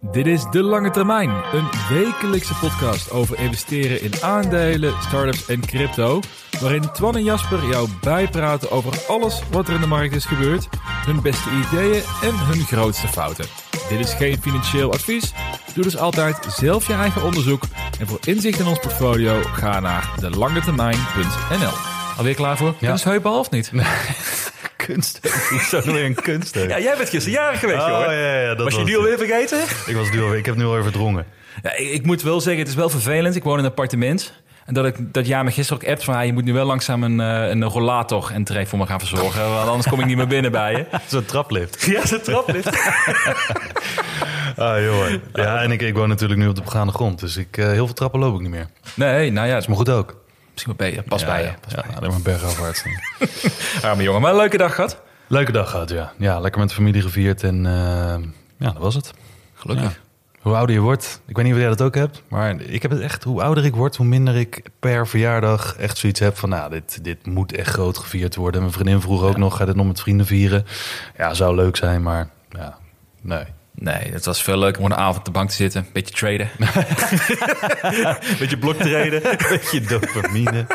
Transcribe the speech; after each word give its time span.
Dit 0.00 0.26
is 0.26 0.44
De 0.50 0.62
Lange 0.62 0.90
Termijn, 0.90 1.30
een 1.52 1.68
wekelijkse 1.88 2.54
podcast 2.54 3.10
over 3.10 3.38
investeren 3.38 4.02
in 4.02 4.12
aandelen, 4.22 4.94
startups 5.06 5.46
en 5.46 5.60
crypto. 5.60 6.20
Waarin 6.60 6.90
Twan 6.92 7.16
en 7.16 7.24
Jasper 7.24 7.66
jou 7.68 7.88
bijpraten 8.00 8.70
over 8.70 8.92
alles 9.08 9.42
wat 9.50 9.68
er 9.68 9.74
in 9.74 9.80
de 9.80 9.86
markt 9.86 10.14
is 10.14 10.24
gebeurd, 10.24 10.68
hun 11.06 11.22
beste 11.22 11.48
ideeën 11.50 12.02
en 12.22 12.38
hun 12.38 12.60
grootste 12.64 13.08
fouten. 13.08 13.46
Dit 13.88 13.98
is 14.00 14.12
geen 14.14 14.42
financieel 14.42 14.92
advies. 14.92 15.32
Doe 15.74 15.84
dus 15.84 15.96
altijd 15.96 16.46
zelf 16.48 16.86
je 16.86 16.94
eigen 16.94 17.22
onderzoek. 17.22 17.62
En 18.00 18.06
voor 18.06 18.18
inzicht 18.24 18.58
in 18.60 18.66
ons 18.66 18.78
portfolio 18.80 19.40
ga 19.42 19.80
naar 19.80 20.10
delangetermijn.nl. 20.20 21.72
Alweer 22.16 22.34
klaar 22.34 22.56
voor 22.56 22.74
Ja. 22.78 22.88
kunstheupen 22.88 23.30
of 23.30 23.50
niet? 23.50 23.70
Kunst. 24.86 25.20
Zo 25.68 25.80
weer 25.92 26.04
een 26.04 26.14
kunst. 26.14 26.54
Ja, 26.54 26.78
jij 26.80 26.96
bent 26.96 27.08
gisteren 27.08 27.38
jarig 27.38 27.60
geweest, 27.60 27.80
Oh, 27.82 27.88
joh. 27.88 28.00
ja, 28.00 28.12
ja, 28.40 28.54
dat 28.54 28.64
was 28.64 28.74
je 28.74 28.80
het. 28.84 28.96
alweer 28.96 29.18
vergeten? 29.18 29.58
Ik 29.86 29.94
was 29.96 30.10
nu 30.10 30.22
alweer, 30.22 30.38
ik 30.38 30.46
heb 30.46 30.56
nu 30.56 30.64
alweer 30.64 30.82
verdrongen. 30.82 31.26
Ja, 31.62 31.76
ik, 31.76 31.90
ik 31.90 32.06
moet 32.06 32.22
wel 32.22 32.40
zeggen, 32.40 32.60
het 32.62 32.68
is 32.70 32.74
wel 32.78 32.88
vervelend. 32.88 33.36
Ik 33.36 33.42
woon 33.44 33.58
in 33.58 33.64
een 33.64 33.70
appartement. 33.70 34.32
En 34.64 34.74
dat 34.74 34.86
ik 34.86 34.96
dat 35.12 35.26
jaar 35.26 35.44
me 35.44 35.50
gisteren 35.50 35.82
ook 35.82 35.88
appt 35.88 36.04
van... 36.04 36.14
ah, 36.14 36.24
je 36.24 36.32
moet 36.32 36.44
nu 36.44 36.52
wel 36.52 36.64
langzaam 36.66 37.02
een, 37.02 37.20
eh, 37.20 37.48
een 37.50 37.64
rollator 37.64 38.30
en 38.32 38.44
trek 38.44 38.66
voor 38.66 38.78
me 38.78 38.86
gaan 38.86 38.98
verzorgen. 38.98 39.50
Want 39.54 39.68
anders 39.68 39.88
kom 39.88 40.00
ik 40.00 40.06
niet 40.06 40.16
meer 40.16 40.26
binnen 40.26 40.52
bij 40.52 40.72
je. 40.72 40.86
Zo'n 41.06 41.24
traplift. 41.24 41.82
Ja, 41.84 42.06
zo'n 42.06 42.20
traplift. 42.20 42.68
Ah, 44.56 44.82
joh. 44.82 45.06
Ja, 45.32 45.62
en 45.62 45.70
ik, 45.70 45.82
ik 45.82 45.94
woon 45.94 46.08
natuurlijk 46.08 46.40
nu 46.40 46.48
op 46.48 46.54
de 46.54 46.62
begaande 46.62 46.92
grond. 46.92 47.20
Dus 47.20 47.36
ik, 47.36 47.56
eh, 47.56 47.66
heel 47.66 47.84
veel 47.86 47.94
trappen 47.94 48.20
loop 48.20 48.34
ik 48.34 48.40
niet 48.40 48.50
meer. 48.50 48.66
Nee, 48.94 49.30
nou 49.32 49.48
ja, 49.48 49.56
is 49.56 49.66
maar 49.66 49.76
goed 49.76 49.90
ook. 49.90 50.16
Misschien 50.54 50.74
wel 50.76 50.88
bij 50.88 50.94
je. 50.96 51.02
Pas 51.02 51.20
Ja, 51.20 51.26
bij 51.26 51.40
je. 51.42 51.46
ja, 51.46 51.54
Pas 51.60 51.72
ja, 51.72 51.80
bij 51.80 51.90
je. 51.90 51.96
alleen 51.96 52.10
maar 52.10 52.20
bergafwaarts. 52.22 52.84
Arme 53.82 54.02
jongen, 54.02 54.20
maar 54.20 54.30
een 54.30 54.36
leuke 54.36 54.56
dag 54.56 54.74
gehad. 54.74 55.00
Leuke 55.26 55.52
dag 55.52 55.70
gehad, 55.70 55.90
ja. 55.90 56.12
Ja, 56.18 56.40
lekker 56.40 56.60
met 56.60 56.68
de 56.68 56.74
familie 56.74 57.02
gevierd. 57.02 57.42
En 57.42 57.66
eh, 57.66 57.72
ja, 58.58 58.70
dat 58.72 58.78
was 58.78 58.94
het. 58.94 59.12
Gelukkig. 59.54 59.90
Ja. 59.90 60.02
Hoe 60.40 60.54
ouder 60.54 60.74
je 60.74 60.80
wordt, 60.80 61.20
ik 61.26 61.36
weet 61.36 61.44
niet 61.44 61.54
of 61.54 61.60
jij 61.60 61.68
dat 61.68 61.82
ook 61.82 61.94
hebt, 61.94 62.22
maar 62.28 62.60
ik 62.60 62.82
heb 62.82 62.90
het 62.90 63.00
echt, 63.00 63.24
hoe 63.24 63.42
ouder 63.42 63.64
ik 63.64 63.74
word, 63.74 63.96
hoe 63.96 64.06
minder 64.06 64.36
ik 64.36 64.62
per 64.80 65.06
verjaardag 65.08 65.76
echt 65.76 65.98
zoiets 65.98 66.20
heb 66.20 66.36
van, 66.36 66.48
nou, 66.48 66.70
dit, 66.70 67.04
dit 67.04 67.26
moet 67.26 67.52
echt 67.52 67.68
groot 67.72 67.98
gevierd 67.98 68.34
worden. 68.36 68.60
Mijn 68.60 68.72
vriendin 68.72 69.00
vroeg 69.00 69.22
ook 69.22 69.36
nog, 69.36 69.56
ga 69.56 69.64
dit 69.64 69.74
nog 69.74 69.86
met 69.86 70.00
vrienden 70.00 70.26
vieren? 70.26 70.66
Ja, 71.16 71.34
zou 71.34 71.54
leuk 71.54 71.76
zijn, 71.76 72.02
maar 72.02 72.28
ja, 72.50 72.78
nee. 73.20 73.44
Nee, 73.74 74.12
het 74.12 74.24
was 74.24 74.42
veel 74.42 74.58
leuker 74.58 74.82
om 74.82 74.90
een 74.90 74.96
avond 74.96 75.16
op 75.18 75.24
de 75.24 75.30
bank 75.30 75.48
te 75.48 75.54
zitten. 75.54 75.86
Beetje 75.92 76.14
traden. 76.14 76.50
Beetje 78.38 78.58
blok 78.58 78.74
traden. 78.76 79.22
Beetje 79.50 79.80
dopamine. 79.80 80.66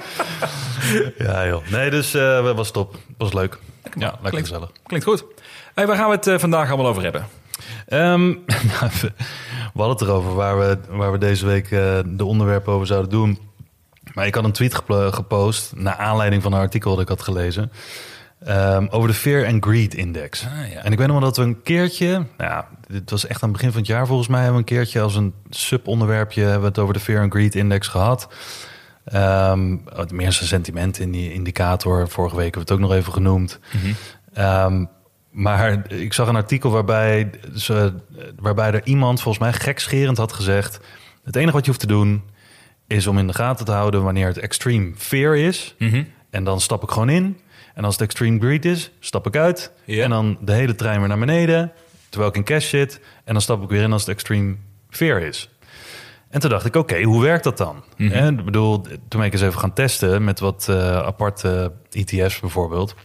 ja, 1.17 1.47
joh. 1.47 1.67
Nee, 1.67 1.89
dus 1.89 2.13
eh 2.13 2.55
was 2.55 2.71
top. 2.71 2.95
Was 3.17 3.33
leuk. 3.33 3.57
Ja, 3.83 4.05
lekker 4.11 4.29
Klinkt- 4.29 4.47
gezellig. 4.47 4.71
Klinkt 4.85 5.05
goed. 5.05 5.25
Hey, 5.73 5.87
waar 5.87 5.95
gaan 5.95 6.09
we 6.09 6.15
het 6.15 6.27
eh, 6.27 6.37
vandaag 6.37 6.67
allemaal 6.67 6.87
over 6.87 7.03
hebben? 7.03 7.27
Ehm, 7.87 8.27
we, 9.73 9.81
hadden 9.81 9.97
het 9.97 10.01
erover 10.01 10.35
waar 10.35 10.59
we, 10.59 10.77
waar 10.89 11.11
we 11.11 11.17
deze 11.17 11.45
week 11.45 11.71
eh, 11.71 11.99
de 12.05 12.25
onderwerpen 12.25 12.73
over 12.73 12.87
zouden 12.87 13.09
doen. 13.11 13.39
Maar 14.13 14.25
ik 14.25 14.35
had 14.35 14.43
een 14.43 14.51
tweet 14.51 14.81
gepost 15.11 15.71
naar 15.75 15.95
aanleiding 15.95 16.41
van 16.43 16.53
een 16.53 16.59
artikel 16.59 16.91
dat 16.91 17.01
ik 17.01 17.07
had 17.07 17.21
gelezen. 17.21 17.71
Ehm, 18.43 18.87
over 18.89 19.07
de 19.07 19.13
Fear 19.13 19.47
and 19.47 19.65
Greed 19.65 19.93
Index. 19.93 20.45
Ah, 20.45 20.71
ja. 20.71 20.83
En 20.83 20.91
ik 20.91 20.97
weet 20.97 21.07
nog 21.07 21.19
wel 21.19 21.25
dat 21.25 21.37
we 21.37 21.43
een 21.43 21.61
keertje, 21.61 22.11
nou 22.11 22.27
ja, 22.37 22.67
dit 22.87 23.09
was 23.09 23.27
echt 23.27 23.43
aan 23.43 23.49
het 23.49 23.57
begin 23.57 23.71
van 23.71 23.81
het 23.81 23.89
jaar 23.89 24.07
volgens 24.07 24.27
mij, 24.27 24.41
hebben 24.41 24.63
we 24.63 24.69
een 24.69 24.77
keertje 24.77 25.01
als 25.01 25.15
een 25.15 25.33
subonderwerpje 25.49 26.41
hebben 26.41 26.61
we 26.61 26.67
het 26.67 26.79
over 26.79 26.93
de 26.93 26.99
Fear 26.99 27.21
and 27.21 27.31
Greed 27.33 27.55
Index 27.55 27.87
gehad. 27.87 28.27
Wat 29.93 30.11
meer 30.11 30.31
zijn 30.31 30.47
sentiment 30.47 30.99
in 30.99 31.11
die 31.11 31.33
indicator. 31.33 32.09
Vorige 32.09 32.35
week 32.35 32.55
hebben 32.55 32.67
we 32.67 32.73
het 32.73 32.83
ook 32.83 32.89
nog 32.89 32.97
even 32.97 33.13
genoemd. 33.13 33.59
Ehm, 34.33 34.85
maar 35.31 35.91
ik 35.91 36.13
zag 36.13 36.27
een 36.27 36.35
artikel 36.35 36.71
waarbij, 36.71 37.29
ze, 37.55 37.93
waarbij 38.39 38.71
er 38.71 38.81
iemand 38.85 39.21
volgens 39.21 39.43
mij 39.43 39.53
gekscherend 39.53 40.17
had 40.17 40.33
gezegd... 40.33 40.79
het 41.23 41.35
enige 41.35 41.51
wat 41.51 41.61
je 41.61 41.67
hoeft 41.67 41.81
te 41.81 41.87
doen 41.87 42.23
is 42.87 43.07
om 43.07 43.17
in 43.17 43.27
de 43.27 43.33
gaten 43.33 43.65
te 43.65 43.71
houden 43.71 44.03
wanneer 44.03 44.27
het 44.27 44.37
extreme 44.37 44.91
fear 44.97 45.37
is. 45.37 45.75
En 46.29 46.43
dan 46.43 46.61
stap 46.61 46.83
ik 46.83 46.89
gewoon 46.89 47.09
in. 47.09 47.37
En 47.79 47.85
als 47.85 47.93
het 47.93 48.03
extreme 48.03 48.39
greed 48.39 48.65
is, 48.65 48.91
stap 48.99 49.27
ik 49.27 49.35
uit. 49.35 49.71
En 49.85 50.09
dan 50.09 50.37
de 50.41 50.51
hele 50.51 50.75
trein 50.75 50.99
weer 50.99 51.07
naar 51.07 51.19
beneden, 51.19 51.71
terwijl 52.09 52.31
ik 52.31 52.37
in 52.37 52.43
cash 52.43 52.69
zit. 52.69 52.99
En 53.23 53.33
dan 53.33 53.41
stap 53.41 53.63
ik 53.63 53.69
weer 53.69 53.81
in 53.81 53.91
als 53.91 54.01
het 54.01 54.09
extreme 54.09 54.55
fear 54.89 55.21
is. 55.21 55.49
En 56.29 56.39
toen 56.39 56.49
dacht 56.49 56.65
ik, 56.65 56.75
oké, 56.75 57.01
hoe 57.01 57.21
werkt 57.21 57.43
dat 57.43 57.57
dan? 57.57 57.83
En, 57.97 58.39
ik 58.39 58.45
bedoel, 58.45 58.81
toen 58.81 58.99
ben 59.09 59.23
ik 59.23 59.33
eens 59.33 59.41
even 59.41 59.59
gaan 59.59 59.73
testen 59.73 60.23
met 60.23 60.39
wat 60.39 60.67
eh, 60.69 60.97
aparte 60.97 61.71
ETF's 61.91 62.39
bijvoorbeeld. 62.39 62.95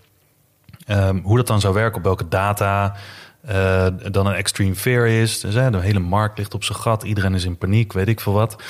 Ehm, 0.87 1.19
hoe 1.23 1.37
dat 1.37 1.47
dan 1.47 1.61
zou 1.61 1.75
werken, 1.75 1.97
op 1.97 2.05
welke 2.05 2.29
data 2.29 2.97
eh, 3.41 3.87
dan 4.11 4.27
een 4.27 4.35
extreme 4.35 4.75
fear 4.75 5.07
is. 5.07 5.41
Dus, 5.41 5.55
hè, 5.55 5.71
de 5.71 5.81
hele 5.81 5.99
markt 5.99 6.39
ligt 6.39 6.55
op 6.55 6.65
zijn 6.65 6.79
gat, 6.79 7.03
iedereen 7.03 7.35
is 7.35 7.45
in 7.45 7.59
paniek, 7.59 7.93
weet 7.93 8.09
ik 8.09 8.21
veel 8.21 8.33
wat. 8.33 8.63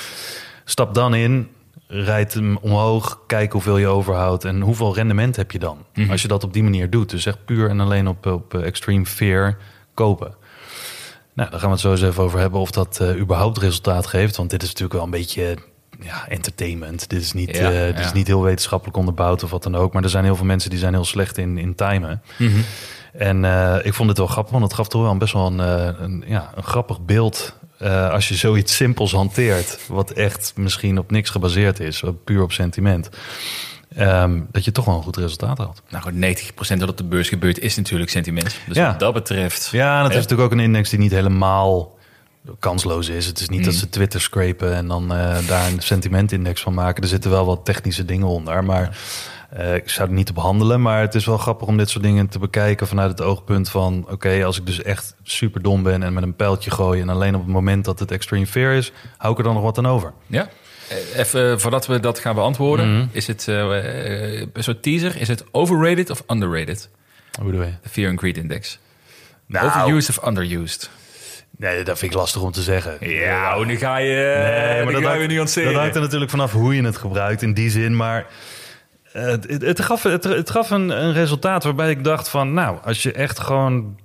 Stap 0.65 0.93
dan 0.93 1.15
in, 1.15 1.49
rijd 2.03 2.33
hem 2.33 2.57
omhoog, 2.57 3.19
kijk 3.27 3.51
hoeveel 3.51 3.77
je 3.77 3.87
overhoudt 3.87 4.43
en 4.43 4.61
hoeveel 4.61 4.95
rendement 4.95 5.35
heb 5.35 5.51
je 5.51 5.59
dan. 5.59 5.77
Als 6.09 6.21
je 6.21 6.27
dat 6.27 6.43
op 6.43 6.53
die 6.53 6.63
manier 6.63 6.89
doet, 6.89 7.09
dus 7.09 7.25
echt 7.25 7.45
puur 7.45 7.69
en 7.69 7.79
alleen 7.79 8.07
op, 8.07 8.25
op 8.25 8.53
eh, 8.53 8.65
extreme 8.65 9.05
fear 9.05 9.57
kopen. 9.93 10.35
Nou, 11.35 11.49
daar 11.49 11.59
gaan 11.59 11.69
we 11.69 11.75
het 11.75 11.83
zo 11.83 11.91
eens 11.91 12.01
even 12.01 12.23
over 12.23 12.39
hebben 12.39 12.59
of 12.59 12.71
dat 12.71 12.99
eh, 12.99 13.19
überhaupt 13.19 13.57
resultaat 13.57 14.07
geeft. 14.07 14.35
Want 14.35 14.49
dit 14.49 14.61
is 14.61 14.67
natuurlijk 14.67 14.93
wel 14.93 15.03
een 15.03 15.09
beetje 15.09 15.57
ja, 15.99 16.27
entertainment. 16.27 17.09
Dit 17.09 17.21
is, 17.21 17.33
niet, 17.33 17.57
Ja, 17.57 17.71
eh, 17.71 17.85
dit 17.85 17.97
ja. 17.97 18.05
is 18.05 18.13
niet 18.13 18.27
heel 18.27 18.43
wetenschappelijk 18.43 18.97
onderbouwd 18.97 19.43
of 19.43 19.49
wat 19.49 19.63
dan 19.63 19.75
ook. 19.75 19.93
Maar 19.93 20.03
er 20.03 20.09
zijn 20.09 20.23
heel 20.23 20.35
veel 20.35 20.45
mensen 20.45 20.69
die 20.69 20.79
zijn 20.79 20.93
heel 20.93 21.05
slecht 21.05 21.37
in, 21.37 21.57
in 21.57 21.75
timen. 21.75 22.21
En 23.13 23.45
eh, 23.45 23.77
ik 23.83 23.93
vond 23.93 24.09
het 24.09 24.17
wel 24.17 24.27
grappig, 24.27 24.51
want 24.51 24.63
het 24.63 24.73
gaf 24.73 24.87
toch 24.87 25.01
wel 25.01 25.17
best 25.17 25.33
wel 25.33 25.45
een, 25.45 25.59
een, 26.03 26.23
ja, 26.27 26.51
een 26.55 26.63
grappig 26.63 27.01
beeld. 27.01 27.55
Eh, 27.77 28.09
als 28.11 28.27
je 28.27 28.35
zoiets 28.35 28.75
simpels 28.75 29.11
hanteert, 29.11 29.79
wat 29.87 30.11
echt 30.11 30.53
misschien 30.55 30.97
op 30.97 31.11
niks 31.11 31.29
gebaseerd 31.29 31.79
is, 31.79 32.03
puur 32.23 32.41
op 32.41 32.51
sentiment. 32.51 33.09
ehm, 33.95 34.41
dat 34.51 34.65
je 34.65 34.71
toch 34.71 34.85
wel 34.85 34.95
een 34.95 35.03
goed 35.03 35.17
resultaat 35.17 35.57
had. 35.57 35.81
Nou 35.89 36.03
goed, 36.03 36.13
90% 36.13 36.79
wat 36.79 36.89
op 36.89 36.97
de 36.97 37.03
beurs 37.03 37.29
gebeurt 37.29 37.59
is 37.59 37.75
natuurlijk 37.75 38.09
sentiment. 38.11 38.55
Dus 38.67 38.75
Ja. 38.77 38.87
wat 38.87 38.99
dat 38.99 39.13
betreft... 39.13 39.69
Ja, 39.71 39.91
en 39.97 40.03
het 40.03 40.07
is 40.09 40.15
Ja. 40.15 40.21
natuurlijk 40.21 40.51
ook 40.51 40.57
een 40.57 40.63
index 40.65 40.89
die 40.89 40.99
niet 40.99 41.11
helemaal 41.11 41.97
kansloos 42.59 43.07
is. 43.09 43.25
Het 43.25 43.39
is 43.39 43.49
niet 43.49 43.65
dat 43.65 43.73
ze 43.73 43.89
Twitter 43.89 44.21
scrapen 44.21 44.73
en 44.75 44.87
dan 44.87 45.13
eh, 45.13 45.37
daar 45.47 45.67
een 45.71 45.79
sentimentindex 45.81 46.61
van 46.61 46.73
maken. 46.73 47.03
Er 47.03 47.09
zitten 47.09 47.31
wel 47.31 47.45
wat 47.45 47.65
technische 47.65 48.05
dingen 48.05 48.27
onder, 48.27 48.63
maar 48.63 48.97
eh, 49.55 49.75
ik 49.75 49.89
zou 49.89 50.07
het 50.07 50.17
niet 50.17 50.29
op 50.29 50.37
handelen. 50.37 50.81
Maar 50.81 51.01
het 51.01 51.15
is 51.15 51.25
wel 51.25 51.37
grappig 51.37 51.67
om 51.67 51.77
dit 51.77 51.89
soort 51.89 52.03
dingen 52.03 52.27
te 52.27 52.39
bekijken 52.39 52.87
vanuit 52.87 53.09
het 53.09 53.21
oogpunt 53.21 53.69
van... 53.69 54.05
oké, 54.09 54.45
als 54.45 54.57
ik 54.59 54.65
dus 54.65 54.81
echt 54.81 55.15
super 55.23 55.61
dom 55.61 55.83
ben 55.83 56.03
en 56.03 56.13
met 56.13 56.23
een 56.23 56.35
pijltje 56.35 56.71
gooi... 56.71 57.01
en 57.01 57.09
alleen 57.09 57.35
op 57.35 57.41
het 57.41 57.51
moment 57.51 57.85
dat 57.85 57.99
het 57.99 58.11
extreme 58.11 58.47
fear 58.47 58.73
is, 58.73 58.91
hou 59.17 59.31
ik 59.31 59.37
er 59.37 59.43
dan 59.43 59.53
nog 59.53 59.63
wat 59.63 59.77
aan 59.77 59.87
over. 59.87 60.13
Ja. 60.27 60.47
Eh, 60.89 61.19
Even 61.19 61.51
eh, 61.51 61.57
voordat 61.57 61.87
we 61.87 61.99
dat 61.99 62.19
gaan 62.19 62.35
beantwoorden, 62.35 62.93
Mhm. 62.97 63.05
is 63.11 63.27
het 63.27 63.47
een 63.47 64.49
soort 64.63 64.83
teaser? 64.83 65.19
Is 65.21 65.27
het 65.27 65.43
overrated 65.51 66.09
of 66.09 66.23
underrated? 66.27 66.89
Hoe 67.39 67.45
bedoel 67.45 67.61
je? 67.65 67.71
De 67.83 67.89
Fear 67.89 68.09
and 68.09 68.19
Greed 68.19 68.37
Index. 68.37 68.79
Nou, 69.47 69.65
Overused 69.65 70.17
of 70.17 70.27
underused? 70.27 70.89
nee, 71.57 71.83
dat 71.83 71.97
vind 71.99 72.11
ik 72.11 72.17
lastig 72.17 72.41
om 72.41 72.51
te 72.51 72.61
zeggen. 72.61 72.97
Ja, 73.09 73.59
oh, 73.59 73.65
nu 73.65 73.77
ga 73.77 73.97
je. 73.97 74.13
Nee, 74.13 74.83
maar 74.83 74.93
dat, 74.93 75.03
ga 75.03 75.13
je 75.13 75.27
dat 75.63 75.73
hangt 75.73 75.95
er 75.95 76.01
natuurlijk 76.01 76.31
vanaf 76.31 76.51
hoe 76.51 76.75
je 76.75 76.83
het 76.83 76.97
gebruikt 76.97 77.41
in 77.41 77.53
die 77.53 77.69
zin. 77.69 77.95
Maar 77.95 78.25
het, 79.21 79.47
het, 79.47 79.61
het 79.61 79.81
gaf, 79.81 80.03
het, 80.03 80.23
het 80.23 80.49
gaf 80.49 80.69
een, 80.69 80.89
een 80.89 81.13
resultaat 81.13 81.63
waarbij 81.63 81.89
ik 81.89 82.03
dacht 82.03 82.29
van... 82.29 82.53
nou, 82.53 82.77
als 82.83 83.03
je 83.03 83.11
echt 83.11 83.39
gewoon... 83.39 83.97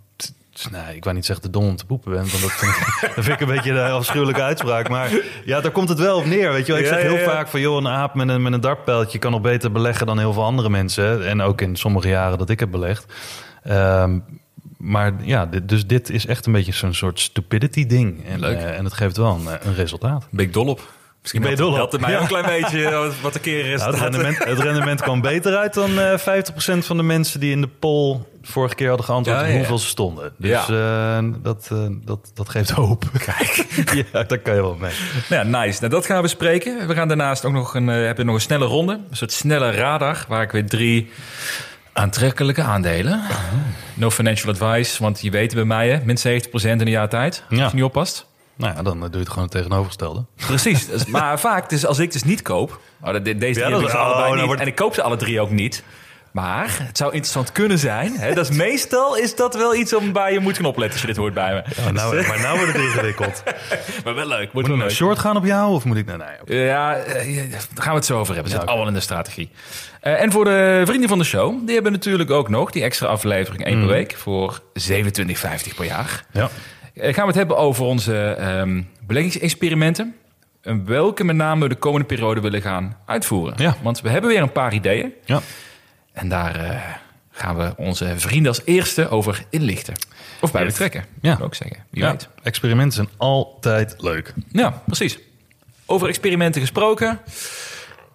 Nee, 0.70 0.96
ik 0.96 1.04
wou 1.04 1.16
niet 1.16 1.26
zeggen 1.26 1.44
te 1.44 1.50
dom 1.50 1.64
om 1.66 1.76
te 1.76 1.86
poepen 1.86 2.12
bent. 2.12 2.30
Want 2.30 2.42
dat 2.42 2.52
vind, 2.52 2.72
ik, 2.80 3.12
dat 3.14 3.24
vind 3.24 3.40
ik 3.40 3.48
een 3.48 3.54
beetje 3.54 3.70
een 3.70 3.90
afschuwelijke 3.90 4.42
uitspraak. 4.42 4.88
Maar 4.88 5.10
ja, 5.44 5.60
daar 5.60 5.70
komt 5.70 5.88
het 5.88 5.98
wel 5.98 6.16
op 6.16 6.26
neer. 6.26 6.52
Weet 6.52 6.66
je 6.66 6.72
wel? 6.72 6.80
Ik 6.80 6.86
zeg 6.86 7.02
heel 7.02 7.12
ja, 7.12 7.18
ja. 7.18 7.30
vaak 7.30 7.48
van... 7.48 7.60
joh, 7.60 7.76
een 7.76 7.88
aap 7.88 8.14
met 8.14 8.28
een, 8.28 8.42
met 8.42 8.52
een 8.52 8.60
dartpijltje 8.60 9.18
kan 9.18 9.30
nog 9.30 9.40
beter 9.40 9.72
beleggen... 9.72 10.06
dan 10.06 10.18
heel 10.18 10.32
veel 10.32 10.44
andere 10.44 10.70
mensen. 10.70 11.26
En 11.26 11.40
ook 11.40 11.60
in 11.60 11.76
sommige 11.76 12.08
jaren 12.08 12.38
dat 12.38 12.50
ik 12.50 12.60
heb 12.60 12.70
belegd. 12.70 13.12
Ehm, 13.62 14.18
maar 14.76 15.12
ja, 15.22 15.46
dit, 15.46 15.68
dus 15.68 15.86
dit 15.86 16.10
is 16.10 16.26
echt 16.26 16.46
een 16.46 16.52
beetje 16.52 16.72
zo'n 16.72 16.94
soort 16.94 17.20
stupidity 17.20 17.86
ding. 17.86 18.26
En, 18.26 18.40
Leuk. 18.40 18.56
eh, 18.56 18.78
en 18.78 18.84
het 18.84 18.92
geeft 18.92 19.16
wel 19.16 19.34
een, 19.34 19.58
een 19.62 19.74
resultaat. 19.74 20.26
Ben 20.30 20.44
ik 20.44 20.52
dol 20.52 20.66
op. 20.66 20.98
Misschien 21.20 21.40
ben 21.42 21.50
je 21.50 21.56
dol 21.56 21.80
op. 21.80 22.00
mij 22.00 22.14
ook 22.14 22.20
een 22.20 22.26
klein 22.26 22.60
beetje 22.60 22.90
wat- 22.90 23.20
wat 23.20 23.32
de 23.32 23.38
keer 23.40 23.66
is. 23.66 23.80
Nou, 23.80 23.90
het, 23.92 24.00
rendement, 24.00 24.38
het 24.44 24.58
rendement 24.58 25.00
kwam 25.02 25.20
beter 25.20 25.56
uit 25.56 25.74
dan 25.74 25.98
eh 25.98 26.18
50% 26.18 26.22
van 26.78 26.96
de 26.96 27.02
mensen 27.02 27.40
die 27.40 27.50
in 27.52 27.60
de 27.60 27.68
poll 27.78 28.18
vorige 28.42 28.74
keer 28.74 28.88
hadden 28.88 29.06
geantwoord 29.06 29.38
Ja, 29.38 29.44
op 29.44 29.50
ja. 29.50 29.56
hoeveel 29.56 29.78
ze 29.78 29.86
stonden. 29.86 30.32
Dus 30.36 30.68
eh, 30.68 31.18
dat, 31.42 31.68
eh, 31.72 31.78
dat, 32.04 32.30
dat 32.34 32.48
geeft 32.48 32.70
hoop. 32.70 33.04
Kijk, 33.26 33.66
ja, 34.12 34.22
daar 34.22 34.38
kan 34.38 34.54
je 34.54 34.60
wel 34.60 34.76
mee. 34.80 34.92
Ja, 35.28 35.42
nice. 35.42 35.78
Nou, 35.80 35.92
dat 35.92 36.06
gaan 36.06 36.16
we 36.16 36.22
bespreken. 36.22 36.86
We 36.88 36.94
gaan 36.94 37.08
daarnaast 37.08 37.44
ook 37.44 37.52
nog 37.52 37.74
een, 37.74 37.88
eh, 37.88 37.94
hebben 38.04 38.26
nog 38.26 38.34
een 38.34 38.40
snelle 38.40 38.64
ronde. 38.66 38.92
Een 38.92 39.16
soort 39.16 39.32
snelle 39.32 39.70
radar, 39.70 40.24
waar 40.28 40.42
ik 40.42 40.50
weer 40.50 40.66
drie 40.66 41.10
aantrekkelijke 41.92 42.62
aandelen. 42.62 43.20
No 43.94 44.10
financial 44.10 44.52
advice, 44.52 45.02
want 45.02 45.20
je 45.20 45.30
weet 45.30 45.54
bij 45.54 45.64
mij, 45.64 45.88
hè, 45.90 45.98
min 46.04 46.18
70% 46.18 46.80
in 46.80 46.86
een 46.86 46.92
jaar 46.92 47.08
tijd. 47.08 47.42
Als 47.50 47.58
je 47.58 47.68
niet 47.72 47.84
oppast. 47.84 48.26
Nou 48.60 48.74
ja, 48.76 48.82
dan 48.82 48.94
eh, 48.96 49.00
doe 49.02 49.10
je 49.12 49.18
het 49.18 49.28
gewoon 49.28 49.42
het 49.44 49.52
tegenovergestelde. 49.52 50.24
Precies. 50.46 50.86
Dus- 50.86 51.06
maar 51.16 51.40
vaak, 51.40 51.68
dus 51.68 51.86
als 51.86 51.98
ik 51.98 52.12
dus 52.12 52.22
niet 52.24 52.42
koop... 52.42 52.80
Oh, 53.02 53.12
de- 53.12 53.22
de- 53.22 53.36
deze 53.36 53.60
drie 53.60 53.72
heb 53.72 53.80
ik 53.80 53.86
is- 53.86 53.90
ze 53.92 53.96
oh, 53.96 54.02
allebei 54.04 54.24
nou 54.26 54.36
niet. 54.36 54.44
wordt- 54.46 54.60
En 54.60 54.66
ik 54.66 54.74
koop 54.74 54.94
ze 54.94 55.02
alle 55.02 55.16
drie 55.16 55.40
ook 55.40 55.50
niet. 55.50 55.82
Maar 56.32 56.76
het 56.82 56.96
zou 56.96 57.12
interessant 57.12 57.52
kunnen 57.52 57.78
zijn. 57.78 58.12
Hè, 58.16 58.34
dat 58.34 58.50
is 58.50 58.56
meestal 58.66 59.16
is 59.16 59.36
dat 59.36 59.54
wel 59.54 59.74
iets 59.74 59.94
om 59.94 60.12
bij 60.12 60.32
je 60.32 60.40
moet 60.40 60.56
gaan 60.56 60.64
opletten 60.64 60.92
als 60.92 61.00
je 61.00 61.06
dit 61.06 61.16
hoort 61.16 61.34
bij 61.34 61.52
me. 61.54 61.82
Maar 61.84 61.92
nou, 61.92 62.14
maar 62.28 62.40
nou 62.40 62.58
wordt 62.58 62.72
het 62.72 62.82
ingewikkeld. 62.82 63.42
Maar 64.04 64.14
wel 64.14 64.26
leuk. 64.26 64.52
Moet 64.52 64.62
ik 64.62 64.68
wel 64.68 64.76
nou 64.78 64.90
short 64.90 65.18
gaan 65.18 65.36
op 65.36 65.44
jou 65.44 65.72
of 65.74 65.84
moet 65.84 65.96
ik... 65.96 66.06
Nee, 66.06 66.16
nee. 66.16 66.64
Ja, 66.64 66.94
eh, 66.96 67.36
ja, 67.36 67.42
daar 67.50 67.60
gaan 67.74 67.90
we 67.92 67.96
het 67.98 68.04
zo 68.06 68.18
over 68.18 68.34
hebben. 68.34 68.52
Het 68.52 68.60
zit 68.60 68.60
Ja, 68.62 68.66
allemaal 68.68 68.88
in 68.88 68.94
de 68.94 69.00
strategie. 69.00 69.50
Eh, 70.00 70.22
en 70.22 70.32
voor 70.32 70.44
de 70.44 70.82
vrienden 70.86 71.08
van 71.08 71.18
de 71.18 71.24
show, 71.24 71.66
die 71.66 71.74
hebben 71.74 71.92
natuurlijk 71.92 72.30
ook 72.30 72.48
nog 72.48 72.70
die 72.70 72.82
extra 72.82 73.06
aflevering 73.06 73.64
één 73.64 73.78
per 73.78 73.88
week 73.88 74.14
voor 74.16 74.60
27,50 74.72 75.74
per 75.76 75.84
jaar. 75.84 76.24
Ja. 76.32 76.48
Eh, 77.00 77.14
gaan 77.14 77.22
we 77.22 77.28
het 77.28 77.38
hebben 77.38 77.56
over 77.56 77.84
onze 77.84 78.16
ehm 78.38 78.82
beleggingsexperimenten. 79.06 80.14
En 80.62 80.84
welke 80.86 81.24
met 81.24 81.36
name 81.36 81.62
we 81.62 81.68
de 81.68 81.74
komende 81.74 82.06
periode 82.06 82.40
willen 82.40 82.62
gaan 82.62 82.96
uitvoeren. 83.06 83.54
Ja. 83.56 83.76
Want 83.82 84.00
we 84.00 84.08
hebben 84.08 84.30
weer 84.30 84.42
een 84.42 84.52
paar 84.52 84.74
ideeën. 84.74 85.12
Ja. 85.24 85.40
En 86.12 86.28
daar 86.28 86.54
eh, 86.64 86.80
gaan 87.30 87.56
we 87.56 87.72
onze 87.76 88.12
vrienden 88.16 88.48
als 88.48 88.62
eerste 88.64 89.08
over 89.08 89.44
inlichten. 89.50 89.94
Of 90.40 90.52
bij 90.52 90.64
betrekken, 90.64 91.04
Ja. 91.20 91.38
ook 91.42 91.54
zeggen. 91.54 91.76
Wie 91.90 92.02
ja. 92.02 92.10
weet. 92.10 92.28
Experimenten 92.42 92.92
zijn 92.92 93.08
altijd 93.16 93.94
leuk. 93.98 94.34
Ja, 94.52 94.82
precies. 94.86 95.18
Over 95.86 96.08
experimenten 96.08 96.60
gesproken. 96.60 97.18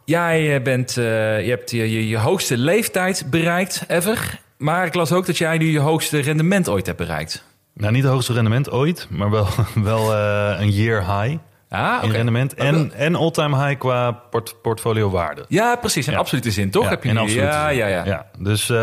Jij 0.06 0.56
eh, 0.56 0.62
bent, 0.64 0.94
je 0.94 1.02
hebt 1.48 1.72
je, 1.72 1.92
je, 1.92 2.08
je 2.08 2.18
hoogste 2.18 2.58
leeftijd 2.58 3.26
bereikt 3.30 3.84
ever. 3.88 4.40
Maar 4.58 4.86
ik 4.86 4.94
las 4.94 5.12
ook 5.12 5.26
dat 5.26 5.38
jij 5.38 5.58
nu 5.58 5.72
je 5.72 5.80
hoogste 5.80 6.20
rendement 6.20 6.70
ooit 6.70 6.86
hebt 6.86 6.98
bereikt. 6.98 7.44
Nou, 7.78 7.92
niet 7.94 8.04
het 8.04 8.12
hoogste 8.12 8.34
rendement 8.34 8.72
ooit, 8.72 9.08
maar 9.10 9.30
wel, 9.30 9.48
wel 9.76 10.14
eh, 10.14 10.60
een 10.60 10.70
year 10.72 11.22
high 11.22 11.38
Ah, 11.70 12.04
in 12.04 12.12
rendement. 12.12 12.58
Maar 12.58 12.68
En, 12.68 12.92
en 12.94 13.16
all-time 13.16 13.66
high 13.66 13.80
qua 13.80 14.12
port 14.12 14.56
portfolio 14.62 15.10
waarde. 15.10 15.46
Ja, 15.48 15.76
precies. 15.76 16.06
In 16.08 16.14
Ja. 16.14 16.20
absolute 16.20 16.52
zin, 16.52 16.70
toch? 16.72 16.84
Ja, 16.84 16.90
heb 16.90 17.04
je 17.04 17.10
in 17.10 17.18
absolute 17.18 17.46
ja, 17.48 17.68
zin. 17.68 17.78
ja, 17.78 17.88
ja, 17.88 18.06
ja. 18.06 18.26
Dus, 18.40 18.70
eh, 18.70 18.76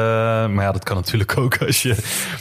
maar 0.46 0.64
ja, 0.64 0.72
dat 0.72 0.84
kan 0.84 0.96
natuurlijk 0.96 1.38
ook 1.38 1.56
als 1.62 1.82
je 1.82 1.96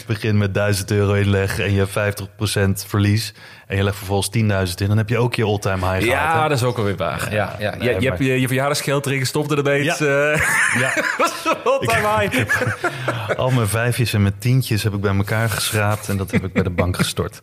begint 0.08 0.38
met 0.38 0.54
1000 0.54 0.92
euro 0.92 1.14
inleg 1.14 1.60
en 1.60 1.72
je 1.74 1.78
hebt 1.78 1.92
50% 1.92 2.86
verlies. 2.88 3.34
En 3.72 3.78
je 3.78 3.84
legt 3.84 3.98
vervolgens 3.98 4.38
10.000 4.38 4.74
in, 4.76 4.88
dan 4.88 4.98
heb 4.98 5.10
je 5.10 5.18
ook 5.18 5.36
je 5.36 5.44
all-time 5.46 5.92
high 5.92 6.06
Ja, 6.06 6.20
gehaald. 6.20 6.42
hè? 6.44 6.50
dat 6.50 6.58
is 6.58 6.64
ook 6.64 6.78
alweer 6.78 6.96
waar. 6.96 7.34
Ja, 7.34 7.56
ja. 7.60 7.76
nee, 7.76 7.94
je, 7.94 8.02
je 8.02 8.08
hebt 8.08 8.20
je, 8.20 8.40
je 8.42 8.48
verjaardagsgeld 8.48 9.06
erin 9.06 9.20
gestopt 9.20 9.50
en 9.50 9.56
dan 9.56 9.64
ben 9.64 9.78
je 9.78 9.84
Ja. 9.84 9.92
het, 9.92 10.02
eh, 10.02 10.80
Ja, 10.82 10.94
all 11.72 11.80
time 11.80 12.08
high. 12.20 12.46
al 13.40 13.50
mijn 13.52 13.68
vijfjes 13.68 14.14
en 14.14 14.22
mijn 14.22 14.38
tientjes 14.40 14.84
heb 14.84 14.94
ik 14.94 15.02
bij 15.02 15.16
elkaar 15.16 15.50
geschraapt 15.50 16.10
en 16.10 16.18
dat 16.18 16.32
heb 16.32 16.44
ik 16.44 16.54
bij 16.54 16.64
de 16.64 16.70
bank 16.70 16.96
gestort. 16.98 17.40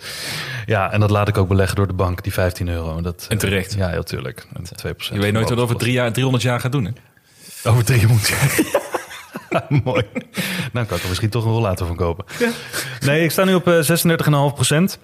Ja, 0.67 0.93
en 0.93 1.01
dat 1.01 1.11
laat 1.11 1.29
ik 1.29 1.39
ook 1.39 1.49
beleggen 1.49 1.77
door 1.77 1.87
de 1.87 1.93
bank, 1.93 2.23
die 2.23 2.33
15 2.33 2.69
euro. 2.69 3.01
Dat, 3.01 3.27
En 3.29 3.39
terecht. 3.39 3.75
Ja, 3.75 3.89
heel 3.89 4.05
tuurlijk. 4.05 4.47
En 4.57 4.65
2%. 4.65 5.13
Je 5.13 5.19
weet 5.21 5.33
nooit 5.33 5.49
wat 5.49 5.59
over 5.59 5.77
drie 5.77 5.93
jaar, 5.93 6.13
300 6.13 6.45
jaar 6.45 6.61
gaat 6.61 6.73
doen. 6.73 6.85
Hè? 6.85 7.71
Over 7.71 7.85
drie 7.85 8.07
moet 8.07 8.33
Mooi. 9.85 10.03
Nou, 10.73 10.87
kan 10.87 10.97
ik 10.97 11.03
er 11.03 11.09
misschien 11.09 11.31
toch 11.31 11.45
een 11.45 11.51
rollator 11.53 11.87
van 11.87 11.97
kopen. 11.97 12.25
Nee, 13.01 13.23
ik 13.25 13.31
sta 13.31 13.45
nu 13.45 13.55
op 13.55 13.67
eh, 13.69 13.75
36,5 13.75 14.55
procent. 14.55 14.99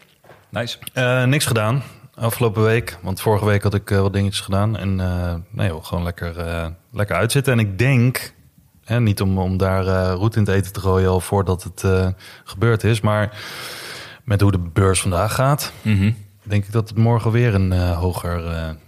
Nice. 0.55 0.79
Eh, 0.93 1.25
niks 1.25 1.47
gedaan 1.47 1.83
afgelopen 2.15 2.63
week. 2.63 2.99
Want 3.03 3.21
vorige 3.21 3.45
week 3.45 3.63
had 3.63 3.75
ik 3.75 3.91
eh, 3.91 4.01
wat 4.01 4.13
dingetjes 4.13 4.41
gedaan. 4.41 4.77
En 4.77 5.01
eh, 5.01 5.35
nee 5.51 5.69
joh, 5.69 5.85
gewoon 5.85 6.05
lekker, 6.05 6.35
lekker 6.93 7.17
uitzitten. 7.17 7.53
En 7.53 7.59
ik 7.59 7.79
denk, 7.79 8.35
hè, 8.85 9.01
niet 9.01 9.21
om, 9.21 9.39
om 9.39 9.57
daar 9.57 10.11
roet 10.13 10.37
in 10.37 10.43
het 10.43 10.51
eten 10.55 10.73
te 10.73 10.81
gooien 10.81 11.09
al 11.09 11.21
voordat 11.21 11.63
het 11.63 11.85
gebeurd 12.45 12.85
is. 12.85 13.01
Maar 13.01 13.39
met 14.25 14.41
hoe 14.41 14.51
de 14.53 14.59
beurs 14.73 15.01
vandaag 15.01 15.35
gaat, 15.35 15.73
Mhm. 15.83 16.13
denk 16.43 16.65
ik 16.65 16.73
dat 16.73 16.89
het 16.89 16.99
morgen 16.99 17.31
weer 17.31 17.55
een 17.55 17.73
hoger 17.93 18.43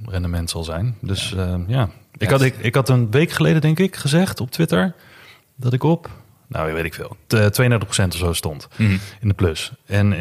rendement 0.04 0.50
zal 0.50 0.64
zijn. 0.64 0.96
Dus 1.00 1.28
ja, 1.36 1.60
ja. 1.66 1.88
Ik, 2.16 2.30
had, 2.30 2.42
ik, 2.42 2.56
ik 2.56 2.74
had 2.74 2.88
een 2.88 3.10
week 3.10 3.30
geleden, 3.30 3.60
denk 3.60 3.78
ik, 3.78 3.96
gezegd 3.96 4.40
op 4.40 4.50
Twitter 4.50 4.94
dat 5.56 5.72
ik 5.72 5.82
op, 5.82 6.10
nou 6.48 6.72
weet 6.72 6.84
ik 6.84 6.94
veel, 6.94 7.16
t- 7.26 7.52
32% 7.52 8.06
of 8.06 8.18
zo 8.18 8.32
stond 8.32 8.68
Mhm. 8.76 8.96
in 9.20 9.28
de 9.28 9.34
plus. 9.34 9.72
En 9.86 10.12
eh, 10.12 10.20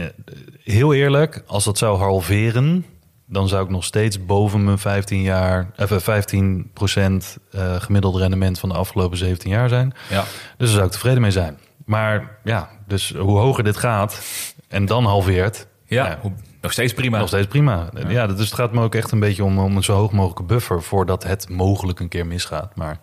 heel 0.64 0.94
eerlijk, 0.94 1.44
als 1.48 1.64
dat 1.64 1.78
zou 1.78 1.98
halveren, 1.98 2.86
dan 3.28 3.48
zou 3.48 3.64
ik 3.64 3.70
nog 3.70 3.84
steeds 3.84 4.26
boven 4.26 4.64
mijn 4.64 4.78
15 4.78 5.22
jaar, 5.22 5.72
even 5.76 6.02
15% 6.02 7.38
eh, 7.52 7.76
gemiddeld 7.82 8.16
rendement 8.16 8.60
van 8.60 8.70
de 8.70 8.76
afgelopen 8.76 9.18
17 9.18 9.52
jaar 9.52 9.70
zijn. 9.70 9.94
Ja. 10.10 10.22
Dus 10.22 10.28
daar 10.58 10.68
zou 10.68 10.86
ik 10.86 10.92
tevreden 10.92 11.22
mee 11.22 11.32
zijn. 11.32 11.58
Maar 11.86 12.38
ja, 12.44 12.70
dus 12.88 13.14
hoe 13.18 13.38
hoger 13.40 13.64
dit 13.64 13.78
gaat 13.78 14.22
en 14.68 14.86
dan 14.86 15.06
halveert, 15.06 15.68
Ja, 15.88 16.20
nog 16.62 16.72
steeds 16.72 16.94
prima. 16.94 17.18
nog 17.18 17.28
steeds 17.28 17.48
prima. 17.48 17.90
Ja, 18.08 18.28
dus 18.28 18.40
het 18.46 18.54
gaat 18.54 18.72
me 18.72 18.82
ook 18.82 18.96
echt 18.96 19.12
een 19.12 19.20
beetje 19.20 19.44
om, 19.44 19.60
om 19.60 19.76
een 19.76 19.84
zo 19.84 19.94
hoog 19.96 20.12
mogelijke 20.12 20.44
buffer 20.44 20.84
voordat 20.84 21.24
het 21.24 21.50
mogelijk 21.50 22.00
een 22.00 22.08
keer 22.10 22.26
misgaat. 22.26 22.76
Maar 22.76 23.00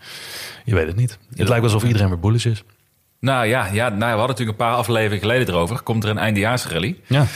je 0.64 0.74
weet 0.74 0.86
het 0.86 0.96
niet. 0.96 1.18
Het 1.34 1.48
lijkt 1.48 1.64
alsof 1.64 1.84
iedereen 1.84 2.08
weer 2.08 2.18
bullish 2.20 2.44
is. 2.46 2.64
Nou 3.22 3.46
ja, 3.46 3.68
ja 3.72 3.88
nou, 3.88 3.98
we 3.98 4.06
hadden 4.06 4.26
natuurlijk 4.28 4.58
een 4.58 4.66
paar 4.66 4.74
afleveringen 4.76 5.18
geleden 5.20 5.48
erover. 5.54 5.82
Komt 5.82 6.04
er 6.04 6.10
een 6.10 6.18
eindejaarsrally? 6.18 6.96
Ja, 7.06 7.26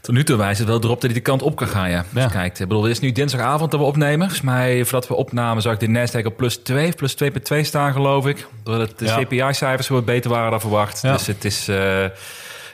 Tot 0.00 0.14
nu 0.14 0.24
toe 0.24 0.36
wijst 0.36 0.58
het 0.58 0.68
wel 0.68 0.76
erop 0.82 1.00
dat 1.00 1.02
hij 1.10 1.12
de 1.12 1.20
kant 1.20 1.42
op 1.42 1.56
kan 1.56 1.68
gaan, 1.68 1.90
ja. 1.90 2.04
Dus 2.12 2.22
Ja. 2.22 2.28
kijk, 2.28 2.58
ik 2.58 2.68
bedoel, 2.68 2.82
het 2.82 2.92
is 2.92 3.00
nu 3.00 3.12
dinsdagavond 3.12 3.70
dat 3.70 3.80
we 3.80 3.86
opnemen. 3.86 4.18
Volgens 4.18 4.40
mij, 4.40 4.84
voordat 4.84 5.08
we 5.08 5.14
opnamen, 5.14 5.62
zag 5.62 5.72
ik 5.72 5.80
de 5.80 5.86
Nasdaq 6.22 6.24
op 6.26 6.36
plus 6.36 6.56
2, 6.56 6.92
plus 6.92 7.14
2,2 7.14 7.64
staan, 7.64 7.92
geloof 7.92 8.26
ik. 8.26 8.46
Doordat 8.62 8.98
de 8.98 9.04
Ja. 9.04 9.16
CPI-cijfers 9.22 9.88
wat 9.88 10.04
beter 10.04 10.30
waren 10.30 10.50
dan 10.50 10.60
verwacht. 10.60 11.02
Ja. 11.02 11.12
Dus 11.12 11.26
het 11.26 11.44
is, 11.44 11.68
eh, 11.68 12.04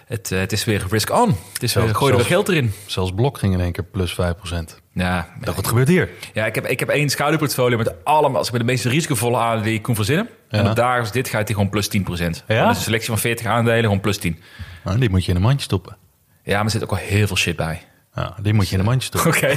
het, 0.06 0.32
eh, 0.32 0.38
het 0.38 0.52
is 0.52 0.64
weer 0.64 0.84
risk 0.90 1.11
on. 1.12 1.37
Het 1.52 1.62
is 1.62 1.75
weer, 1.75 1.94
gooi 1.94 2.11
er 2.12 2.16
weer 2.19 2.26
geld 2.26 2.49
erin. 2.49 2.72
zelfs 2.87 3.12
Blok 3.14 3.38
ging 3.38 3.52
in 3.55 3.61
één 3.61 3.72
keer 3.72 3.84
plus 3.84 4.14
5% 4.14 4.81
Ja, 4.93 5.28
Dacht, 5.40 5.56
wat 5.56 5.66
gebeurt 5.66 5.88
hier? 5.88 6.08
ja 6.32 6.46
ik, 6.46 6.55
heb, 6.55 6.66
ik 6.66 6.81
heb 6.81 6.88
één 6.88 7.08
schouderportfolio 7.08 7.76
met 7.76 8.05
allemaal, 8.05 8.38
als 8.38 8.46
ik 8.46 8.52
met 8.52 8.61
de 8.61 8.66
meest 8.66 8.84
risicovolle 8.84 9.37
aandelen 9.37 9.64
die 9.64 9.75
ik 9.75 9.82
kon 9.82 9.94
verzinnen. 9.94 10.28
En 10.55 10.69
op 10.69 10.77
dagen 10.77 11.01
als 11.01 11.12
dit 11.12 11.28
gaat 11.28 11.47
hij 11.49 11.55
gewoon 11.55 11.69
plus 11.71 11.88
10%. 11.99 12.00
Ja? 12.00 12.35
Gewoon 12.47 12.69
een 12.69 12.75
selectie 12.75 13.09
van 13.09 13.19
40 13.19 13.47
aandelen, 13.47 13.83
gewoon 13.83 14.00
plus 14.00 14.19
10. 14.19 14.38
Nou, 14.85 14.99
die 14.99 15.11
moet 15.11 15.25
je 15.25 15.31
in 15.31 15.37
een 15.37 15.43
mandje 15.43 15.62
stoppen. 15.64 15.97
Ja, 16.43 16.57
maar 16.57 16.64
er 16.64 16.71
zit 16.71 16.83
ook 16.83 16.90
al 16.90 16.97
heel 16.97 17.26
veel 17.26 17.37
shit 17.37 17.57
bij. 17.57 17.83
Ja, 18.14 18.35
die 18.43 18.52
moet 18.55 18.69
je 18.69 18.73
in 18.75 18.78
een 18.78 18.85
mandje 18.85 19.07
stoppen. 19.07 19.31
Oké. 19.31 19.55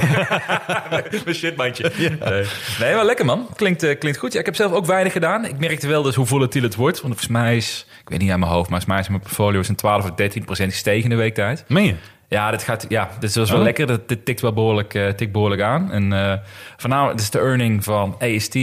Mijn 1.24 1.34
shitmandje. 1.36 1.92
Nee. 1.98 2.44
nee, 2.80 2.94
maar 2.94 3.04
lekker 3.04 3.24
man. 3.24 3.46
Klinkt, 3.56 3.82
eh, 3.82 3.98
klinkt 3.98 4.18
goed. 4.18 4.32
Ja, 4.32 4.38
ik 4.38 4.44
heb 4.46 4.54
zelf 4.54 4.72
ook 4.72 4.86
weinig 4.86 5.12
gedaan. 5.12 5.44
Ik 5.44 5.58
merkte 5.58 5.88
wel 5.88 6.02
dus 6.02 6.14
hoe 6.14 6.26
volatiel 6.26 6.62
het 6.62 6.74
wordt. 6.74 7.00
Want 7.00 7.14
volgens 7.14 7.32
mij 7.32 7.56
is, 7.56 7.86
ik 8.02 8.08
weet 8.08 8.18
niet 8.20 8.30
aan 8.30 8.38
mijn 8.40 8.52
hoofd, 8.52 8.68
maar 8.70 8.80
volgens 8.80 8.86
mij 8.92 8.98
is 9.00 9.08
mijn 9.08 9.20
portfolio 9.20 9.60
is 9.60 9.68
een 9.68 9.74
12 9.74 10.04
of 10.04 10.10
13 10.10 10.44
procent 10.44 10.72
gestegen 10.72 11.02
in 11.02 11.10
de 11.10 11.16
weektijd. 11.16 11.64
Meen 11.68 11.84
je? 11.84 11.94
Ja, 12.28 12.50
dit 12.50 12.62
gaat, 12.62 12.86
ja, 12.88 13.08
dit 13.20 13.34
was 13.34 13.50
wel 13.50 13.58
Oh. 13.58 13.64
lekker. 13.64 13.86
Dat, 13.86 14.08
dit 14.08 14.24
tikt 14.24 14.40
wel 14.40 14.52
behoorlijk, 14.52 14.94
eh, 14.94 15.08
tikt 15.08 15.32
behoorlijk 15.32 15.62
aan. 15.62 15.92
En 15.92 16.12
uh, 16.12 16.32
voornamelijk, 16.76 17.16
dit 17.16 17.24
is 17.24 17.30
de 17.30 17.38
earning 17.38 17.84
van 17.84 18.16
AST 18.20 18.54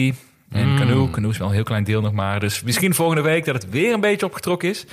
en 0.56 0.76
Canoe. 0.78 1.10
Canoe 1.10 1.32
is 1.32 1.38
wel 1.38 1.48
een 1.48 1.54
heel 1.54 1.64
klein 1.64 1.84
deel 1.84 2.02
nog 2.02 2.14
maar. 2.14 2.40
Dus 2.40 2.64
misschien 2.64 2.94
volgende 2.94 3.22
week 3.22 3.46
dat 3.46 3.56
het 3.56 3.70
weer 3.70 3.94
een 3.94 4.00
beetje 4.02 4.26
opgetrokken 4.26 4.70
is. 4.70 4.86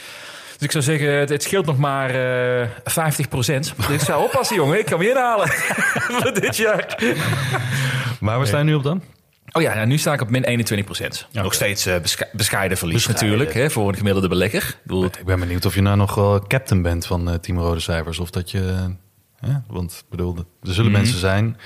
Dus 0.53 0.61
ik 0.61 0.71
zou 0.71 0.85
zeggen, 0.85 1.19
het, 1.19 1.29
het 1.29 1.43
scheelt 1.43 1.67
nog 1.67 1.79
maar 1.79 2.15
uh, 2.61 2.69
50 2.85 3.29
procent. 3.29 3.75
Dus 3.77 3.89
ik 3.89 4.01
zou 4.01 4.23
oppassen, 4.23 4.57
jongen. 4.57 4.79
Ik 4.79 4.85
kan 4.85 4.99
weer 4.99 5.11
inhalen 5.11 5.49
voor 6.19 6.33
dit 6.35 6.57
jaar. 6.57 6.99
Maar 8.21 8.37
waar 8.37 8.47
sta 8.47 8.59
je 8.59 8.65
nu 8.65 8.75
op 8.75 8.83
dan? 8.83 9.03
Oh 9.53 9.63
ja, 9.63 9.75
nou, 9.75 9.87
nu 9.87 9.99
sta 9.99 10.13
ik 10.13 10.21
op 10.21 10.31
min 10.31 10.45
21 10.45 10.87
procent. 10.87 11.27
Ja, 11.31 11.43
Nog 11.43 11.55
steeds 11.55 11.87
uh, 11.87 11.99
besche 11.99 12.29
bescheiden 12.33 12.79
verlies 12.79 13.07
Bescheiden. 13.07 13.29
natuurlijk, 13.29 13.55
hè, 13.55 13.71
voor 13.71 13.89
een 13.89 13.97
gemiddelde 13.97 14.29
belegger. 14.29 14.63
Ik 14.63 14.77
bedoel, 14.83 15.05
Ik 15.05 15.25
ben 15.25 15.41
benieuwd 15.41 15.65
of 15.65 15.75
je 15.75 15.83
nou 15.83 15.97
nog 15.97 16.15
wel 16.15 16.45
captain 16.47 16.83
bent 16.83 17.07
van 17.07 17.29
uh, 17.29 17.35
Team 17.35 17.59
Rode 17.59 17.81
Cijfers. 17.81 18.19
Of 18.19 18.31
dat 18.31 18.51
je... 18.51 18.95
Hè? 19.47 19.53
Want 19.69 19.93
ik 19.93 20.11
bedoel, 20.11 20.37
er 20.37 20.45
zullen 20.75 20.91
Mhm. 20.91 21.01
mensen 21.01 21.19
zijn. 21.19 21.57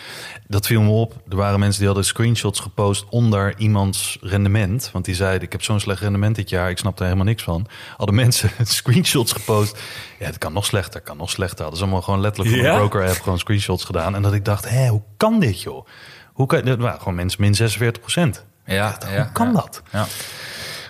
Dat 0.48 0.66
viel 0.66 0.80
me 0.82 0.90
op. 0.90 1.14
Er 1.28 1.36
waren 1.36 1.58
mensen 1.58 1.78
die 1.78 1.86
hadden 1.86 2.04
screenshots 2.06 2.60
gepost 2.60 3.04
onder 3.10 3.54
iemands 3.58 4.18
rendement. 4.20 4.90
Want 4.92 5.04
die 5.04 5.14
zeiden, 5.14 5.42
ik 5.42 5.52
heb 5.52 5.62
zo'n 5.62 5.80
slecht 5.80 6.00
rendement 6.00 6.36
dit 6.36 6.50
jaar. 6.50 6.70
Ik 6.70 6.78
snap 6.78 6.96
daar 6.96 7.06
helemaal 7.06 7.28
niks 7.28 7.42
van. 7.42 7.66
Hadden 7.96 8.14
mensen 8.14 8.50
screenshots 8.66 9.32
gepost. 9.32 9.78
Ja, 10.18 10.26
het 10.26 10.38
kan 10.38 10.52
nog 10.52 10.64
slechter, 10.64 11.00
kan 11.00 11.16
nog 11.16 11.30
slechter. 11.30 11.58
Hadden 11.60 11.76
ze 11.76 11.82
allemaal 11.84 12.02
gewoon 12.02 12.20
letterlijk 12.20 12.56
van 12.56 12.64
Ja? 12.64 12.72
een 12.72 12.78
broker 12.78 13.08
app 13.08 13.20
gewoon 13.20 13.38
screenshots 13.38 13.84
gedaan. 13.84 14.14
En 14.14 14.22
dat 14.22 14.32
ik 14.32 14.44
dacht, 14.44 14.68
hé, 14.68 14.88
hoe 14.88 15.02
kan 15.16 15.40
dit 15.40 15.62
joh? 15.62 15.86
Hoe 16.32 16.46
kan, 16.46 16.64
dat 16.64 16.78
waren 16.78 16.98
gewoon 16.98 17.14
mensen 17.14 17.40
min 17.40 17.54
46 17.54 18.00
procent. 18.02 18.44
ja, 18.66 18.96
ja, 19.10 19.22
Hoe 19.22 19.32
kan 19.32 19.46
ja. 19.46 19.52
dat? 19.52 19.82
Ja. 19.92 20.06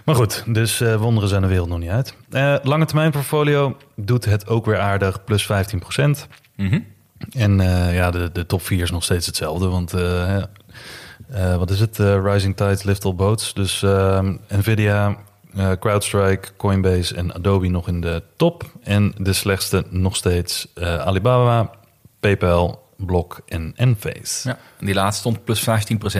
Maar 0.04 0.14
goed, 0.14 0.42
dus 0.46 0.80
eh, 0.80 0.94
wonderen 0.96 1.28
zijn 1.28 1.42
de 1.42 1.48
wereld 1.48 1.68
nog 1.68 1.78
niet 1.78 1.90
uit. 1.90 2.14
Eh, 2.30 2.54
lange 2.62 2.84
termijn 2.84 3.10
portfolio 3.10 3.76
doet 3.96 4.24
het 4.24 4.46
ook 4.48 4.66
weer 4.66 4.78
aardig, 4.78 5.24
plus 5.24 5.46
15 5.46 5.78
Mhm. 6.56 6.78
En 7.32 7.60
eh, 7.60 7.94
ja, 7.94 8.10
de, 8.10 8.32
de 8.32 8.46
top 8.46 8.62
4 8.62 8.82
is 8.82 8.90
nog 8.90 9.04
steeds 9.04 9.26
hetzelfde. 9.26 9.68
Want 9.68 9.92
eh, 9.92 10.36
eh, 10.36 10.42
wat 11.56 11.70
is 11.70 11.80
het? 11.80 11.98
Rising 11.98 12.56
Tides 12.56 12.82
Lift 12.82 13.04
All 13.04 13.14
Boats. 13.14 13.54
Dus 13.54 13.82
ehm, 13.82 14.36
Nvidia, 14.48 15.16
CrowdStrike, 15.80 16.48
Coinbase 16.56 17.14
en 17.14 17.34
Adobe 17.34 17.68
nog 17.68 17.88
in 17.88 18.00
de 18.00 18.22
top. 18.36 18.64
En 18.82 19.14
de 19.16 19.32
slechtste 19.32 19.84
nog 19.90 20.16
steeds 20.16 20.68
Alibaba, 20.80 21.70
PayPal, 22.20 22.88
Block 22.96 23.40
en 23.46 23.72
Enphase. 23.76 24.48
Ja, 24.48 24.58
en 24.78 24.86
die 24.86 24.94
laatste 24.94 25.20
stond 25.20 25.44
plus 25.44 25.60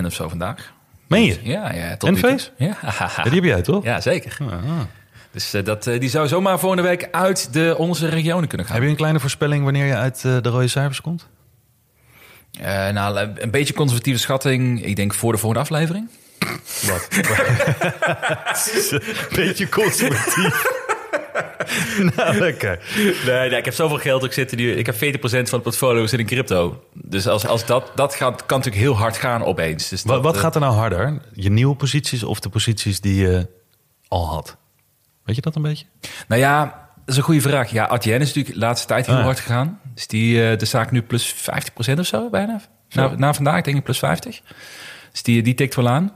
15% 0.00 0.04
of 0.04 0.12
zo 0.12 0.28
vandaag. 0.28 0.74
Meen 1.06 1.24
je? 1.24 1.38
Ja, 1.42 1.72
ja. 1.72 1.96
tot 1.96 2.08
Enphase? 2.08 2.50
Ja, 2.56 2.76
Ja, 3.16 3.22
die 3.22 3.32
heb 3.32 3.44
jij 3.44 3.62
toch? 3.62 3.84
ja 3.84 4.00
zeker. 4.00 4.38
Ah. 4.40 4.80
Dus 5.36 5.54
eh, 5.54 5.64
dat, 5.64 5.86
eh, 5.86 6.00
die 6.00 6.08
zou 6.08 6.28
zomaar 6.28 6.58
volgende 6.58 6.82
week 6.82 7.08
uit 7.10 7.52
de 7.52 7.74
onze 7.78 8.08
regionen 8.08 8.48
kunnen 8.48 8.66
gaan. 8.66 8.74
Heb 8.74 8.84
je 8.84 8.90
een 8.90 8.96
kleine 8.96 9.20
voorspelling 9.20 9.64
wanneer 9.64 9.86
je 9.86 9.96
uit 9.96 10.24
eh, 10.24 10.36
de 10.40 10.48
rode 10.48 10.68
cijfers 10.68 11.00
komt? 11.00 11.28
Nou, 12.92 13.18
een 13.34 13.50
beetje 13.50 13.74
conservatieve 13.74 14.18
schatting. 14.18 14.84
Ik 14.84 14.96
denk 14.96 15.14
voor 15.14 15.32
de 15.32 15.38
volgende 15.38 15.64
aflevering. 15.64 16.08
Wat? 16.86 17.08
Beetje 19.34 19.68
conservatief. 19.68 20.64
nou, 22.16 22.38
lekker. 22.38 22.78
Nee, 23.26 23.48
nee, 23.48 23.58
ik 23.58 23.64
heb 23.64 23.74
zoveel 23.74 23.98
geld. 23.98 24.24
Ik, 24.24 24.32
zit 24.32 24.56
nu, 24.56 24.72
ik 24.72 24.86
heb 24.86 24.94
40% 24.94 24.98
van 25.20 25.30
het 25.30 25.62
portfolio 25.62 26.06
zit 26.06 26.20
in 26.20 26.26
crypto. 26.26 26.82
Dus 26.92 27.28
als, 27.28 27.46
als 27.46 27.66
dat, 27.66 27.92
dat 27.94 28.14
gaat, 28.14 28.46
kan 28.46 28.58
natuurlijk 28.58 28.84
heel 28.84 28.96
hard 28.96 29.16
gaan 29.16 29.44
opeens. 29.44 29.88
Dus 29.88 30.02
Wat, 30.02 30.14
dat, 30.14 30.24
wat 30.24 30.36
gaat 30.36 30.54
er 30.54 30.60
nou 30.60 30.74
harder? 30.74 31.20
Je 31.32 31.50
nieuwe 31.50 31.76
posities 31.76 32.22
of 32.22 32.40
de 32.40 32.48
posities 32.48 33.00
die 33.00 33.14
je 33.14 33.46
al 34.08 34.26
had? 34.26 34.56
Weet 35.26 35.36
je 35.36 35.42
dat 35.42 35.56
een 35.56 35.62
beetje? 35.62 35.84
Nou 36.28 36.40
ja, 36.40 36.64
dat 36.64 37.04
is 37.06 37.16
een 37.16 37.22
goede 37.22 37.40
vraag. 37.40 37.70
Ja, 37.70 37.86
Adyen 37.86 38.20
is 38.20 38.26
natuurlijk 38.26 38.54
de 38.54 38.60
laatste 38.60 38.86
tijd 38.86 39.06
heel 39.06 39.14
Ah, 39.14 39.20
ja. 39.20 39.26
hard 39.26 39.40
gegaan. 39.40 39.80
Dus 39.94 40.06
die, 40.06 40.50
eh, 40.50 40.58
de 40.58 40.64
zaak 40.64 40.90
nu 40.90 41.02
plus 41.02 41.34
50% 41.34 41.98
of 41.98 42.06
zo 42.06 42.30
bijna. 42.30 42.60
Na, 42.90 43.12
na 43.16 43.34
vandaag 43.34 43.62
denk 43.62 43.76
ik 43.76 43.82
plus 43.84 43.98
50. 43.98 44.40
Dus 45.12 45.22
die, 45.22 45.42
die 45.42 45.54
tikt 45.54 45.74
wel 45.74 45.88
aan. 45.88 46.12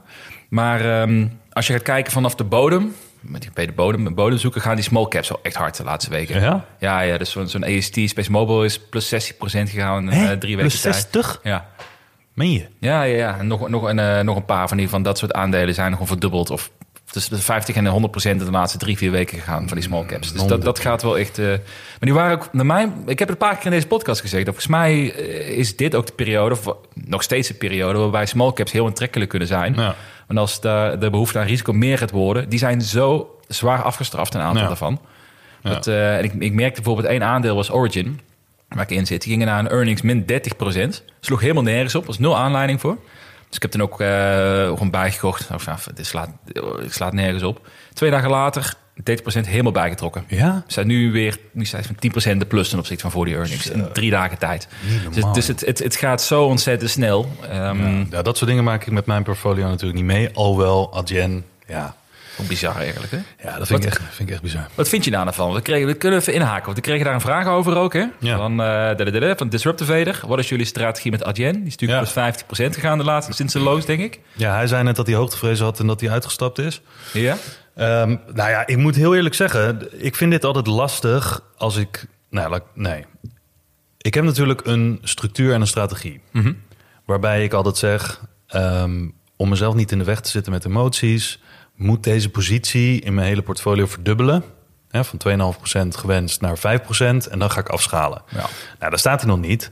Maar 0.49 1.01
ehm, 1.01 1.27
als 1.51 1.67
je 1.67 1.73
gaat 1.73 1.81
kijken 1.81 2.11
vanaf 2.11 2.35
de 2.35 2.43
bodem... 2.43 2.95
Met 3.21 3.41
die- 3.55 3.65
de 3.65 3.71
bodem, 3.71 4.15
bodem 4.15 4.37
zoeken 4.37 4.61
gaan 4.61 4.75
die 4.75 4.83
small 4.83 5.07
caps 5.07 5.29
wel 5.29 5.39
echt 5.43 5.55
hard 5.55 5.77
de 5.77 5.83
laatste 5.83 6.11
weken. 6.11 6.41
Ja? 6.41 6.65
Ja, 6.79 6.99
ja 7.01 7.17
dus 7.17 7.31
zo'n 7.31 7.47
zo'n 7.47 7.63
EST, 7.63 7.95
Space 8.05 8.31
Mobile 8.31 8.65
is 8.65 8.79
plus 8.79 9.07
60% 9.09 9.69
gegaan 9.69 10.11
in 10.11 10.27
eh, 10.27 10.37
drie 10.37 10.55
weken 10.55 10.69
Plus 10.69 10.81
tijd. 10.81 10.95
60? 10.95 11.39
Ja. 11.43 11.65
Meen 12.33 12.51
je? 12.51 12.67
Ja, 12.79 13.03
ja, 13.03 13.15
ja. 13.17 13.37
En 13.39 13.47
nog, 13.47 13.69
nog, 13.69 13.83
een, 13.83 13.99
eh, 13.99 14.19
nog 14.19 14.35
een 14.35 14.45
paar 14.45 14.67
van 14.67 14.77
die 14.77 14.89
van 14.89 15.03
dat 15.03 15.17
soort 15.17 15.33
aandelen 15.33 15.73
zijn 15.73 15.91
gewoon 15.91 16.07
verdubbeld. 16.07 16.49
Of 16.49 16.71
tussen 17.11 17.35
de 17.35 17.41
50 17.41 17.75
en 17.75 17.83
de 17.83 17.89
100 17.89 18.11
procent 18.11 18.39
in 18.39 18.45
de 18.45 18.51
laatste 18.51 18.77
drie, 18.77 18.97
vier 18.97 19.11
weken 19.11 19.37
gegaan 19.37 19.67
van 19.67 19.77
die 19.77 19.85
small 19.87 20.05
caps. 20.05 20.33
Dus 20.33 20.45
dat, 20.45 20.61
dat 20.61 20.79
gaat 20.79 21.01
wel 21.01 21.17
echt. 21.17 21.37
eh, 21.39 21.45
maar 21.47 21.59
die 21.99 22.13
waren 22.13 22.37
ook, 22.37 22.53
naar 22.53 22.65
mij, 22.65 22.83
ik 23.05 23.19
heb 23.19 23.27
het 23.29 23.29
een 23.29 23.47
paar 23.47 23.55
keer 23.55 23.65
in 23.65 23.71
deze 23.71 23.87
podcast 23.87 24.21
gezegd. 24.21 24.45
Dat 24.45 24.53
volgens 24.53 24.75
mij 24.75 25.13
eh, 25.15 25.57
is 25.57 25.75
dit 25.75 25.95
ook 25.95 26.05
de 26.05 26.13
periode, 26.13 26.55
of 26.55 26.75
nog 26.93 27.23
steeds 27.23 27.47
de 27.47 27.53
periode, 27.53 27.99
waarbij 27.99 28.25
small 28.25 28.53
caps 28.53 28.71
heel 28.71 28.85
aantrekkelijk 28.85 29.29
kunnen 29.29 29.47
zijn. 29.47 29.73
Ja. 29.75 29.95
Als 30.35 30.61
de, 30.61 30.95
de 30.99 31.09
behoefte 31.09 31.39
aan 31.39 31.45
risico 31.45 31.73
meer 31.73 31.97
gaat 31.97 32.11
worden, 32.11 32.49
die 32.49 32.59
zijn 32.59 32.81
zo 32.81 33.35
zwaar 33.47 33.81
afgestraft, 33.81 34.33
een 34.33 34.41
aantal 34.41 34.61
Ja. 34.61 34.67
daarvan. 34.67 34.99
Ja. 35.63 35.69
Dat, 35.69 35.87
eh, 35.87 36.17
en 36.17 36.23
ik, 36.23 36.33
ik 36.33 36.53
merkte 36.53 36.81
bijvoorbeeld 36.81 37.07
één 37.07 37.23
aandeel 37.23 37.55
was 37.55 37.71
Origin, 37.71 38.19
waar 38.67 38.83
ik 38.83 38.89
in 38.97 39.05
zit. 39.05 39.21
Die 39.21 39.31
gingen 39.31 39.47
naar 39.47 39.59
een 39.59 39.69
earnings 39.69 40.01
min 40.01 40.25
30% 40.25 41.03
Sloeg 41.19 41.41
helemaal 41.41 41.63
nergens 41.63 41.95
op, 41.95 42.05
was 42.05 42.19
nul 42.19 42.37
aanleiding 42.37 42.79
voor. 42.81 42.97
Dus 43.51 43.59
ik 43.59 43.61
heb 43.61 43.71
toen 43.71 43.81
ook 43.81 44.01
eh, 44.01 44.07
gewoon 44.67 44.89
bijgekocht. 44.89 45.49
Of, 45.53 45.65
ja, 45.65 45.77
dit 45.93 46.05
slaat, 46.05 46.29
het 46.81 46.93
slaat 46.93 47.13
nergens 47.13 47.43
op. 47.43 47.67
Twee 47.93 48.11
dagen 48.11 48.29
later, 48.29 48.73
30% 48.99 49.03
helemaal 49.47 49.71
bijgetrokken. 49.71 50.23
Ja? 50.27 50.63
We 50.67 50.73
zijn 50.73 50.87
nu 50.87 51.11
weer 51.11 51.37
nu 51.51 51.65
zijn 51.65 51.83
van 51.83 51.95
10% 52.33 52.37
de 52.37 52.45
plus 52.45 52.69
ten 52.69 52.79
opzichte 52.79 53.01
van 53.01 53.11
voor 53.11 53.25
die 53.25 53.35
earnings. 53.35 53.69
In 53.69 53.87
drie 53.93 54.09
dagen 54.11 54.37
tijd. 54.37 54.67
Dus, 55.11 55.23
dus 55.33 55.47
het, 55.47 55.65
het, 55.65 55.79
het 55.79 55.95
gaat 55.95 56.21
zo 56.21 56.43
ontzettend 56.43 56.91
snel. 56.91 57.31
Ehm, 57.49 57.97
Ja. 57.99 58.05
ja, 58.09 58.21
dat 58.21 58.37
soort 58.37 58.49
dingen 58.49 58.63
maak 58.63 58.85
ik 58.85 58.91
met 58.91 59.05
mijn 59.05 59.23
portfolio 59.23 59.67
natuurlijk 59.67 59.95
niet 59.99 60.05
mee. 60.11 60.29
Alhoewel, 60.33 60.93
Adyen, 60.93 61.45
ja, 61.67 61.95
bizar 62.47 62.75
eigenlijk, 62.75 63.11
hè? 63.11 63.17
ja 63.43 63.57
dat 63.57 63.67
vind 63.67 63.83
ik, 63.83 63.89
echt, 63.89 64.01
vind 64.09 64.27
ik 64.29 64.33
echt 64.33 64.43
bizar. 64.43 64.67
Wat 64.75 64.89
vind 64.89 65.05
je 65.05 65.11
daar 65.11 65.23
nou 65.23 65.35
van? 65.35 65.53
We, 65.53 65.61
kregen, 65.61 65.87
we 65.87 65.93
kunnen 65.93 66.19
even 66.19 66.33
inhaken. 66.33 66.65
Want 66.65 66.75
we 66.77 66.83
kregen 66.83 67.05
daar 67.05 67.13
een 67.13 67.21
vraag 67.21 67.47
over 67.47 67.75
ook, 67.77 67.93
hè? 67.93 68.05
Ja. 68.19 68.37
Van, 69.37 69.49
Disruptive 69.49 69.97
Vader. 69.97 70.21
Wat 70.27 70.39
is 70.39 70.49
jullie 70.49 70.65
strategie 70.65 71.11
met 71.11 71.23
Adyen? 71.23 71.53
Die 71.53 71.65
is 71.65 71.75
natuurlijk 71.77 72.15
Ja. 72.15 72.33
plus 72.47 72.71
50% 72.71 72.73
gegaan 72.75 72.97
de 72.97 73.03
laatste, 73.03 73.33
sinds 73.33 73.53
de 73.53 73.59
loos, 73.59 73.85
denk 73.85 74.01
ik. 74.01 74.19
Ja, 74.33 74.55
hij 74.55 74.67
zei 74.67 74.83
net 74.83 74.95
dat 74.95 75.07
hij 75.07 75.15
hoogtevrees 75.15 75.59
had 75.59 75.79
en 75.79 75.87
dat 75.87 76.01
hij 76.01 76.09
uitgestapt 76.09 76.59
is. 76.59 76.81
Ja? 77.13 77.37
Ehm, 77.75 78.17
nou 78.33 78.49
ja, 78.49 78.67
ik 78.67 78.77
moet 78.77 78.95
heel 78.95 79.15
eerlijk 79.15 79.35
zeggen, 79.35 79.87
ik 80.03 80.15
vind 80.15 80.31
dit 80.31 80.43
altijd 80.45 80.67
lastig 80.67 81.43
als 81.57 81.75
ik. 81.75 82.05
Nou, 82.29 82.59
nee. 82.73 83.05
Ik 83.97 84.13
heb 84.13 84.23
natuurlijk 84.23 84.65
een 84.65 84.99
structuur 85.03 85.53
en 85.53 85.61
een 85.61 85.67
strategie. 85.67 86.21
Mhm. 86.31 86.53
Waarbij 87.05 87.43
ik 87.43 87.53
altijd 87.53 87.77
zeg: 87.77 88.21
ehm, 88.47 89.07
om 89.35 89.49
mezelf 89.49 89.73
niet 89.75 89.91
in 89.91 89.97
de 89.97 90.03
weg 90.03 90.19
te 90.19 90.29
zitten 90.29 90.51
met 90.51 90.65
emoties, 90.65 91.39
moet 91.81 92.03
deze 92.03 92.29
positie 92.29 93.01
in 93.01 93.13
mijn 93.13 93.27
hele 93.27 93.41
portfolio 93.41 93.85
verdubbelen. 93.85 94.43
Hè, 94.89 95.03
van 95.03 95.19
2,5% 95.19 95.87
gewenst 95.87 96.41
naar 96.41 96.57
5%. 96.57 96.61
En 97.29 97.39
dan 97.39 97.51
ga 97.51 97.59
ik 97.59 97.69
afschalen. 97.69 98.21
Ja. 98.29 98.37
Nou, 98.79 98.89
daar 98.89 98.99
staat 98.99 99.21
hij 99.21 99.29
nog 99.29 99.39
niet. 99.39 99.71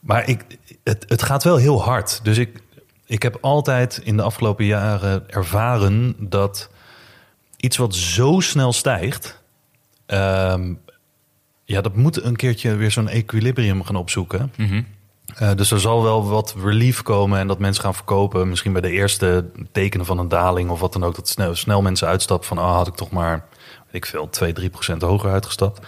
Maar 0.00 0.28
ik, 0.28 0.44
het, 0.84 1.04
het 1.08 1.22
gaat 1.22 1.44
wel 1.44 1.56
heel 1.56 1.82
hard. 1.82 2.20
Dus 2.24 2.38
ik, 2.38 2.62
ik 3.06 3.22
heb 3.22 3.38
altijd 3.40 4.00
in 4.04 4.16
de 4.16 4.22
afgelopen 4.22 4.64
jaren 4.64 5.30
ervaren 5.30 6.14
dat 6.18 6.70
iets 7.56 7.76
wat 7.76 7.94
zo 7.94 8.40
snel 8.40 8.72
stijgt. 8.72 9.42
ehm, 10.06 10.74
ja, 11.64 11.80
dat 11.80 11.96
moet 11.96 12.22
een 12.22 12.36
keertje 12.36 12.74
weer 12.74 12.90
zo'n 12.90 13.08
equilibrium 13.08 13.84
gaan 13.84 13.96
opzoeken. 13.96 14.52
Mhm. 14.56 14.82
Eh, 15.34 15.50
dus 15.56 15.70
er 15.70 15.80
zal 15.80 16.02
wel 16.02 16.28
wat 16.28 16.54
relief 16.62 17.02
komen 17.02 17.38
en 17.38 17.46
dat 17.46 17.58
mensen 17.58 17.82
gaan 17.82 17.94
verkopen. 17.94 18.48
Misschien 18.48 18.72
bij 18.72 18.80
de 18.80 18.90
eerste 18.90 19.44
tekenen 19.72 20.06
van 20.06 20.18
een 20.18 20.28
daling 20.28 20.70
of 20.70 20.80
wat 20.80 20.92
dan 20.92 21.04
ook. 21.04 21.14
Dat 21.14 21.28
snel, 21.28 21.54
snel 21.54 21.82
mensen 21.82 22.08
uitstappen 22.08 22.48
van, 22.48 22.58
ah, 22.58 22.74
had 22.74 22.86
ik 22.86 22.94
toch 22.94 23.10
maar, 23.10 23.44
weet 23.84 23.94
ik 23.94 24.06
veel, 24.06 24.28
2, 24.28 24.52
3 24.52 24.70
procent 24.70 25.02
hoger 25.02 25.30
uitgestapt. 25.30 25.86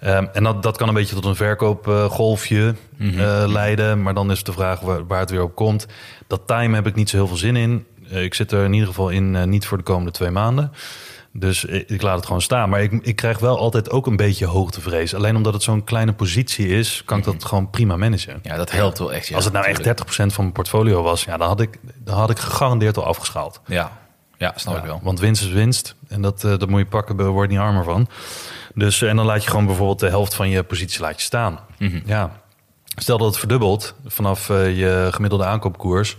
Ehm, 0.00 0.26
en 0.32 0.42
dat, 0.44 0.62
dat 0.62 0.76
kan 0.76 0.88
een 0.88 0.94
beetje 0.94 1.14
tot 1.14 1.24
een 1.24 1.36
verkoopgolfje 1.36 2.74
eh, 2.98 3.44
leiden. 3.46 4.02
Maar 4.02 4.14
dan 4.14 4.30
is 4.30 4.44
de 4.44 4.52
vraag 4.52 4.80
waar, 4.80 5.06
waar 5.06 5.20
het 5.20 5.30
weer 5.30 5.42
op 5.42 5.54
komt. 5.54 5.86
Dat 6.26 6.46
time 6.46 6.74
heb 6.74 6.86
ik 6.86 6.94
niet 6.94 7.10
zo 7.10 7.16
heel 7.16 7.26
veel 7.26 7.36
zin 7.36 7.56
in. 7.56 7.86
Eh, 8.10 8.22
ik 8.22 8.34
zit 8.34 8.52
er 8.52 8.64
in 8.64 8.72
ieder 8.72 8.88
geval 8.88 9.08
in, 9.08 9.48
niet 9.48 9.66
voor 9.66 9.78
de 9.78 9.84
komende 9.84 10.10
twee 10.10 10.30
maanden. 10.30 10.72
Dus 11.32 11.64
ik, 11.64 11.88
ik 11.88 12.02
laat 12.02 12.16
het 12.16 12.26
gewoon 12.26 12.42
staan. 12.42 12.68
Maar 12.68 12.82
ik, 12.82 12.92
ik 13.02 13.16
krijg 13.16 13.38
wel 13.38 13.58
altijd 13.58 13.90
ook 13.90 14.06
een 14.06 14.16
beetje 14.16 14.46
hoogtevrees. 14.46 15.14
Alleen 15.14 15.36
omdat 15.36 15.52
het 15.52 15.62
zo'n 15.62 15.84
kleine 15.84 16.12
positie 16.12 16.68
is, 16.68 17.02
kan 17.04 17.18
ik 17.18 17.24
dat 17.24 17.44
gewoon 17.44 17.70
prima 17.70 17.96
managen. 17.96 18.38
Ja, 18.42 18.56
dat 18.56 18.70
helpt 18.70 18.98
wel 18.98 19.12
echt. 19.12 19.26
Ja, 19.26 19.34
Als 19.34 19.44
het 19.44 19.52
nou 19.52 19.66
natuurlijk. 19.66 20.00
echt 20.00 20.12
30% 20.12 20.16
van 20.16 20.44
mijn 20.44 20.52
portfolio 20.52 21.02
was, 21.02 21.24
ja, 21.24 21.36
dan, 21.36 21.48
had 21.48 21.60
ik, 21.60 21.78
dan 21.98 22.16
had 22.16 22.30
ik 22.30 22.38
gegarandeerd 22.38 22.96
al 22.96 23.04
afgeschaald. 23.04 23.60
Ja, 23.66 23.92
ja 24.38 24.52
snap 24.56 24.76
ik 24.76 24.84
wel. 24.84 25.00
Want 25.02 25.20
winst 25.20 25.42
is 25.42 25.48
winst. 25.48 25.94
En 26.08 26.22
dat, 26.22 26.44
eh, 26.44 26.58
dat 26.58 26.68
moet 26.68 26.80
je 26.80 26.86
pakken, 26.86 27.16
daar 27.16 27.26
word 27.26 27.50
je 27.50 27.56
niet 27.56 27.66
armer 27.66 27.84
van. 27.84 28.08
Dus, 28.74 29.02
eh, 29.02 29.08
en 29.08 29.16
dan 29.16 29.26
laat 29.26 29.44
je 29.44 29.50
gewoon 29.50 29.66
bijvoorbeeld 29.66 30.00
de 30.00 30.08
helft 30.08 30.34
van 30.34 30.48
je 30.48 30.62
positie 30.62 31.00
laat 31.00 31.16
je 31.16 31.22
staan. 31.22 31.58
Mhm. 31.78 32.00
Ja. 32.04 32.40
Stel 32.96 33.18
dat 33.18 33.26
het 33.26 33.38
verdubbelt 33.38 33.94
vanaf 34.06 34.50
eh, 34.50 34.78
je 34.78 35.08
gemiddelde 35.10 35.44
aankoopkoers. 35.44 36.16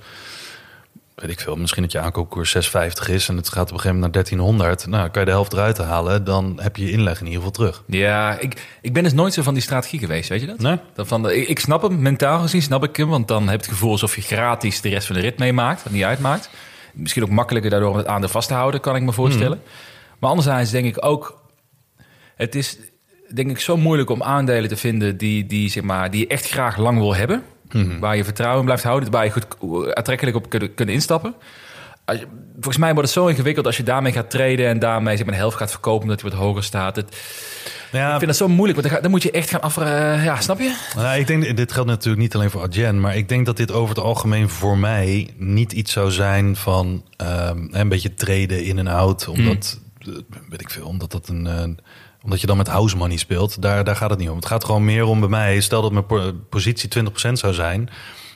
Weet 1.15 1.29
ik 1.29 1.39
veel, 1.39 1.55
misschien 1.55 1.81
dat 1.83 1.91
je 1.91 1.99
aankoopkoers 1.99 2.55
6,50 2.55 3.09
is 3.09 3.29
en 3.29 3.37
het 3.37 3.49
gaat 3.49 3.67
op 3.67 3.73
een 3.73 3.79
gegeven 3.79 3.95
moment 3.95 4.13
naar 4.13 4.23
1300. 4.23 4.87
Nou, 4.87 5.09
kan 5.09 5.21
je 5.21 5.27
de 5.27 5.33
helft 5.33 5.53
eruit 5.53 5.77
halen, 5.77 6.23
dan 6.23 6.59
heb 6.61 6.75
je 6.75 6.85
je 6.85 6.91
inleg 6.91 7.19
in 7.19 7.25
ieder 7.25 7.37
geval 7.37 7.51
terug. 7.51 7.83
Ja, 7.87 8.39
ik, 8.39 8.77
ik 8.81 8.93
ben 8.93 9.03
dus 9.03 9.13
nooit 9.13 9.33
zo 9.33 9.41
van 9.41 9.53
die 9.53 9.63
strategie 9.63 9.99
geweest, 9.99 10.29
weet 10.29 10.41
je 10.41 10.47
dat? 10.47 10.59
Nee? 10.59 10.77
Van, 10.95 11.29
ik, 11.29 11.47
ik 11.47 11.59
snap 11.59 11.81
hem, 11.81 12.01
mentaal 12.01 12.39
gezien 12.39 12.61
snap 12.61 12.83
ik 12.83 12.95
hem. 12.95 13.09
Want 13.09 13.27
dan 13.27 13.41
heb 13.41 13.59
je 13.59 13.65
het 13.65 13.75
gevoel 13.75 13.91
alsof 13.91 14.15
je 14.15 14.21
gratis 14.21 14.81
de 14.81 14.89
rest 14.89 15.07
van 15.07 15.15
de 15.15 15.21
rit 15.21 15.37
meemaakt. 15.39 15.83
Wat 15.83 15.93
niet 15.93 16.03
uitmaakt. 16.03 16.49
Misschien 16.93 17.23
ook 17.23 17.29
makkelijker 17.29 17.71
daardoor 17.71 17.89
om 17.89 17.97
het 17.97 18.07
aandeel 18.07 18.29
vast 18.29 18.47
te 18.47 18.53
houden, 18.53 18.79
kan 18.79 18.95
ik 18.95 19.01
me 19.01 19.11
voorstellen. 19.11 19.61
Maar 20.19 20.29
anderzijds 20.29 20.71
denk 20.71 20.85
ik 20.85 21.05
ook... 21.05 21.41
Het 22.35 22.55
is 22.55 22.77
denk 23.33 23.49
ik 23.49 23.59
zo 23.59 23.77
moeilijk 23.77 24.09
om 24.09 24.23
aandelen 24.23 24.69
te 24.69 24.75
vinden 24.75 25.17
die, 25.17 25.45
die, 25.45 25.69
zeg 25.69 25.83
maar, 25.83 26.11
die 26.11 26.19
je 26.19 26.27
echt 26.27 26.49
graag 26.49 26.77
lang 26.77 26.97
wil 26.97 27.15
hebben. 27.15 27.43
Waar 27.99 28.15
je 28.15 28.23
vertrouwen 28.23 28.59
in 28.59 28.65
blijft 28.65 28.83
houden. 28.83 29.11
Waar 29.11 29.23
je 29.25 29.31
goed 29.31 29.47
aantrekkelijk 29.95 30.35
op 30.37 30.49
kunnen, 30.49 30.73
kunnen 30.73 30.95
instappen. 30.95 31.33
Je- 32.05 32.27
volgens 32.53 32.77
mij 32.77 32.93
wordt 32.93 33.09
het 33.09 33.17
zo 33.17 33.27
ingewikkeld 33.27 33.65
als 33.65 33.77
je 33.77 33.83
daarmee 33.83 34.11
gaat 34.11 34.29
traden... 34.29 34.67
en 34.67 34.79
daarmee 34.79 35.15
zeg 35.15 35.25
maar, 35.25 35.33
de 35.35 35.39
helft 35.39 35.57
gaat 35.57 35.71
verkopen 35.71 36.01
omdat 36.03 36.21
hij 36.21 36.29
wat 36.29 36.39
hoger 36.39 36.63
staat. 36.63 36.95
Het, 36.95 37.17
Ja, 37.91 38.05
ik 38.11 38.15
vind 38.17 38.25
dat 38.25 38.35
zo 38.35 38.47
moeilijk, 38.47 38.73
want 38.79 38.87
dan, 38.87 38.95
ga- 38.97 39.01
dan 39.01 39.11
moet 39.11 39.23
je 39.23 39.31
echt 39.31 39.49
gaan 39.49 39.61
afvragen. 39.61 40.23
ja, 40.23 40.41
snap 40.41 40.59
je? 40.59 40.75
Nou, 40.95 41.19
ik 41.19 41.27
denk, 41.27 41.57
dit 41.57 41.71
geldt 41.71 41.89
natuurlijk 41.89 42.21
niet 42.21 42.35
alleen 42.35 42.49
voor 42.49 42.61
Adyen, 42.61 42.99
maar 42.99 43.15
ik 43.15 43.29
denk 43.29 43.45
dat 43.45 43.57
dit 43.57 43.71
over 43.71 43.95
het 43.95 44.03
algemeen 44.03 44.49
voor 44.49 44.77
mij 44.77 45.29
niet 45.37 45.71
iets 45.71 45.91
zou 45.91 46.11
zijn 46.11 46.55
van 46.55 47.05
ehm, 47.17 47.67
een 47.71 47.89
beetje 47.89 48.13
traden 48.13 48.63
in 48.63 48.77
en 48.77 48.87
out, 48.87 49.27
omdat, 49.27 49.79
eh, 49.99 50.07
weet 50.49 50.61
ik 50.61 50.69
veel, 50.69 50.85
omdat 50.87 51.11
dat 51.11 51.27
een, 51.27 51.47
eh, 51.47 51.63
omdat 52.23 52.41
je 52.41 52.47
dan 52.47 52.57
met 52.57 52.67
house 52.67 52.97
money 52.97 53.17
speelt. 53.17 53.61
Daar, 53.61 53.83
daar 53.83 53.95
gaat 53.95 54.09
het 54.09 54.19
niet 54.19 54.29
om. 54.29 54.35
Het 54.35 54.45
gaat 54.45 54.65
gewoon 54.65 54.85
meer 54.85 55.05
om 55.05 55.19
bij 55.19 55.29
mij. 55.29 55.59
Stel 55.61 55.81
dat 55.81 55.91
mijn 55.91 56.05
po- 56.05 56.33
positie 56.49 56.89
20% 56.89 57.31
zou 57.31 57.53
zijn, 57.53 57.89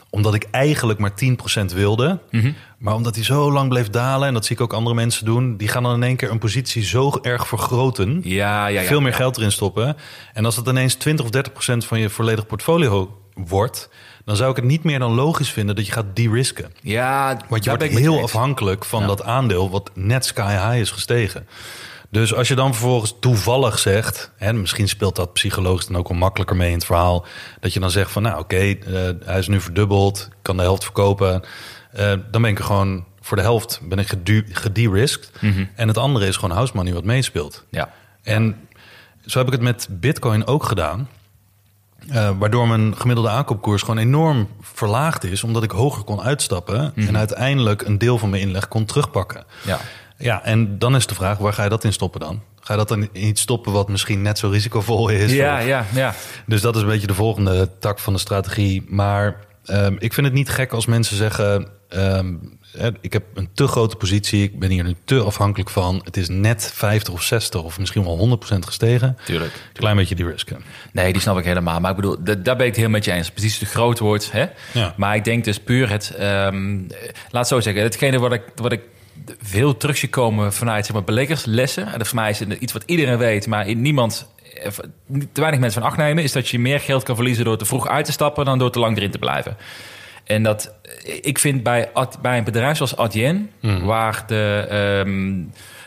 omdat 0.09 0.33
ik 0.33 0.47
eigenlijk 0.51 0.99
maar 0.99 1.13
10% 1.15 1.73
wilde. 1.73 2.19
Mhm. 2.31 2.51
Maar 2.77 2.93
omdat 2.95 3.15
hij 3.15 3.23
zo 3.23 3.51
lang 3.51 3.69
bleef 3.69 3.89
dalen, 3.89 4.27
en 4.27 4.33
dat 4.33 4.45
zie 4.45 4.55
ik 4.55 4.61
ook 4.61 4.73
andere 4.73 4.95
mensen 4.95 5.25
doen, 5.25 5.57
die 5.57 5.67
gaan 5.67 5.83
dan 5.83 5.93
in 5.93 6.03
één 6.03 6.15
keer 6.15 6.31
een 6.31 6.39
positie 6.39 6.83
zo 6.83 7.19
erg 7.21 7.47
vergroten. 7.47 8.21
Ja, 8.23 8.67
ja, 8.67 8.81
ja. 8.81 8.87
veel 8.87 9.01
meer 9.01 9.13
geld 9.13 9.37
erin 9.37 9.51
stoppen. 9.51 9.95
En 10.33 10.45
als 10.45 10.55
het 10.55 10.67
ineens 10.67 10.95
20 10.95 11.25
of 11.25 11.31
30 11.31 11.53
procent 11.53 11.85
van 11.85 11.99
je 11.99 12.09
volledig 12.09 12.45
portfolio 12.45 13.17
wordt, 13.33 13.89
dan 14.25 14.35
zou 14.35 14.49
ik 14.49 14.55
het 14.55 14.65
niet 14.65 14.83
meer 14.83 14.99
dan 14.99 15.13
logisch 15.13 15.51
vinden 15.51 15.75
dat 15.75 15.85
je 15.85 15.91
gaat 15.91 16.05
de-risken. 16.15 16.71
Ja, 16.81 17.37
Want 17.49 17.63
je 17.63 17.69
wordt 17.69 17.83
heel 17.83 18.21
afhankelijk 18.21 18.85
van 18.85 19.07
dat 19.07 19.23
aandeel 19.23 19.69
wat 19.69 19.91
net 19.93 20.25
sky 20.25 20.51
high 20.51 20.79
is 20.79 20.91
gestegen. 20.91 21.47
Dus 22.09 22.33
als 22.33 22.47
je 22.47 22.55
dan 22.55 22.73
vervolgens 22.73 23.15
toevallig 23.19 23.79
zegt, 23.79 24.31
en 24.37 24.61
misschien 24.61 24.87
speelt 24.87 25.15
dat 25.15 25.33
psychologisch 25.33 25.87
dan 25.87 25.97
ook 25.97 26.07
wel 26.07 26.17
makkelijker 26.17 26.55
mee 26.55 26.69
in 26.69 26.75
het 26.75 26.85
verhaal, 26.85 27.25
dat 27.59 27.73
je 27.73 27.79
dan 27.79 27.91
zegt 27.91 28.11
van 28.11 28.21
nou 28.21 28.39
oké, 28.39 28.55
eh, 28.55 28.75
hij 29.25 29.39
is 29.39 29.47
nu 29.47 29.61
verdubbeld, 29.61 30.27
ik 30.31 30.37
kan 30.41 30.57
de 30.57 30.63
helft 30.63 30.83
verkopen, 30.83 31.43
eh, 31.91 32.13
dan 32.31 32.41
ben 32.41 32.51
ik 32.51 32.57
er 32.57 32.63
gewoon 32.63 33.05
voor 33.21 33.37
de 33.37 33.43
helft 33.43 33.79
ben 33.83 33.99
ik 33.99 34.07
gede-risked. 34.51 35.31
En 35.75 35.87
het 35.87 35.97
andere 35.97 36.27
is 36.27 36.35
gewoon 36.35 36.55
house 36.55 36.71
money 36.75 36.93
wat 36.93 37.03
meespeelt. 37.03 37.65
Ja. 37.69 37.89
En 38.23 38.55
zo 39.25 39.37
heb 39.37 39.47
ik 39.47 39.53
het 39.53 39.61
met 39.61 39.87
Bitcoin 39.91 40.45
ook 40.47 40.63
gedaan. 40.63 41.09
Eh, 42.09 42.29
waardoor 42.39 42.67
mijn 42.67 42.97
gemiddelde 42.97 43.29
aankoopkoers 43.29 43.81
gewoon 43.81 43.97
enorm 43.97 44.49
verlaagd 44.61 45.23
is, 45.23 45.43
omdat 45.43 45.63
ik 45.63 45.71
hoger 45.71 46.03
kon 46.03 46.21
uitstappen 46.21 46.93
en 46.95 47.17
uiteindelijk 47.17 47.81
een 47.81 47.97
deel 47.97 48.17
van 48.17 48.29
mijn 48.29 48.41
inleg 48.41 48.67
kon 48.67 48.85
terugpakken. 48.85 49.45
Ja. 49.65 49.79
Ja, 50.17 50.43
en 50.43 50.79
dan 50.79 50.95
is 50.95 51.05
de 51.07 51.15
vraag, 51.15 51.37
waar 51.37 51.53
ga 51.53 51.63
je 51.63 51.69
dat 51.69 51.83
in 51.83 51.93
stoppen 51.93 52.19
dan? 52.19 52.41
Ga 52.61 52.73
je 52.73 52.79
dat 52.79 52.87
dan 52.87 53.01
in 53.11 53.27
iets 53.27 53.41
stoppen 53.41 53.71
wat 53.71 53.89
misschien 53.89 54.21
net 54.21 54.37
zo 54.37 54.49
risicovol 54.49 55.09
is? 55.09 55.31
Ja, 55.31 55.57
Of- 55.59 55.65
ja, 55.67 55.85
ja. 55.93 56.13
Dus 56.45 56.61
dat 56.61 56.75
is 56.75 56.81
een 56.81 56.87
beetje 56.87 57.07
de 57.07 57.13
volgende 57.13 57.69
tak 57.79 57.99
van 57.99 58.13
de 58.13 58.19
strategie. 58.19 58.83
Maar 58.87 59.35
ehm, 59.65 59.95
ik 59.99 60.13
vind 60.13 60.25
het 60.27 60.35
niet 60.35 60.49
gek 60.49 60.71
als 60.73 60.85
mensen 60.85 61.17
zeggen... 61.17 61.67
ehm, 61.89 62.33
hè, 62.77 62.89
ik 63.01 63.13
heb 63.13 63.23
een 63.33 63.49
te 63.53 63.67
grote 63.67 63.95
positie, 63.95 64.43
ik 64.43 64.59
ben 64.59 64.69
hier 64.69 64.83
nu 64.83 64.95
te 65.05 65.19
afhankelijk 65.19 65.69
van. 65.69 66.01
Het 66.03 66.17
is 66.17 66.27
net 66.29 66.71
50 66.73 67.13
of 67.13 67.21
60 67.23 67.63
of 67.63 67.79
misschien 67.79 68.03
wel 68.03 68.39
100% 68.53 68.59
gestegen. 68.59 69.17
Tuurlijk. 69.25 69.51
Klein 69.73 69.95
beetje 69.95 70.15
die 70.15 70.25
risken. 70.29 70.61
Nee, 70.91 71.11
die 71.13 71.21
snap 71.21 71.37
ik 71.37 71.45
helemaal. 71.45 71.79
Maar 71.79 71.89
ik 71.89 71.95
bedoel, 71.95 72.15
da- 72.23 72.35
daar 72.35 72.55
ben 72.55 72.65
ik 72.65 72.71
het 72.71 72.81
heel 72.81 72.89
met 72.89 73.05
je 73.05 73.11
eens. 73.11 73.31
Precies 73.31 73.57
te 73.57 73.65
groot 73.65 73.99
wordt. 73.99 74.31
Hè? 74.31 74.45
Ja. 74.73 74.93
Maar 74.97 75.15
ik 75.15 75.23
denk 75.23 75.43
dus 75.43 75.59
puur 75.59 75.89
het... 75.89 76.13
ehm, 76.17 76.77
laat 77.29 77.31
het 77.31 77.47
zo 77.47 77.59
zeggen. 77.59 77.83
Hetgene 77.83 78.19
wat 78.19 78.33
ik, 78.33 78.41
wat 78.55 78.71
ik 78.71 78.81
veel 79.41 79.77
terug 79.77 79.97
zie 79.97 80.09
komen 80.09 80.53
vanuit 80.53 80.85
zeg 80.85 80.95
maar, 80.95 81.03
beleggerslessen... 81.03 81.87
en 81.87 81.97
dat 81.97 82.07
voor 82.07 82.19
mij 82.19 82.29
is 82.29 82.39
het 82.39 82.53
iets 82.53 82.73
wat 82.73 82.83
iedereen 82.85 83.17
weet... 83.17 83.47
maar 83.47 83.75
niemand, 83.75 84.27
eh, 84.63 84.71
te 85.33 85.41
weinig 85.41 85.59
mensen 85.59 85.81
van 85.81 85.89
acht 85.89 85.97
nemen... 85.97 86.23
is 86.23 86.31
dat 86.31 86.49
je 86.49 86.59
meer 86.59 86.79
geld 86.79 87.03
kan 87.03 87.15
verliezen 87.15 87.45
door 87.45 87.57
te 87.57 87.65
vroeg 87.65 87.87
uit 87.87 88.05
te 88.05 88.11
stappen... 88.11 88.45
dan 88.45 88.59
door 88.59 88.71
te 88.71 88.79
lang 88.79 88.97
erin 88.97 89.11
te 89.11 89.19
blijven. 89.19 89.57
En 90.23 90.43
dat, 90.43 90.73
ik 91.21 91.39
vind 91.39 91.63
bij, 91.63 91.89
bij 92.21 92.37
een 92.37 92.43
bedrijf 92.43 92.77
zoals 92.77 92.97
Adyen, 92.97 93.51
waar 93.83 94.23
de, 94.27 94.65
ehm, 94.69 95.43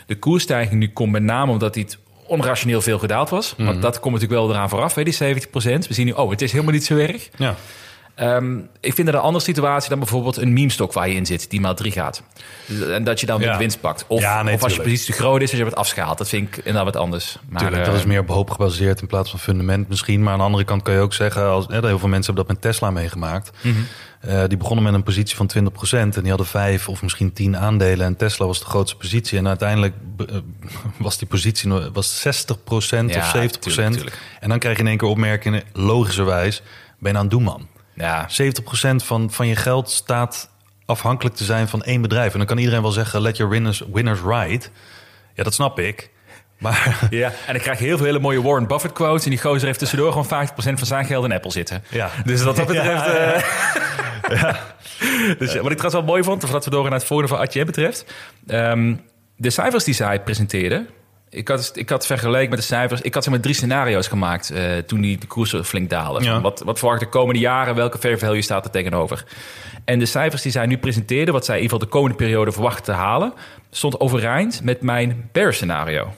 de 0.06 0.18
koersstijging 0.18 0.80
nu 0.80 0.88
komt, 0.88 1.12
met 1.12 1.22
name 1.22 1.52
omdat 1.52 1.74
die 1.74 1.84
het 1.84 1.98
onrationeel 2.26 2.80
veel 2.80 2.98
gedaald 2.98 3.30
was. 3.30 3.54
Want 3.56 3.82
dat 3.82 4.00
komt 4.00 4.14
natuurlijk 4.14 4.40
wel 4.40 4.50
eraan 4.50 4.68
vooraf, 4.68 4.94
hè, 4.94 5.02
die 5.02 5.14
70%. 5.14 5.88
We 5.88 5.94
zien 5.94 6.06
nu, 6.06 6.12
oh, 6.12 6.30
het 6.30 6.42
is 6.42 6.52
helemaal 6.52 6.72
niet 6.72 6.84
zo 6.84 6.96
erg. 6.96 7.28
Ja, 7.36 7.54
Ehm, 8.20 8.58
ik 8.80 8.94
vind 8.94 9.06
dat 9.06 9.16
een 9.16 9.22
andere 9.22 9.44
situatie 9.44 9.88
dan 9.88 9.98
bijvoorbeeld 9.98 10.36
een 10.36 10.52
meme-stok 10.52 10.92
waar 10.92 11.08
je 11.08 11.14
in 11.14 11.26
zit, 11.26 11.50
die 11.50 11.60
maal 11.60 11.74
3 11.74 11.92
gaat. 11.92 12.22
Dus- 12.66 12.88
En 12.88 13.04
dat 13.04 13.20
je 13.20 13.26
dan 13.26 13.40
Ja. 13.40 13.52
de 13.52 13.58
winst 13.58 13.80
pakt. 13.80 14.04
Of, 14.06 14.20
Ja, 14.20 14.42
nee, 14.42 14.54
of 14.54 14.62
als 14.62 14.74
je 14.74 14.82
positie 14.82 15.14
te 15.14 15.20
groot 15.20 15.40
is, 15.40 15.48
als 15.50 15.58
je 15.58 15.64
wat 15.64 15.74
afschaalt. 15.74 16.18
Dat 16.18 16.28
vind 16.28 16.48
ik 16.48 16.56
inderdaad 16.56 16.84
wat 16.84 16.96
anders. 17.02 17.38
Maar, 17.48 17.60
Tuurlijk, 17.60 17.84
dat 17.84 17.94
eh, 17.94 18.00
is 18.00 18.06
meer 18.06 18.20
op 18.20 18.28
hoop 18.28 18.50
gebaseerd 18.50 19.00
in 19.00 19.06
plaats 19.06 19.30
van 19.30 19.38
fundament 19.38 19.88
misschien. 19.88 20.22
Maar 20.22 20.32
aan 20.32 20.38
de 20.38 20.44
andere 20.44 20.64
kant 20.64 20.82
kan 20.82 20.94
je 20.94 21.00
ook 21.00 21.14
zeggen... 21.14 21.44
Als, 21.48 21.66
heel 21.68 21.80
veel 21.98 22.08
mensen 22.08 22.34
hebben 22.34 22.34
dat 22.34 22.48
met 22.48 22.60
Tesla 22.60 22.90
meegemaakt. 22.90 23.50
Mhm. 23.60 23.74
Eh, 24.20 24.42
die 24.46 24.56
begonnen 24.56 24.84
met 24.84 24.94
een 24.94 25.02
positie 25.02 25.36
van 25.36 25.46
20% 25.46 26.16
en 26.16 26.20
die 26.20 26.28
hadden 26.28 26.46
vijf 26.46 26.88
of 26.88 27.02
misschien 27.02 27.32
tien 27.32 27.56
aandelen. 27.56 28.06
En 28.06 28.16
Tesla 28.16 28.46
was 28.46 28.58
de 28.58 28.64
grootste 28.66 28.96
positie. 28.96 29.38
En 29.38 29.48
uiteindelijk 29.48 29.94
eh, 30.26 30.36
was 30.98 31.18
die 31.18 31.28
positie 31.28 31.70
was 31.92 32.26
60% 32.26 33.10
Ja, 33.10 33.18
of 33.18 33.26
70%. 33.26 33.30
tuurlijk, 33.30 33.60
tuurlijk. 33.60 34.18
En 34.40 34.48
dan 34.48 34.58
krijg 34.58 34.76
je 34.76 34.82
in 34.82 34.88
één 34.88 34.98
keer 34.98 35.08
opmerkingen, 35.08 35.62
logischerwijs, 35.72 36.62
ben 36.98 37.12
je 37.12 37.18
aan 37.18 37.24
het 37.24 37.32
doen 37.32 37.42
man. 37.42 37.66
Ja, 38.00 38.28
70% 38.28 39.04
van, 39.04 39.30
van 39.30 39.46
je 39.46 39.56
geld 39.56 39.90
staat 39.90 40.50
afhankelijk 40.86 41.36
te 41.36 41.44
zijn 41.44 41.68
van 41.68 41.82
één 41.82 42.02
bedrijf. 42.02 42.32
En 42.32 42.38
dan 42.38 42.46
kan 42.46 42.58
iedereen 42.58 42.82
wel 42.82 42.90
zeggen, 42.90 43.20
let 43.20 43.36
your 43.36 43.52
winners, 43.52 43.82
winners 43.92 44.20
ride. 44.20 44.64
Ja, 45.34 45.42
dat 45.42 45.54
snap 45.54 45.78
ik. 45.78 46.10
Maar 46.58 46.98
Ja, 47.10 47.32
en 47.46 47.54
ik 47.54 47.60
krijg 47.60 47.78
heel 47.78 47.96
veel 47.96 48.06
hele 48.06 48.18
mooie 48.18 48.42
Warren 48.42 48.66
Buffett 48.66 48.94
quotes. 48.94 49.24
En 49.24 49.30
die 49.30 49.40
gozer 49.40 49.66
heeft 49.66 49.78
tussendoor 49.78 50.12
gewoon 50.12 50.48
50% 50.48 50.52
van 50.54 50.86
zijn 50.86 51.04
geld 51.04 51.24
in 51.24 51.32
Apple 51.32 51.50
zitten. 51.50 51.84
Ja. 51.88 52.10
Dus 52.24 52.42
wat 52.42 52.56
dat 52.56 52.66
betreft... 52.74 53.06
Ja, 53.06 53.14
ja, 53.14 53.34
eh, 54.22 54.54
dus, 55.38 55.54
wat 55.54 55.70
ik 55.70 55.78
trouwens 55.78 55.92
wel 55.92 56.02
mooi 56.02 56.22
vond, 56.22 56.42
voordat 56.42 56.64
we 56.64 56.70
door 56.70 56.82
naar 56.82 56.92
het 56.92 57.04
volgende 57.04 57.32
van 57.34 57.42
Atje 57.42 57.64
betreft. 57.64 58.04
ehm, 58.46 58.94
de 59.36 59.50
cijfers 59.50 59.84
die 59.84 59.94
zij 59.94 60.20
presenteerde... 60.20 60.86
Ik 61.32 61.48
had, 61.48 61.70
ik 61.74 61.88
had 61.88 62.06
vergeleken 62.06 62.50
met 62.50 62.58
de 62.58 62.64
cijfers... 62.64 63.00
Ik 63.00 63.14
had 63.14 63.22
zeg 63.24 63.32
maar 63.32 63.42
drie 63.42 63.54
scenario's 63.54 64.06
gemaakt 64.06 64.50
eh, 64.50 64.76
toen 64.78 65.00
die 65.00 65.18
de 65.18 65.26
koersen 65.26 65.64
flink 65.64 65.90
dalen. 65.90 66.22
Ja. 66.22 66.32
Van 66.32 66.42
Wat, 66.42 66.62
wat 66.64 66.78
verwacht 66.78 67.00
de 67.00 67.08
komende 67.08 67.40
jaren? 67.40 67.74
Welke 67.74 67.98
fair 67.98 68.18
value 68.18 68.42
staat 68.42 68.64
er 68.64 68.70
tegenover? 68.70 69.24
En 69.84 69.98
de 69.98 70.06
cijfers 70.06 70.42
die 70.42 70.52
zij 70.52 70.66
nu 70.66 70.78
presenteerde... 70.78 71.32
wat 71.32 71.44
zij 71.44 71.56
in 71.56 71.62
ieder 71.62 71.76
geval 71.76 71.90
de 71.92 71.98
komende 71.98 72.24
periode 72.24 72.52
verwacht 72.52 72.84
te 72.84 72.92
halen... 72.92 73.32
stond 73.70 74.00
overeind 74.00 74.60
met 74.64 74.82
mijn 74.82 75.28
bear 75.32 75.54
scenario. 75.54 76.12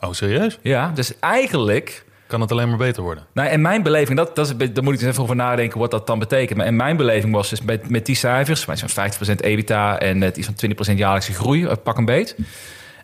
Oh, 0.00 0.12
serieus? 0.12 0.58
Ja, 0.62 0.90
dus 0.94 1.18
eigenlijk... 1.18 2.04
Kan 2.26 2.40
het 2.40 2.52
alleen 2.52 2.68
maar 2.68 2.78
beter 2.78 3.02
worden? 3.02 3.26
Nou, 3.32 3.48
en 3.48 3.60
mijn 3.60 3.82
beleving, 3.82 4.18
dat, 4.18 4.36
dat 4.36 4.46
is, 4.46 4.72
daar 4.72 4.84
moet 4.84 4.94
ik 4.94 5.00
eens 5.00 5.10
even 5.10 5.22
over 5.22 5.36
nadenken 5.36 5.78
wat 5.78 5.90
dat 5.90 6.06
dan 6.06 6.18
betekent. 6.18 6.58
Maar 6.58 6.66
in 6.66 6.76
mijn 6.76 6.96
beleving 6.96 7.32
was 7.34 7.50
dus 7.50 7.62
met, 7.62 7.90
met 7.90 8.06
die 8.06 8.16
cijfers, 8.16 8.66
zijn 8.72 9.12
50% 9.12 9.40
EBITDA 9.40 9.98
en 9.98 10.18
net 10.18 10.36
iets 10.36 10.48
van 10.56 10.92
20% 10.92 10.96
jaarlijkse 10.96 11.32
groei, 11.32 11.64
eh, 11.64 11.72
pak 11.82 11.98
een 11.98 12.04
beet. 12.04 12.36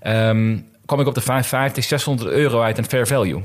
ehm, 0.01 0.59
kwam 0.90 1.00
ik 1.00 1.07
op 1.07 1.14
de 1.14 1.20
550, 1.20 1.85
600 1.85 2.31
euro 2.31 2.61
uit 2.62 2.79
aan 2.79 2.85
fair 2.85 3.07
value. 3.07 3.42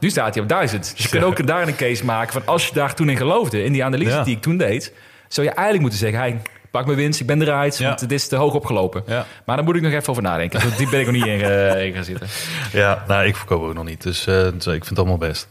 nu 0.00 0.10
staat 0.10 0.34
hij 0.34 0.42
op 0.42 0.48
1000. 0.48 0.92
Dus 0.96 1.04
je 1.04 1.10
kunt 1.10 1.24
ook 1.24 1.46
daar 1.46 1.68
een 1.68 1.76
case 1.76 2.04
maken 2.04 2.32
van 2.32 2.42
als 2.46 2.66
je 2.66 2.74
daar 2.74 2.94
toen 2.94 3.08
in 3.08 3.16
geloofde, 3.16 3.64
in 3.64 3.72
die 3.72 3.84
analyse 3.84 4.10
Ja. 4.10 4.22
die 4.22 4.36
ik 4.36 4.42
toen 4.42 4.56
deed, 4.56 4.92
zou 5.28 5.46
je 5.46 5.52
eigenlijk 5.52 5.80
moeten 5.80 5.98
zeggen, 5.98 6.18
hey, 6.18 6.40
pak 6.70 6.86
mijn 6.86 6.98
winst, 6.98 7.20
ik 7.20 7.26
ben 7.26 7.42
eruit, 7.42 7.78
Ja. 7.78 7.86
want 7.88 7.98
dit 8.00 8.12
is 8.12 8.28
te 8.28 8.36
hoog 8.36 8.54
opgelopen. 8.54 9.02
Ja. 9.06 9.26
Maar 9.46 9.56
daar 9.56 9.64
moet 9.64 9.76
ik 9.76 9.82
nog 9.82 9.92
even 9.92 10.08
over 10.08 10.22
nadenken. 10.22 10.60
Zo 10.60 10.68
diep 10.76 10.90
ben 10.90 11.00
ik 11.00 11.06
nog 11.06 11.14
niet 11.14 11.26
in, 11.26 11.40
eh, 11.40 11.84
in 11.86 11.92
gaan 11.94 12.04
zitten. 12.04 12.28
Ja, 12.72 13.04
nou, 13.08 13.26
ik 13.26 13.36
verkoop 13.36 13.62
ook 13.62 13.74
nog 13.74 13.84
niet. 13.84 14.02
Dus 14.02 14.26
eh, 14.26 14.34
dus 14.42 14.52
ik 14.52 14.62
vind 14.84 14.88
het 14.88 14.98
allemaal 14.98 15.18
best. 15.18 15.46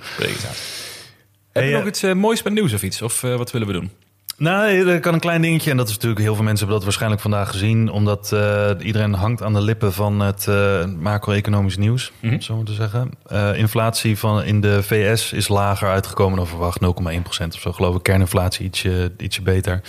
Heb 1.51 1.63
je 1.63 1.69
eh, 1.69 1.77
nog 1.77 1.87
iets 1.87 2.03
eh, 2.03 2.13
moois 2.13 2.43
met 2.43 2.53
nieuws 2.53 2.73
of 2.73 2.83
iets? 2.83 3.01
Of 3.01 3.23
eh, 3.23 3.35
wat 3.35 3.51
willen 3.51 3.67
we 3.67 3.73
doen? 3.73 3.91
Nou, 4.37 4.89
er 4.89 4.99
kan 4.99 5.13
een 5.13 5.19
klein 5.19 5.41
dingetje. 5.41 5.71
En 5.71 5.77
dat 5.77 5.87
is 5.87 5.93
natuurlijk, 5.93 6.21
heel 6.21 6.35
veel 6.35 6.43
mensen 6.43 6.57
hebben 6.67 6.75
dat 6.75 6.83
waarschijnlijk 6.83 7.21
vandaag 7.21 7.49
gezien. 7.49 7.89
Omdat 7.91 8.31
eh, 8.31 8.69
iedereen 8.79 9.13
hangt 9.13 9.43
aan 9.43 9.53
de 9.53 9.61
lippen 9.61 9.93
van 9.93 10.19
het 10.19 10.47
eh, 10.47 10.85
macro-economisch 10.99 11.77
nieuws, 11.77 12.11
Mhm. 12.19 12.39
zo 12.39 12.55
moeten 12.55 12.75
zeggen. 12.75 13.09
Eh, 13.25 13.57
inflatie 13.57 14.17
van 14.17 14.43
in 14.43 14.61
de 14.61 14.83
VS 14.83 15.33
is 15.33 15.47
lager 15.47 15.89
uitgekomen 15.89 16.37
dan 16.37 16.47
verwacht. 16.47 16.79
0,1% 16.81 17.53
of 17.55 17.61
zo, 17.61 17.71
geloof 17.71 17.95
ik. 17.95 18.03
Kerninflatie 18.03 18.65
ietsje, 18.65 19.11
ietsje 19.17 19.41
beter 19.41 19.81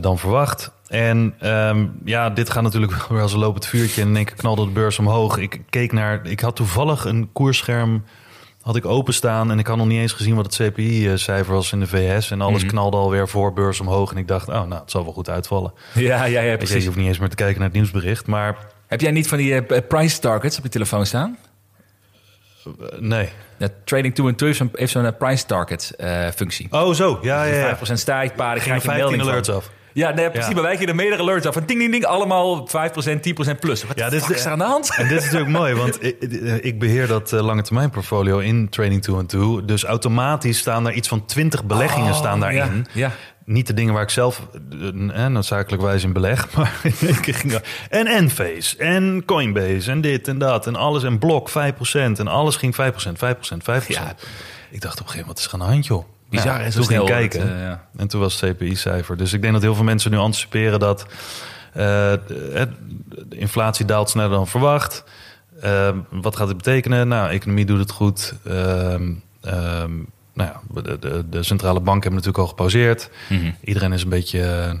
dan 0.00 0.18
verwacht. 0.18 0.72
En 0.88 1.34
ehm, 1.38 1.86
ja, 2.04 2.30
dit 2.30 2.50
gaat 2.50 2.62
natuurlijk 2.62 2.92
wel 2.96 3.06
weer 3.08 3.20
als 3.22 3.32
een 3.32 3.38
lopend 3.38 3.66
vuurtje. 3.66 4.02
En 4.02 4.08
in 4.08 4.16
één 4.16 4.24
keer 4.24 4.36
knalde 4.36 4.64
de 4.64 4.70
beurs 4.70 4.98
omhoog. 4.98 5.36
Ik 5.38 5.60
keek 5.70 5.92
naar, 5.92 6.20
ik 6.26 6.40
had 6.40 6.56
toevallig 6.56 7.04
een 7.04 7.28
koersscherm 7.32 8.04
had 8.60 8.76
ik 8.76 8.84
openstaan 8.86 9.50
en 9.50 9.58
ik 9.58 9.66
had 9.66 9.76
nog 9.76 9.86
niet 9.86 10.00
eens 10.00 10.12
gezien 10.12 10.34
wat 10.34 10.44
het 10.56 10.68
CPI-cijfer 10.72 11.54
was 11.54 11.72
in 11.72 11.80
de 11.80 11.86
VS. 11.86 12.30
En 12.30 12.40
alles 12.40 12.60
Mhm. 12.62 12.70
knalde 12.70 12.96
alweer 12.96 13.28
voor 13.28 13.52
beurs 13.52 13.80
omhoog. 13.80 14.10
En 14.10 14.16
ik 14.16 14.28
dacht, 14.28 14.48
oh, 14.48 14.54
nou, 14.54 14.74
het 14.80 14.90
zal 14.90 15.04
wel 15.04 15.12
goed 15.12 15.28
uitvallen. 15.30 15.72
Ja, 15.94 16.24
ja, 16.24 16.24
ja, 16.24 16.50
je, 16.50 16.56
precies. 16.56 16.76
je 16.80 16.84
hoeft 16.86 16.96
niet 16.98 17.06
eens 17.08 17.18
meer 17.18 17.28
te 17.28 17.36
kijken 17.36 17.58
naar 17.58 17.68
het 17.68 17.76
nieuwsbericht. 17.76 18.26
Maar 18.26 18.56
Heb 18.86 19.00
jij 19.00 19.10
niet 19.10 19.28
van 19.28 19.38
die 19.38 19.54
eh, 19.54 19.86
price 19.88 20.18
targets 20.20 20.56
op 20.58 20.62
je 20.62 20.68
telefoon 20.70 21.06
staan? 21.06 21.38
eh, 22.64 22.98
nee. 22.98 23.28
Ja, 23.58 23.68
Trading 23.84 24.14
2 24.14 24.26
en 24.28 24.34
2 24.34 24.54
heeft 24.72 24.92
zo'n- 24.92 25.04
eh, 25.06 25.12
price 25.18 25.46
target 25.46 25.92
functie. 26.34 26.66
Oh, 26.70 26.94
zo. 26.94 27.18
Ja, 27.22 27.44
ja, 27.44 27.54
ja. 27.54 27.60
5% 27.76 27.98
stijgt, 27.98 28.34
paar, 28.34 28.54
dan 28.54 28.62
Ging 28.62 28.80
krijg 28.80 28.82
je 28.82 28.88
een 28.88 28.94
15 28.94 28.98
melding 28.98 29.22
alerts 29.22 29.48
van. 29.48 29.56
af. 29.56 29.70
Ja, 29.92 30.10
nee, 30.10 30.30
precies. 30.30 30.48
Ja. 30.48 30.54
Maar 30.54 30.62
wij 30.62 30.76
kregen 30.76 30.96
meerdere 30.96 31.22
alerts 31.22 31.46
af. 31.46 31.54
Van 31.54 31.62
ding, 31.66 31.78
ding, 31.78 31.90
ding. 31.92 32.04
Allemaal 32.04 32.68
5%, 32.68 32.72
10% 33.20 33.58
plus. 33.60 33.84
Wat 33.84 33.98
Ja, 33.98 34.08
dit 34.10 34.30
is 34.30 34.44
er 34.44 34.50
aan 34.52 34.58
de 34.58 34.64
hand? 34.64 34.94
En 34.96 35.08
dit 35.08 35.18
is 35.18 35.24
natuurlijk 35.24 35.50
mooi, 35.60 35.74
want 35.74 36.04
ik, 36.04 36.22
ik 36.62 36.78
beheer 36.78 37.06
dat 37.06 37.32
eh, 37.32 37.40
lange 37.40 37.62
termijn 37.62 37.90
portfolio 37.90 38.38
in 38.38 38.68
Trading 38.68 39.02
2 39.02 39.16
and 39.16 39.28
2. 39.28 39.64
Dus 39.64 39.84
automatisch 39.84 40.58
staan 40.58 40.84
daar 40.84 40.92
iets 40.92 41.08
van 41.08 41.24
20 41.26 41.64
beleggingen 41.64 42.14
staan 42.14 42.40
daarin. 42.40 42.86
Ja, 42.92 43.00
ja. 43.00 43.12
Niet 43.44 43.66
de 43.66 43.74
dingen 43.74 43.92
waar 43.94 44.02
ik 44.02 44.10
zelf 44.10 44.46
eh, 44.80 45.24
eh, 45.24 45.30
noodzakelijkwijs 45.32 46.02
in 46.04 46.12
beleg. 46.12 46.48
Maar 46.54 46.80
er- 46.84 47.62
En 47.90 48.06
Enphase 48.06 48.76
en 48.76 49.22
Coinbase 49.26 49.90
en 49.90 50.00
dit 50.00 50.28
en 50.28 50.38
dat 50.38 50.66
en 50.66 50.76
alles. 50.76 51.02
En 51.02 51.18
Blok 51.18 51.50
5% 51.50 51.52
en 51.92 52.28
alles 52.28 52.56
ging 52.56 52.74
5%, 52.74 52.78
5%, 52.78 52.82
5%. 53.84 53.86
Ja. 53.86 54.14
Ik 54.70 54.80
dacht 54.80 55.00
op 55.00 55.06
een 55.06 55.10
gegeven 55.12 55.18
moment, 55.18 55.26
wat 55.26 55.38
is 55.38 55.46
er 55.46 55.52
aan 55.52 55.58
de 55.58 55.64
hand 55.64 55.86
joh? 55.86 56.04
Bizar, 56.30 56.62
Ja, 56.62 56.70
zo 56.70 56.78
toen 56.78 56.88
ging 56.88 57.04
kijken. 57.04 57.40
het, 57.40 57.50
eh, 57.50 57.62
ja. 57.62 57.84
En 57.96 58.08
toen 58.08 58.20
was 58.20 58.40
het 58.40 58.56
CPI-cijfer. 58.56 59.16
Dus 59.16 59.32
ik 59.32 59.40
denk 59.40 59.52
dat 59.52 59.62
heel 59.62 59.74
veel 59.74 59.84
mensen 59.84 60.10
nu 60.10 60.16
anticiperen 60.16 60.78
dat 60.78 61.06
eh, 61.72 62.12
de 62.26 62.68
inflatie 63.28 63.84
daalt 63.84 64.10
sneller 64.10 64.30
dan 64.30 64.46
verwacht. 64.46 65.04
Eh, 65.60 65.90
wat 66.10 66.36
gaat 66.36 66.48
het 66.48 66.56
betekenen? 66.56 67.08
Nou, 67.08 67.30
economie 67.30 67.64
doet 67.64 67.78
het 67.78 67.90
goed. 67.90 68.34
Ehm, 68.44 69.12
ehm, 69.40 69.92
nou 70.32 70.50
ja, 70.50 70.60
de, 70.82 70.98
de, 70.98 71.24
de 71.30 71.42
centrale 71.42 71.80
bank 71.80 72.02
hebben 72.02 72.20
natuurlijk 72.20 72.38
al 72.38 72.46
gepauzeerd. 72.56 73.10
Mhm. 73.28 73.50
Iedereen 73.64 73.92
is 73.92 74.02
een 74.02 74.08
beetje 74.08 74.76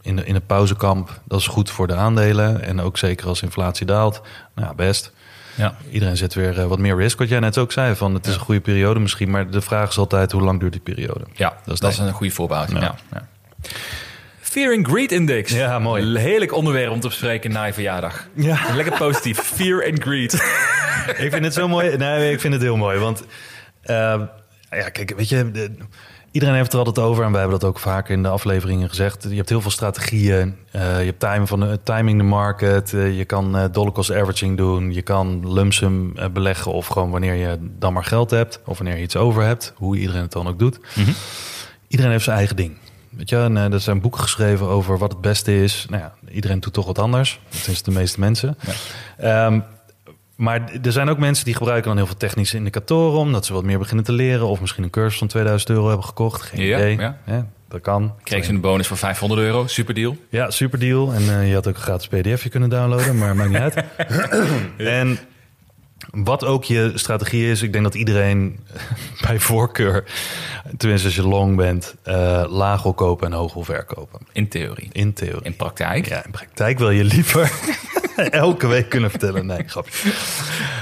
in, 0.00 0.16
de, 0.16 0.24
in 0.24 0.34
het 0.34 0.46
pauzekamp. 0.46 1.20
Dat 1.24 1.40
is 1.40 1.46
goed 1.46 1.70
voor 1.70 1.86
de 1.86 1.94
aandelen. 1.94 2.62
En 2.62 2.80
ook 2.80 2.98
zeker 2.98 3.26
als 3.26 3.42
inflatie 3.42 3.86
daalt. 3.86 4.22
Nou 4.54 4.68
ja, 4.68 4.74
best. 4.74 5.12
Ja. 5.54 5.76
Iedereen 5.90 6.16
zet 6.16 6.34
weer 6.34 6.58
eh, 6.60 6.66
wat 6.66 6.78
meer 6.78 6.96
risk. 6.96 7.18
Wat 7.18 7.28
jij 7.28 7.40
net 7.40 7.58
ook 7.58 7.72
zei, 7.72 7.94
van 7.94 8.14
het 8.14 8.26
is 8.26 8.34
een 8.34 8.40
goede 8.40 8.60
periode 8.60 9.00
misschien. 9.00 9.30
Maar 9.30 9.50
de 9.50 9.60
vraag 9.60 9.88
is 9.88 9.98
altijd, 9.98 10.32
hoe 10.32 10.42
lang 10.42 10.60
duurt 10.60 10.72
die 10.72 10.80
periode? 10.80 11.24
Ja, 11.32 11.48
Dat 11.64 11.74
is 11.74 11.80
dat 11.80 11.90
is 11.92 11.98
het. 11.98 12.06
een 12.06 12.12
goede 12.12 12.32
voorbeeld. 12.32 12.70
Ja. 12.70 12.80
Ja. 12.80 12.94
Ja. 13.12 13.22
Fear 14.40 14.76
and 14.76 14.86
Greed 14.88 15.12
Index. 15.12 15.52
Ja, 15.52 15.78
mooi. 15.78 16.02
Een 16.02 16.16
heerlijk 16.16 16.52
onderwerp 16.54 16.90
om 16.90 17.00
te 17.00 17.08
bespreken 17.08 17.52
na 17.52 17.64
je 17.64 17.72
verjaardag. 17.72 18.28
Ja. 18.34 18.58
Lekker 18.76 18.98
positief. 18.98 19.38
Fear 19.38 19.84
and 19.90 20.02
Greed. 20.02 20.32
ik 21.16 21.30
vind 21.32 21.44
het 21.44 21.54
zo 21.54 21.68
mooi. 21.68 21.96
Nee, 21.96 22.32
ik 22.32 22.40
vind 22.40 22.52
het 22.52 22.62
heel 22.62 22.76
mooi. 22.76 22.98
Want 22.98 23.22
eh, 23.82 24.20
ja, 24.70 24.88
kijk, 24.92 25.12
weet 25.16 25.28
je, 25.28 25.50
de- 25.50 25.76
iedereen 26.34 26.54
heeft 26.54 26.72
er 26.72 26.78
altijd 26.78 26.98
over. 26.98 27.24
En 27.24 27.30
wij 27.30 27.40
hebben 27.40 27.58
dat 27.58 27.68
ook 27.68 27.78
vaker 27.78 28.14
in 28.14 28.22
de 28.22 28.28
afleveringen 28.28 28.88
gezegd. 28.88 29.26
Je 29.28 29.36
hebt 29.36 29.48
heel 29.48 29.60
veel 29.60 29.70
strategieën. 29.70 30.56
Eh, 30.70 30.98
je 30.98 31.04
hebt 31.04 31.20
time 31.20 31.46
van 31.46 31.60
de, 31.60 31.80
timing 31.82 32.18
the 32.18 32.24
market. 32.24 32.94
Eh, 32.94 33.16
je 33.16 33.24
kan 33.24 33.56
eh, 33.56 33.64
dollar 33.72 33.92
cost 33.92 34.12
averaging 34.12 34.56
doen. 34.56 34.92
Je 34.92 35.02
kan 35.02 35.52
lump 35.52 35.72
sum 35.72 36.14
beleggen. 36.32 36.72
Of 36.72 36.86
gewoon 36.86 37.10
wanneer 37.10 37.34
je 37.34 37.58
dan 37.78 37.92
maar 37.92 38.04
geld 38.04 38.30
hebt. 38.30 38.60
Of 38.66 38.78
wanneer 38.78 38.96
je 38.96 39.02
iets 39.02 39.16
over 39.16 39.42
hebt. 39.42 39.72
Hoe 39.76 39.96
iedereen 39.96 40.22
het 40.22 40.32
dan 40.32 40.48
ook 40.48 40.58
doet. 40.58 40.78
Iedereen 41.88 42.12
heeft 42.12 42.24
zijn 42.24 42.36
eigen 42.36 42.56
ding. 42.56 42.76
Weet 43.10 43.28
je, 43.28 43.36
en, 43.36 43.56
er 43.56 43.80
zijn 43.80 44.00
boeken 44.00 44.20
geschreven 44.20 44.66
over 44.66 44.98
wat 44.98 45.12
het 45.12 45.20
beste 45.20 45.62
is. 45.62 45.86
Nou 45.88 46.02
ja, 46.02 46.14
iedereen 46.30 46.60
doet 46.60 46.72
toch 46.72 46.86
wat 46.86 46.98
anders. 46.98 47.40
Dat 47.48 47.68
is 47.68 47.82
de 47.82 47.90
meeste 47.90 48.20
mensen. 48.20 48.56
Ehm, 49.16 49.60
maar 50.36 50.70
er 50.82 50.92
zijn 50.92 51.08
ook 51.08 51.18
mensen 51.18 51.44
die 51.44 51.54
gebruiken 51.54 51.88
dan 51.88 51.96
heel 51.96 52.06
veel 52.06 52.16
technische 52.16 52.56
indicatoren... 52.56 53.18
omdat 53.18 53.46
ze 53.46 53.52
wat 53.52 53.64
meer 53.64 53.78
beginnen 53.78 54.04
te 54.04 54.12
leren... 54.12 54.46
of 54.46 54.60
misschien 54.60 54.84
een 54.84 54.90
cursus 54.90 55.18
van 55.18 55.28
2000 55.28 55.70
euro 55.70 55.86
hebben 55.86 56.06
gekocht. 56.06 56.42
Geen 56.42 56.64
Ja, 56.64 56.76
idee. 56.78 56.96
ja. 57.26 57.46
Dat 57.68 57.80
kan. 57.82 58.14
Kreeg 58.22 58.44
ze 58.44 58.50
een 58.50 58.60
bonus 58.60 58.86
van 58.86 58.96
500 58.96 59.40
euro. 59.40 59.66
Super 59.66 59.94
deal. 59.94 60.16
Ja, 60.28 60.50
super 60.50 60.78
deal. 60.78 61.12
En 61.12 61.40
eh, 61.40 61.48
je 61.48 61.54
had 61.54 61.68
ook 61.68 61.74
een 61.74 61.80
gratis 61.82 62.08
pdfje 62.08 62.48
kunnen 62.48 62.68
downloaden, 62.68 63.18
maar 63.18 63.36
maakt 63.36 63.48
niet 63.50 63.58
uit. 63.58 63.84
en 64.76 65.18
wat 66.10 66.44
ook 66.44 66.64
je 66.64 66.92
strategie 66.94 67.50
is, 67.50 67.62
ik 67.62 67.72
denk 67.72 67.84
dat 67.84 67.94
iedereen 67.94 68.60
bij 69.26 69.38
voorkeur, 69.40 70.04
tenminste 70.76 71.06
als 71.06 71.16
je 71.16 71.26
long 71.28 71.56
bent, 71.56 71.94
eh, 72.02 72.44
laag 72.48 72.82
wil 72.82 72.92
kopen 72.94 73.26
en 73.26 73.32
hoog 73.32 73.54
wil 73.54 73.64
verkopen. 73.64 74.20
In 74.32 74.48
theorie. 74.48 74.88
In 74.92 75.12
theorie. 75.12 75.42
In 75.42 75.56
praktijk. 75.56 76.08
Ja, 76.08 76.24
in 76.24 76.30
praktijk 76.30 76.78
wil 76.78 76.90
je 76.90 77.04
liever 77.04 77.52
elke 78.30 78.66
week 78.66 78.88
kunnen 78.88 79.10
vertellen. 79.10 79.46
Nee, 79.46 79.62
grapje. 79.66 80.12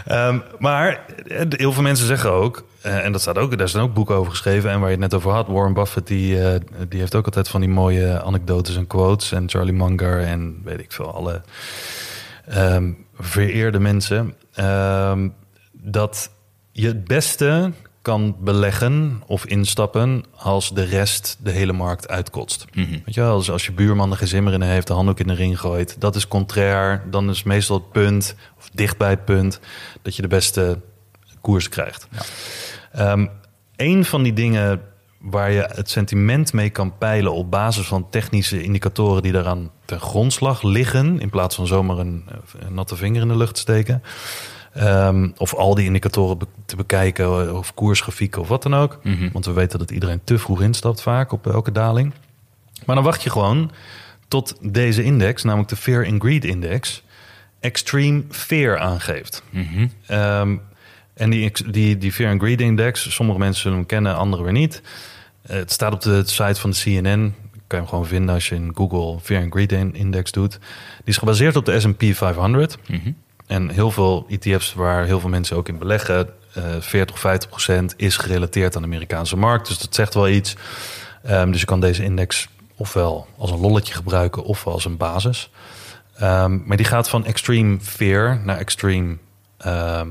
Ehm, 0.07 0.39
maar 0.59 1.05
eh, 1.27 1.47
heel 1.49 1.73
veel 1.73 1.83
mensen 1.83 2.07
zeggen 2.07 2.31
ook, 2.31 2.65
eh, 2.81 3.05
en 3.05 3.13
dat 3.13 3.21
staat 3.21 3.39
ook, 3.39 3.59
daar 3.59 3.69
zijn 3.69 3.83
ook 3.83 3.95
boeken 3.95 4.15
over 4.15 4.31
geschreven. 4.31 4.71
En 4.71 4.81
waar 4.81 4.89
je 4.89 4.95
het 4.95 5.11
net 5.11 5.15
over 5.15 5.31
had, 5.31 5.47
Warren 5.47 5.75
Buffett, 5.75 6.07
die, 6.07 6.43
eh, 6.43 6.61
die 6.89 7.01
heeft 7.01 7.15
ook 7.15 7.25
altijd 7.25 7.49
van 7.49 7.61
die 7.61 7.71
mooie 7.71 8.23
anekdotes 8.23 8.77
en 8.77 8.87
quotes. 8.87 9.33
En 9.33 9.49
Charlie 9.49 9.73
Munger 9.73 10.21
en 10.21 10.61
weet 10.65 10.81
ik 10.81 10.93
veel, 10.93 11.15
alle 11.15 11.43
ehm, 12.47 12.93
vereerde 13.19 13.79
mensen. 13.79 14.35
Ehm, 14.55 15.29
dat 15.73 16.31
je 16.73 16.87
het 16.87 17.05
beste 17.05 17.73
kan 18.03 18.37
beleggen 18.41 19.23
of 19.27 19.47
instappen 19.47 20.25
als 20.37 20.75
de 20.75 20.83
rest 20.83 21.37
de 21.43 21.51
hele 21.51 21.73
markt 21.73 22.09
uitkotst. 22.09 22.65
Weet 23.05 23.15
je 23.15 23.21
wel, 23.21 23.37
dus 23.39 23.51
als 23.51 23.67
je 23.67 23.73
buurman 23.73 24.11
er 24.11 24.17
geen 24.17 24.29
zimmer 24.29 24.53
in 24.53 24.61
heeft, 24.61 24.87
de 24.87 24.93
handdoek 24.93 25.21
in 25.21 25.27
de 25.27 25.35
ring 25.35 25.61
gooit, 25.61 26.01
dat 26.01 26.17
is 26.17 26.29
contrair. 26.29 27.03
Dan 27.11 27.31
is 27.31 27.43
meestal 27.43 27.77
het 27.77 27.93
punt, 27.93 28.35
of 28.59 28.71
dicht 28.73 28.99
bij 28.99 29.11
het 29.11 29.25
punt, 29.25 29.61
dat 30.03 30.17
je 30.17 30.23
de 30.23 30.29
beste 30.29 30.81
koers 31.41 31.69
krijgt. 31.69 32.09
Ehm, 32.93 33.27
een 33.77 34.05
van 34.05 34.23
die 34.23 34.33
dingen 34.33 34.81
waar 35.19 35.51
je 35.51 35.69
het 35.73 35.91
sentiment 35.91 36.53
mee 36.53 36.71
kan 36.71 36.99
peilen 36.99 37.33
op 37.33 37.51
basis 37.51 37.87
van 37.87 38.11
technische 38.11 38.63
indicatoren 38.63 39.23
die 39.23 39.33
daaraan 39.33 39.71
ten 39.85 40.01
grondslag 40.01 40.63
liggen, 40.63 41.21
in 41.21 41.31
plaats 41.31 41.55
van 41.55 41.67
zomaar 41.67 41.99
een, 41.99 42.25
een 42.59 42.75
natte 42.75 42.97
vinger 42.97 43.23
in 43.23 43.29
de 43.29 43.37
lucht 43.37 43.55
te 43.55 43.61
steken. 43.61 44.03
Ehm, 44.75 45.29
of 45.37 45.55
al 45.55 45.75
die 45.75 45.85
indicatoren 45.85 46.39
be- 46.39 46.47
te 46.67 46.77
bekijken, 46.77 47.57
of 47.57 47.75
koersgrafieken 47.75 48.41
of 48.41 48.49
wat 48.49 48.63
dan 48.63 48.75
ook. 48.75 48.99
Want 49.33 49.45
we 49.45 49.53
weten 49.53 49.79
dat 49.79 49.91
iedereen 49.91 50.21
te 50.25 50.39
vroeg 50.39 50.63
instapt 50.63 51.03
vaak 51.03 51.33
op 51.33 51.47
elke 51.47 51.73
daling. 51.73 52.13
Maar 52.87 52.95
dan 52.95 53.05
wacht 53.05 53.23
je 53.23 53.31
gewoon 53.31 53.71
tot 54.29 54.57
deze 54.61 55.03
index, 55.03 55.43
namelijk 55.43 55.69
de 55.69 55.77
Fear 55.77 56.07
and 56.07 56.23
Greed 56.23 56.45
Index, 56.45 57.03
extreme 57.61 58.23
fear 58.31 58.79
aangeeft. 58.79 59.43
Ehm, 60.07 60.57
en 61.15 61.31
die, 61.31 61.53
die, 61.71 61.99
die 61.99 62.13
Fear 62.13 62.31
and 62.31 62.41
Greed 62.41 62.61
Index, 62.61 63.15
sommige 63.15 63.39
mensen 63.39 63.63
zullen 63.63 63.77
hem 63.79 63.87
kennen, 63.87 64.17
anderen 64.17 64.45
weer 64.45 64.55
niet. 64.55 64.83
Eh, 65.43 65.57
het 65.57 65.73
staat 65.73 65.93
op 65.93 66.01
de 66.01 66.23
site 66.27 66.61
van 66.61 66.71
de 66.71 66.77
CNN. 66.77 67.35
Kan 67.67 67.81
je 67.81 67.87
hem 67.87 67.87
gewoon 67.87 68.07
vinden 68.07 68.35
als 68.35 68.49
je 68.49 68.55
in 68.55 68.73
Google 68.75 69.19
Fear 69.23 69.43
and 69.43 69.53
Greed 69.53 69.73
In- 69.73 69.95
Index 69.95 70.33
doet. 70.33 70.53
Die 70.53 70.61
is 71.05 71.17
gebaseerd 71.17 71.57
op 71.57 71.65
de 71.65 71.81
S&P 71.81 72.03
500. 72.17 72.79
En 73.53 73.71
heel 73.71 73.91
veel 73.91 74.27
ETF's 74.29 74.75
waar 74.75 75.05
heel 75.05 75.21
veel 75.21 75.29
mensen 75.29 75.57
ook 75.57 75.69
in 75.69 75.79
beleggen, 75.79 76.29
eh 76.55 76.63
40, 76.81 77.19
50 77.19 77.49
procent 77.49 77.95
is 77.97 78.17
gerelateerd 78.17 78.77
aan 78.77 78.83
de 78.83 78.89
Amerikaanse 78.89 79.37
markt. 79.37 79.69
Dus 79.69 79.79
dat 79.79 79.95
zegt 79.95 80.15
wel 80.15 80.29
iets. 80.29 80.57
Ehm, 81.23 81.51
dus 81.51 81.61
je 81.61 81.67
kan 81.67 81.81
deze 81.81 82.05
index 82.05 82.49
ofwel 82.77 83.27
als 83.37 83.51
een 83.51 83.61
lolletje 83.61 83.95
gebruiken 83.95 84.45
ofwel 84.45 84.73
als 84.73 84.85
een 84.85 84.97
basis. 84.97 85.51
Ehm, 86.17 86.59
maar 86.65 86.77
die 86.77 86.87
gaat 86.87 87.09
van 87.09 87.25
extreme 87.25 87.81
fear 87.81 88.41
naar 88.45 88.59
extreme 88.59 89.17
ehm, 89.59 90.11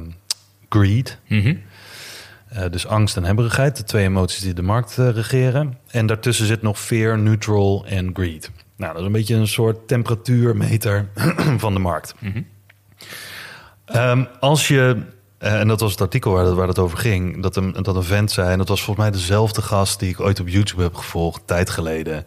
greed. 0.69 1.17
Mhm. 1.27 1.55
Eh, 2.47 2.63
dus 2.71 2.87
angst 2.87 3.17
en 3.17 3.23
hebberigheid, 3.23 3.77
de 3.77 3.83
twee 3.83 4.05
emoties 4.05 4.39
die 4.39 4.53
de 4.53 4.61
markt 4.61 4.97
eh, 4.97 5.09
regeren. 5.09 5.77
En 5.87 6.05
daartussen 6.05 6.45
zit 6.45 6.61
nog 6.61 6.79
fear, 6.79 7.17
neutral 7.17 7.85
en 7.85 8.09
greed. 8.13 8.51
Nou, 8.75 8.91
dat 8.91 9.01
is 9.01 9.07
een 9.07 9.13
beetje 9.13 9.35
een 9.35 9.47
soort 9.47 9.87
temperatuurmeter 9.87 11.07
van 11.63 11.73
de 11.73 11.79
markt. 11.79 12.15
Ehm, 13.91 14.23
als 14.39 14.67
je, 14.67 15.01
eh, 15.37 15.59
en 15.59 15.67
dat 15.67 15.79
was 15.79 15.91
het 15.91 16.01
artikel 16.01 16.31
waar, 16.31 16.43
dat- 16.43 16.55
waar 16.55 16.67
het 16.67 16.79
over 16.79 16.97
ging, 16.97 17.41
dat 17.41 17.55
een, 17.55 17.73
dat 17.81 17.95
een 17.95 18.03
vent 18.03 18.31
zei, 18.31 18.51
en 18.51 18.57
dat 18.57 18.67
was 18.67 18.83
volgens 18.83 19.05
mij 19.05 19.15
dezelfde 19.19 19.61
gast 19.61 19.99
die 19.99 20.09
ik 20.09 20.19
ooit 20.19 20.39
op 20.39 20.47
YouTube 20.47 20.81
heb 20.83 20.95
gevolgd, 20.95 21.41
tijd 21.45 21.69
geleden. 21.69 22.25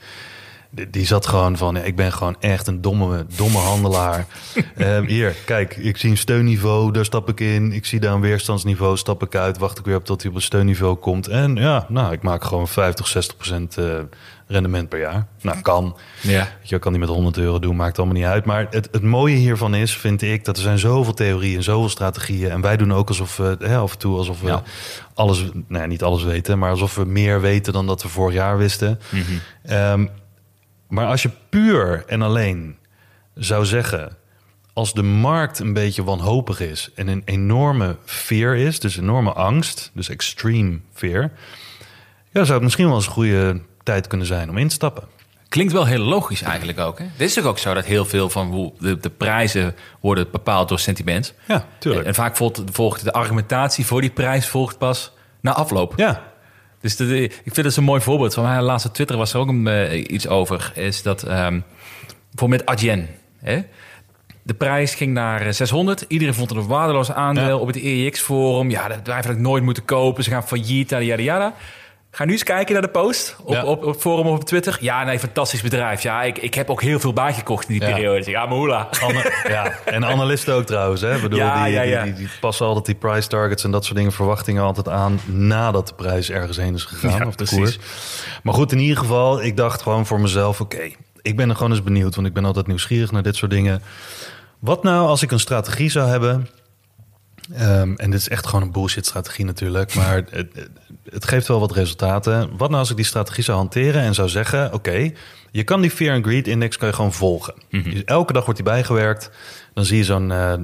Die, 0.70 0.90
die 0.90 1.07
zat 1.07 1.27
gewoon 1.27 1.57
van, 1.57 1.77
ik 1.77 1.96
ben 1.96 2.12
gewoon 2.12 2.37
echt 2.40 2.66
een 2.66 2.81
domme, 2.81 3.27
domme 3.37 3.59
handelaar. 3.59 4.27
Ehm, 4.77 5.05
hier, 5.07 5.31
kijk, 5.44 5.77
ik 5.77 5.96
zie 5.96 6.11
een 6.11 6.16
steunniveau, 6.16 6.92
daar 6.92 7.05
stap 7.05 7.29
ik 7.29 7.40
in. 7.40 7.72
Ik 7.72 7.87
zie 7.87 8.00
daar 8.00 8.14
een 8.14 8.20
weerstandsniveau, 8.20 8.96
stap 8.96 9.22
ik 9.22 9.35
uit. 9.35 9.59
Wacht 9.59 9.79
ik 9.79 9.85
weer 9.85 9.96
op 9.96 10.05
tot 10.05 10.20
hij 10.22 10.31
op 10.31 10.37
een 10.37 10.42
steunniveau 10.42 10.94
komt. 10.94 11.27
En 11.29 11.55
ja, 11.57 11.87
nou, 11.88 12.12
ik 12.12 12.22
maak 12.22 12.44
gewoon 12.44 12.68
50, 12.68 13.07
60 13.07 13.37
procent 13.37 13.79
eh, 13.79 13.98
rendement 14.46 14.88
per 14.88 14.98
jaar. 14.98 15.26
Nou, 15.40 15.61
kan. 15.61 15.96
Ja. 16.20 16.48
Je, 16.62 16.78
kan 16.78 16.92
die 16.92 17.00
met 17.00 17.09
100 17.09 17.37
euro 17.37 17.59
doen, 17.59 17.76
maakt 17.76 17.98
allemaal 17.98 18.16
niet 18.16 18.24
uit. 18.24 18.44
Maar 18.44 18.66
het, 18.70 18.88
het 18.92 19.02
mooie 19.02 19.37
hiervan 19.37 19.74
is, 19.74 19.96
vind 19.96 20.22
ik, 20.22 20.44
dat 20.44 20.57
er 20.57 20.62
zijn 20.62 20.78
zoveel 20.78 21.14
theorieën, 21.14 21.62
zoveel 21.62 21.88
strategieën. 21.88 22.50
En 22.50 22.61
wij 22.61 22.76
doen 22.76 22.92
ook 22.92 23.09
alsof 23.09 23.37
we, 23.37 23.57
hè, 23.59 23.76
af 23.76 23.92
en 23.92 23.98
toe, 23.98 24.16
alsof 24.16 24.40
we 24.40 24.46
Ja. 24.46 24.62
alles, 25.14 25.42
nou 25.52 25.83
ja, 25.83 25.87
niet 25.87 26.02
alles 26.02 26.22
weten, 26.22 26.59
maar 26.59 26.70
alsof 26.70 26.94
we 26.94 27.04
meer 27.04 27.40
weten 27.40 27.72
dan 27.72 27.87
dat 27.87 28.02
we 28.02 28.09
vorig 28.09 28.35
jaar 28.35 28.59
wisten. 28.59 29.00
Ehm, 29.62 30.07
maar 30.88 31.07
als 31.07 31.22
je 31.22 31.30
puur 31.48 32.04
en 32.07 32.22
alleen 32.22 32.76
zou 33.35 33.64
zeggen, 33.64 34.16
als 34.72 34.94
de 34.94 35.02
markt 35.02 35.59
een 35.59 35.72
beetje 35.72 36.04
wanhopig 36.04 36.61
is 36.61 36.90
en 36.94 37.09
een 37.09 37.22
enorme 37.24 37.96
fear 38.04 38.57
is, 38.57 38.80
dus 38.80 38.96
enorme 38.96 39.33
angst, 39.33 39.90
dus 39.94 40.09
extreme 40.09 40.78
fear, 40.92 41.30
ja, 42.30 42.42
zou 42.44 42.52
het 42.52 42.62
misschien 42.62 42.87
wel 42.87 42.94
eens 42.94 43.07
een 43.07 43.12
goede 43.12 43.61
tijd 43.85 44.07
kunnen 44.07 44.27
zijn 44.27 44.51
om 44.51 44.57
in 44.57 44.68
te 44.68 44.75
stappen. 44.75 45.05
Klinkt 45.49 45.73
wel 45.73 45.85
heel 45.87 45.99
logisch 46.05 46.42
eigenlijk 46.42 46.79
ook. 46.79 46.99
Hè? 46.99 47.05
Dit 47.16 47.29
is 47.29 47.35
toch 47.35 47.44
ook 47.44 47.59
zo 47.59 47.75
dat 47.75 47.85
heel 47.85 48.05
veel 48.05 48.31
van 48.31 48.47
hoe 48.51 48.73
de, 48.79 48.99
de 48.99 49.11
prijzen 49.11 49.75
worden 50.01 50.31
bepaald 50.33 50.68
door 50.68 50.79
sentiment. 50.79 51.35
Ja, 51.49 51.66
tuurlijk. 51.79 52.07
En 52.07 52.14
vaak 52.14 52.37
volgt, 52.37 52.62
volgt 52.73 53.05
de 53.05 53.12
argumentatie 53.12 53.87
voor 53.87 54.01
die 54.01 54.11
prijs 54.11 54.49
volgt 54.49 54.79
pas 54.79 55.12
na 55.40 55.53
afloop. 55.53 55.92
Ja, 55.97 56.23
Dus 56.81 56.97
de, 56.97 57.23
ik 57.25 57.40
vind 57.55 57.57
het 57.66 57.73
zo'n 57.75 57.85
mooi 57.85 58.01
voorbeeld. 58.01 58.35
Van 58.35 58.44
mijn 58.44 58.62
laatste 58.62 58.90
Twitter 58.90 59.16
was 59.16 59.33
er 59.33 59.40
ook 59.40 59.49
een, 59.49 59.66
eh, 59.66 60.05
iets 60.11 60.29
over. 60.29 60.73
Is 60.75 61.03
dat 61.03 61.23
ehm 61.23 61.61
bijvoorbeeld 62.31 62.61
met 62.61 62.66
Adyen. 62.66 63.09
Hè? 63.38 63.61
De 64.42 64.55
prijs 64.55 64.94
ging 64.94 65.12
naar 65.12 65.40
eh, 65.40 65.53
600. 65.53 66.05
Iedereen 66.09 66.35
vond 66.35 66.51
het 66.51 66.59
een 66.59 66.66
waardeloos 66.66 67.12
aandeel 67.12 67.47
Ja. 67.47 67.57
op 67.57 67.66
het 67.66 67.77
EEX-forum. 67.77 68.70
Ja, 68.70 68.88
dat 68.88 68.97
bedrijf 68.97 69.25
had 69.25 69.35
ik 69.35 69.40
nooit 69.40 69.62
moeten 69.62 69.85
kopen. 69.85 70.25
Ze 70.25 70.31
gaan 70.31 70.47
failliet, 70.47 70.90
yada, 70.90 71.05
yada, 71.05 71.23
yada. 71.23 71.55
Ga 72.16 72.24
nu 72.24 72.33
eens 72.33 72.42
kijken 72.42 72.72
naar 72.72 72.83
de 72.83 72.88
post 72.88 73.37
op, 73.44 73.53
Ja. 73.53 73.64
op, 73.64 73.85
op 73.85 74.00
forum 74.00 74.27
of 74.27 74.35
op 74.37 74.44
Twitter. 74.44 74.77
Ja, 74.81 75.05
nee, 75.05 75.18
fantastisch 75.18 75.62
bedrijf. 75.62 76.03
Ja, 76.03 76.22
ik, 76.22 76.38
ik 76.38 76.55
heb 76.55 76.70
ook 76.70 76.83
heel 76.83 77.00
veel 77.00 77.12
bijgekocht 77.12 77.68
in 77.68 77.79
die 77.79 77.88
Ja. 77.88 77.94
periode. 77.94 78.31
Ja, 78.31 78.46
maar 78.46 78.57
hoela. 78.57 78.88
Anne- 79.03 79.33
ja, 79.48 79.72
en 79.85 80.05
analisten 80.05 80.55
ook 80.55 80.64
trouwens. 80.66 81.00
Hè? 81.00 81.14
Ik 81.16 81.22
Bedoel, 81.22 81.38
Ja, 81.38 81.64
die, 81.64 81.72
ja, 81.72 81.83
ja. 81.83 82.03
Die, 82.03 82.12
die, 82.12 82.27
die 82.27 82.38
passen 82.40 82.66
altijd 82.66 82.87
die 82.87 82.94
price 82.94 83.29
targets 83.29 83.64
en 83.64 83.70
dat 83.70 83.85
soort 83.85 83.96
dingen, 83.96 84.12
verwachtingen 84.12 84.62
altijd 84.62 84.88
aan 84.88 85.20
nadat 85.27 85.88
de 85.88 85.94
prijs 85.94 86.31
ergens 86.31 86.57
heen 86.57 86.74
is 86.74 86.85
gegaan. 86.85 87.27
Of 87.27 87.35
de 87.35 87.44
precies. 87.44 87.57
koers. 87.59 87.79
Maar 88.42 88.55
goed, 88.55 88.72
in 88.72 88.79
ieder 88.79 88.98
geval, 88.98 89.42
ik 89.42 89.57
dacht 89.57 89.83
gewoon 89.83 90.07
voor 90.07 90.20
mezelf, 90.20 90.61
oké, 90.61 90.90
ik 91.22 91.37
ben 91.37 91.48
er 91.48 91.57
gewoon 91.57 91.72
eens 91.72 91.83
benieuwd, 91.83 92.14
want 92.14 92.27
ik 92.27 92.33
ben 92.35 92.44
altijd 92.44 92.66
nieuwsgierig 92.66 93.11
naar 93.12 93.22
dit 93.22 93.37
soort 93.37 93.50
dingen. 93.50 93.83
Wat 94.59 94.83
nou 94.83 95.07
als 95.09 95.22
ik 95.22 95.31
een 95.31 95.40
strategie 95.40 95.90
zou 95.90 96.09
hebben 96.09 96.48
Ehm, 97.52 97.94
en 97.96 98.11
dit 98.11 98.20
is 98.20 98.28
echt 98.28 98.46
gewoon 98.46 98.62
een 98.62 98.72
bullshit 98.72 99.07
strategie 99.07 99.44
natuurlijk. 99.44 99.94
Maar 99.94 100.14
het, 100.30 100.30
het- 101.11 101.24
geeft 101.24 101.48
wel 101.48 101.61
wat 101.61 101.72
resultaten. 101.72 102.40
Wat 102.57 102.68
nou 102.68 102.80
als 102.80 102.90
ik 102.90 102.96
die 102.96 103.04
strategie 103.04 103.44
zou 103.44 103.57
hanteren 103.59 104.02
en 104.02 104.14
zou 104.14 104.28
zeggen... 104.28 104.72
oké, 104.72 105.11
je 105.50 105.64
kan 105.64 105.80
die 105.80 105.90
Fear 105.90 106.14
and 106.14 106.24
Greed 106.24 106.46
Index 106.48 106.76
kan 106.76 106.88
je 106.88 106.94
gewoon 106.94 107.12
volgen. 107.12 107.54
Dus 107.70 108.04
elke 108.04 108.33
dag 108.33 108.44
wordt 108.44 108.61
die 108.61 108.68
bijgewerkt. 108.70 109.30
Dan 109.74 109.85
zie 109.85 109.96
je 109.96 110.04
zo'n, 110.04 110.30
eh, 110.33 110.52
eh, 110.52 110.61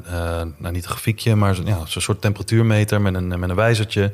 nou 0.58 0.72
niet 0.72 0.84
een 0.84 0.90
grafiekje... 0.90 1.34
maar 1.34 1.54
zo'n 1.54 1.66
ja, 1.66 1.78
soort 1.86 2.20
temperatuurmeter 2.20 3.00
met 3.00 3.14
een, 3.14 3.28
met 3.38 3.50
een 3.50 3.54
wijzertje. 3.56 4.12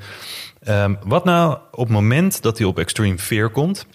Ehm, 0.62 0.94
wat 1.04 1.24
nou 1.24 1.58
op 1.70 1.78
het 1.78 1.88
moment 1.88 2.42
dat 2.42 2.58
hij 2.58 2.66
op 2.66 2.78
extreme 2.78 3.18
fear 3.18 3.48
komt... 3.50 3.86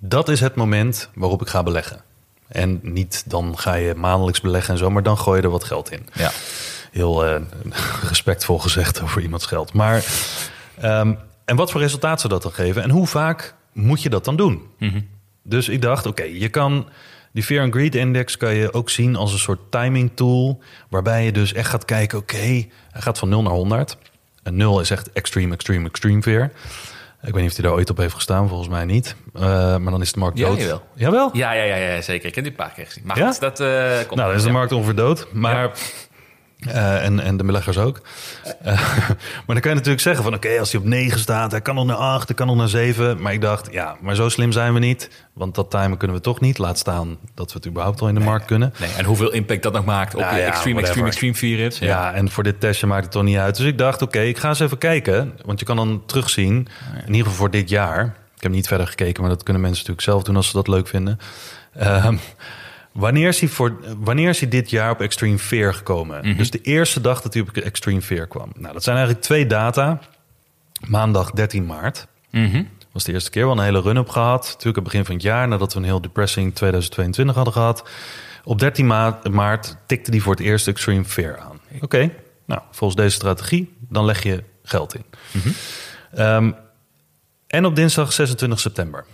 dat 0.00 0.28
is 0.28 0.40
het 0.40 0.54
moment 0.54 1.10
waarop 1.14 1.40
ik 1.42 1.48
ga 1.48 1.62
beleggen. 1.62 2.00
En 2.48 2.78
niet 2.82 3.24
dan 3.30 3.58
ga 3.58 3.74
je 3.74 3.94
maandelijks 3.94 4.40
beleggen 4.40 4.72
en 4.72 4.78
zo... 4.78 4.90
maar 4.90 5.02
dan 5.02 5.18
gooi 5.18 5.36
je 5.38 5.44
er 5.44 5.50
wat 5.50 5.64
geld 5.64 5.90
in 5.90 6.06
Ja. 6.14 6.30
Heel 6.96 7.24
eh, 7.26 7.40
respectvol 8.08 8.58
gezegd 8.58 9.02
over 9.02 9.22
iemands 9.22 9.46
geld. 9.46 9.72
Maar 9.72 10.04
ehm, 10.80 11.14
en 11.44 11.56
wat 11.56 11.70
voor 11.70 11.80
resultaat 11.80 12.20
zou 12.20 12.32
dat 12.32 12.42
dan 12.42 12.52
geven? 12.52 12.82
En 12.82 12.90
hoe 12.90 13.06
vaak 13.06 13.54
moet 13.72 14.02
je 14.02 14.08
dat 14.08 14.24
dan 14.24 14.36
doen? 14.36 14.62
Dus 15.42 15.68
ik 15.68 15.82
dacht, 15.82 16.06
oké, 16.06 16.22
je 16.22 16.48
kan 16.48 16.88
die 17.32 17.42
Fear 17.42 17.62
and 17.64 17.74
Greed 17.74 17.94
Index 17.94 18.36
kan 18.36 18.54
je 18.54 18.72
ook 18.72 18.90
zien 18.90 19.16
als 19.16 19.32
een 19.32 19.38
soort 19.38 19.60
timing 19.70 20.10
tool, 20.14 20.60
waarbij 20.88 21.24
je 21.24 21.32
dus 21.32 21.52
echt 21.52 21.68
gaat 21.70 21.84
kijken, 21.84 22.18
oké, 22.18 22.36
hij 22.36 22.66
gaat 22.92 23.18
van 23.18 23.28
0 23.28 23.42
naar 23.42 23.52
100. 23.52 23.96
En 24.42 24.56
0 24.56 24.80
is 24.80 24.90
echt 24.90 25.12
extreme, 25.12 25.54
extreme, 25.54 25.88
extreme 25.88 26.22
fear. 26.22 26.50
Ik 27.22 27.32
weet 27.32 27.42
niet 27.42 27.50
of 27.50 27.56
hij 27.56 27.64
daar 27.66 27.74
ooit 27.74 27.90
op 27.90 27.96
heeft 27.96 28.14
gestaan, 28.14 28.48
volgens 28.48 28.68
mij 28.68 28.84
niet. 28.84 29.14
Eh, 29.34 29.42
maar 29.76 29.90
dan 29.90 30.00
is 30.00 30.12
de 30.12 30.18
markt 30.18 30.38
Ja, 30.38 30.48
dood. 30.48 30.58
jawel. 30.60 30.82
Jawel? 30.94 31.30
Ja, 31.32 31.52
ja, 31.52 31.62
ja, 31.62 31.76
ja, 31.76 32.00
zeker. 32.00 32.28
Ik 32.28 32.34
heb 32.34 32.44
die 32.44 32.52
een 32.52 32.58
paar 32.58 32.72
keer 32.74 32.86
gezien. 32.86 33.02
Maar 33.06 33.18
Ja? 33.18 33.30
goed, 33.30 33.40
dat 33.40 33.60
eh, 33.60 33.66
komt 33.96 34.14
Nou, 34.14 34.28
dan 34.28 34.34
is 34.34 34.42
de 34.42 34.48
ja. 34.48 34.54
markt 34.54 34.72
ongeveer 34.72 34.94
dood. 34.94 35.26
Maar, 35.32 35.70
eh, 36.68 37.04
en, 37.04 37.20
en 37.20 37.36
de 37.36 37.44
beleggers 37.44 37.78
ook. 37.78 38.00
Eh, 38.62 38.72
maar 39.46 39.54
dan 39.54 39.60
kan 39.60 39.70
je 39.70 39.76
natuurlijk 39.76 40.00
zeggen 40.00 40.24
van... 40.24 40.34
oké, 40.34 40.58
als 40.58 40.72
hij 40.72 40.80
op 40.80 40.86
9 40.86 41.18
staat, 41.18 41.50
hij 41.50 41.60
kan 41.60 41.74
nog 41.74 41.86
naar 41.86 41.96
8, 41.96 42.26
hij 42.26 42.36
kan 42.36 42.46
nog 42.46 42.56
naar 42.56 42.68
7. 42.68 43.22
Maar 43.22 43.32
ik 43.32 43.40
dacht, 43.40 43.68
ja, 43.72 43.96
maar 44.00 44.14
zo 44.14 44.28
slim 44.28 44.52
zijn 44.52 44.72
we 44.72 44.78
niet. 44.78 45.10
Want 45.32 45.54
dat 45.54 45.70
timen 45.70 45.96
kunnen 45.96 46.16
we 46.16 46.22
toch 46.22 46.40
niet. 46.40 46.58
Laat 46.58 46.78
staan 46.78 47.18
dat 47.34 47.52
we 47.52 47.58
het 47.58 47.66
überhaupt 47.66 48.00
al 48.00 48.08
in 48.08 48.14
de 48.14 48.20
markt 48.20 48.46
kunnen. 48.46 48.74
Nee, 48.78 48.90
en 48.96 49.04
hoeveel 49.04 49.32
impact 49.32 49.62
dat 49.62 49.72
nog 49.72 49.84
maakt 49.84 50.14
op 50.14 50.20
Ja, 50.20 50.34
je 50.34 50.40
ja, 50.40 50.46
extreme, 50.46 50.80
extreme, 50.80 51.06
extreme 51.06 51.56
is. 51.56 51.78
Ja. 51.78 52.12
en 52.12 52.30
voor 52.30 52.42
dit 52.42 52.60
testje 52.60 52.86
maakt 52.86 53.02
het 53.02 53.12
toch 53.12 53.22
niet 53.22 53.36
uit. 53.36 53.56
Dus 53.56 53.66
ik 53.66 53.78
dacht, 53.78 54.02
oké, 54.02 54.20
ik 54.20 54.38
ga 54.38 54.48
eens 54.48 54.60
even 54.60 54.78
kijken. 54.78 55.32
Want 55.44 55.60
je 55.60 55.66
kan 55.66 55.76
dan 55.76 56.02
terugzien, 56.06 56.68
in 57.06 57.06
ieder 57.06 57.16
geval 57.16 57.32
voor 57.32 57.50
dit 57.50 57.68
jaar... 57.68 58.04
ik 58.36 58.42
heb 58.42 58.52
niet 58.52 58.68
verder 58.68 58.86
gekeken, 58.86 59.22
maar 59.22 59.30
dat 59.30 59.42
kunnen 59.42 59.62
mensen 59.62 59.80
natuurlijk 59.80 60.08
zelf 60.08 60.22
doen... 60.22 60.36
als 60.36 60.46
ze 60.46 60.52
dat 60.52 60.68
leuk 60.68 60.88
vinden. 60.88 61.18
Ehm, 61.72 62.16
wanneer, 62.96 63.28
is 63.28 63.40
hij 63.40 63.48
voor, 63.48 63.76
wanneer 63.98 64.28
is 64.28 64.40
hij 64.40 64.48
dit 64.48 64.70
jaar 64.70 64.90
op 64.90 65.00
Extreme 65.00 65.38
Fear 65.38 65.74
gekomen? 65.74 66.36
Dus 66.36 66.50
de 66.50 66.60
eerste 66.60 67.00
dag 67.00 67.20
dat 67.22 67.32
hij 67.34 67.42
op 67.42 67.48
Extreme 67.56 68.02
Fear 68.02 68.26
kwam. 68.26 68.52
Nou, 68.56 68.72
dat 68.72 68.82
zijn 68.82 68.96
eigenlijk 68.96 69.24
twee 69.26 69.46
data. 69.46 70.00
Maandag 70.86 71.30
13 71.30 71.66
maart. 71.66 72.06
Mhm. 72.30 72.62
was 72.92 73.04
de 73.04 73.12
eerste 73.12 73.30
keer 73.30 73.46
wel 73.46 73.58
een 73.58 73.64
hele 73.64 73.80
run-up 73.80 74.08
gehad. 74.08 74.44
Natuurlijk 74.44 74.74
het 74.74 74.84
begin 74.84 75.04
van 75.04 75.14
het 75.14 75.22
jaar, 75.24 75.48
nadat 75.48 75.72
we 75.72 75.78
een 75.78 75.84
heel 75.84 76.00
depressing 76.00 76.54
2022 76.54 77.34
hadden 77.34 77.52
gehad. 77.54 77.88
Op 78.44 78.58
13 78.58 78.86
ma- 78.86 79.20
maart 79.30 79.76
tikte 79.86 80.10
die 80.10 80.22
voor 80.22 80.32
het 80.34 80.42
eerst 80.44 80.68
Extreme 80.68 81.04
Fear 81.04 81.38
aan. 81.38 81.60
Oké, 81.80 82.10
nou, 82.44 82.60
volgens 82.70 83.00
deze 83.00 83.14
strategie, 83.14 83.74
dan 83.88 84.04
leg 84.04 84.22
je 84.22 84.44
geld 84.62 84.94
in. 84.94 85.04
Ehm, 86.14 86.52
en 87.46 87.64
op 87.64 87.76
dinsdag 87.76 88.12
26 88.12 88.60
september. 88.60 89.04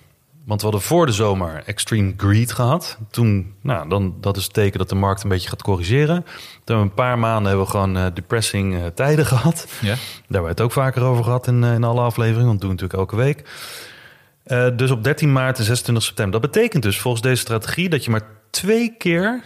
Want 0.44 0.60
we 0.60 0.66
hadden 0.66 0.86
voor 0.86 1.06
de 1.06 1.12
zomer 1.12 1.62
Extreme 1.66 2.14
Greed 2.16 2.52
gehad. 2.52 2.98
Toen, 3.10 3.54
nou, 3.60 3.88
dan, 3.88 4.14
dat 4.20 4.36
is 4.36 4.44
het 4.44 4.52
teken 4.52 4.78
dat 4.78 4.88
de 4.88 4.94
markt 4.94 5.22
een 5.22 5.28
beetje 5.28 5.48
gaat 5.48 5.62
corrigeren. 5.62 6.22
Toen 6.24 6.32
hebben 6.64 6.76
we 6.76 6.90
een 6.90 6.94
paar 6.94 7.18
maanden 7.18 7.46
hebben 7.46 7.64
we 7.64 7.70
gewoon 7.70 7.96
eh, 7.96 8.06
depressing 8.14 8.74
eh, 8.74 8.86
tijden 8.86 9.26
gehad. 9.34 9.66
Ja. 9.80 9.86
Daar 9.86 9.98
hebben 10.22 10.42
we 10.42 10.48
het 10.48 10.60
ook 10.60 10.72
vaker 10.72 11.02
over 11.02 11.24
gehad 11.24 11.46
in, 11.46 11.64
eh, 11.64 11.74
in 11.74 11.84
alle 11.84 12.00
afleveringen. 12.00 12.46
Want 12.46 12.60
dat 12.60 12.68
doen 12.68 12.76
we 12.76 12.82
natuurlijk 12.82 13.12
elke 13.12 13.24
week. 13.24 13.44
Dus 14.76 14.90
op 14.90 15.04
13 15.04 15.32
maart 15.32 15.58
en 15.58 15.64
26 15.64 16.04
september. 16.04 16.40
Dat 16.40 16.50
betekent 16.50 16.82
dus 16.82 17.00
volgens 17.00 17.22
deze 17.22 17.40
strategie 17.40 17.88
dat 17.88 18.04
je 18.04 18.10
maar 18.10 18.26
twee 18.50 18.94
keer 18.98 19.42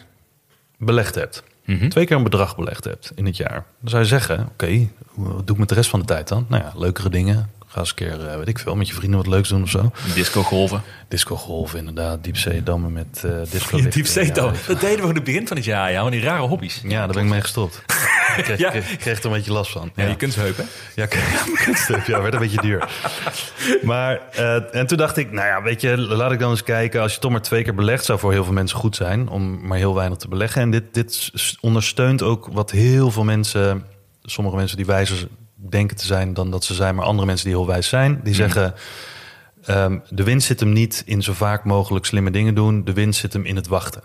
belegd 0.78 1.14
hebt. 1.14 1.42
Twee 1.88 2.06
keer 2.06 2.16
een 2.16 2.22
bedrag 2.22 2.56
belegd 2.56 2.84
hebt 2.84 3.12
in 3.14 3.26
het 3.26 3.36
jaar. 3.36 3.64
Dan 3.80 3.90
zou 3.90 4.02
je 4.02 4.08
zeggen, 4.08 4.48
oké, 4.52 4.88
wat 5.14 5.46
doe 5.46 5.54
ik 5.54 5.58
met 5.58 5.68
de 5.68 5.74
rest 5.74 5.90
van 5.90 6.00
de 6.00 6.06
tijd 6.06 6.28
dan? 6.28 6.46
Nou 6.48 6.62
ja, 6.62 6.72
leukere 6.76 7.08
dingen. 7.08 7.50
Ga 7.76 7.82
eens 7.82 7.90
een 7.90 7.96
keer, 7.96 8.26
eh, 8.28 8.36
weet 8.36 8.48
ik 8.48 8.58
veel, 8.58 8.74
met 8.76 8.88
je 8.88 8.94
vrienden 8.94 9.18
wat 9.18 9.26
leuks 9.28 9.48
doen 9.48 9.62
of 9.62 9.68
zo. 9.70 9.90
Disco 10.14 10.42
golven. 10.42 10.82
Disco 11.08 11.36
golven 11.36 11.78
inderdaad, 11.78 12.24
diepzeedammen 12.24 12.92
met 12.92 13.22
eh 13.24 13.30
disco. 13.50 13.76
Ja, 13.76 14.52
dat 14.66 14.80
deden 14.80 15.02
we 15.02 15.08
in 15.08 15.14
het 15.14 15.24
begin 15.24 15.46
van 15.46 15.56
het 15.56 15.64
jaar, 15.64 15.92
ja. 15.92 16.02
Van 16.02 16.10
die 16.10 16.20
rare 16.20 16.42
hobby's. 16.42 16.80
ja, 16.84 16.98
daar 16.98 17.14
ben 17.14 17.24
ik 17.24 17.30
mee 17.30 17.40
gestopt. 17.40 17.82
Ik 18.36 18.44
kreeg, 18.44 18.58
Ja. 18.58 18.70
kreeg, 18.70 18.96
kreeg 18.96 19.18
er 19.18 19.24
een 19.26 19.32
beetje 19.32 19.52
last 19.52 19.70
van. 19.72 19.90
Ja, 19.94 20.04
je 20.06 20.16
kunstheupen. 20.16 20.66
Ja, 20.94 21.04
ik- 21.04 21.12
ja, 21.56 21.62
kunststuk. 21.64 22.06
Ja, 22.06 22.20
werd 22.22 22.34
een 22.34 22.40
beetje 22.40 22.60
duur. 22.60 22.88
Maar, 23.82 24.20
eh, 24.32 24.74
en 24.74 24.86
toen 24.86 24.98
dacht 24.98 25.16
ik, 25.16 25.32
nou 25.32 25.46
ja, 25.46 25.62
weet 25.62 25.80
je, 25.80 25.96
laat 25.98 26.32
ik 26.32 26.38
dan 26.38 26.50
eens 26.50 26.62
kijken. 26.62 27.00
Als 27.00 27.14
je 27.14 27.20
toch 27.20 27.30
maar 27.30 27.42
twee 27.42 27.62
keer 27.62 27.74
belegt, 27.74 28.04
zou 28.04 28.18
voor 28.18 28.32
heel 28.32 28.44
veel 28.44 28.52
mensen 28.52 28.78
goed 28.78 28.96
zijn. 28.96 29.28
Om 29.28 29.66
maar 29.66 29.78
heel 29.78 29.94
weinig 29.94 30.18
te 30.18 30.28
beleggen. 30.28 30.62
En 30.62 30.70
dit, 30.70 30.94
dit 30.94 31.30
ondersteunt 31.60 32.22
ook 32.22 32.48
wat 32.52 32.70
heel 32.70 33.10
veel 33.10 33.24
mensen, 33.24 33.84
sommige 34.22 34.56
mensen 34.56 34.76
die 34.76 34.86
wijzer 34.86 35.28
denken 35.70 35.96
te 35.96 36.06
zijn 36.06 36.34
dan 36.34 36.50
dat 36.50 36.64
ze 36.64 36.74
zijn. 36.74 36.94
Maar 36.94 37.04
andere 37.04 37.26
mensen 37.26 37.46
die 37.46 37.54
heel 37.56 37.66
wijs 37.66 37.88
zijn, 37.88 38.20
die 38.22 38.34
zeggen... 38.34 38.74
ehm, 39.64 39.98
de 40.08 40.22
winst 40.22 40.46
zit 40.46 40.60
hem 40.60 40.72
niet 40.72 41.02
in 41.06 41.22
zo 41.22 41.32
vaak 41.32 41.64
mogelijk 41.64 42.04
slimme 42.04 42.30
dingen 42.30 42.54
doen. 42.54 42.84
De 42.84 42.92
winst 42.92 43.20
zit 43.20 43.32
hem 43.32 43.44
in 43.44 43.56
het 43.56 43.66
wachten. 43.66 44.02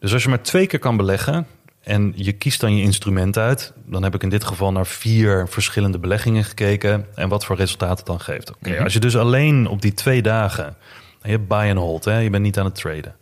Dus 0.00 0.12
als 0.12 0.22
je 0.22 0.28
maar 0.28 0.42
twee 0.42 0.66
keer 0.66 0.78
kan 0.78 0.96
beleggen 0.96 1.46
en 1.82 2.12
je 2.16 2.32
kiest 2.32 2.60
dan 2.60 2.76
je 2.76 2.82
instrument 2.82 3.38
uit, 3.38 3.72
dan 3.86 4.02
heb 4.02 4.14
ik 4.14 4.22
in 4.22 4.28
dit 4.28 4.44
geval 4.44 4.72
naar 4.72 4.86
vier 4.86 5.48
verschillende 5.48 5.98
beleggingen 5.98 6.44
gekeken 6.44 7.06
en 7.14 7.28
wat 7.28 7.44
voor 7.44 7.56
resultaat 7.56 7.98
het 7.98 8.06
dan 8.06 8.20
geeft. 8.20 8.50
Oké, 8.50 8.82
Als 8.82 8.92
je 8.92 9.00
dus 9.00 9.16
alleen 9.16 9.66
op 9.66 9.82
die 9.82 9.94
twee 9.94 10.22
dagen, 10.22 10.76
je 11.22 11.30
hebt 11.30 11.48
buy 11.48 11.68
and 11.68 11.78
hold, 11.78 12.04
hè, 12.04 12.18
je 12.18 12.30
bent 12.30 12.42
niet 12.42 12.58
aan 12.58 12.64
het 12.64 12.74
traden. 12.74 13.16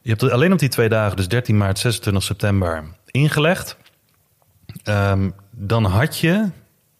Je 0.00 0.10
hebt 0.10 0.30
alleen 0.30 0.52
op 0.52 0.58
die 0.58 0.68
twee 0.68 0.88
dagen, 0.88 1.16
dus 1.16 1.28
13 1.28 1.56
maart, 1.56 1.78
26 1.78 2.22
september, 2.22 2.84
ingelegd. 3.10 3.76
Ehm, 4.84 5.30
dan 5.54 5.84
had 5.84 6.18
je 6.18 6.48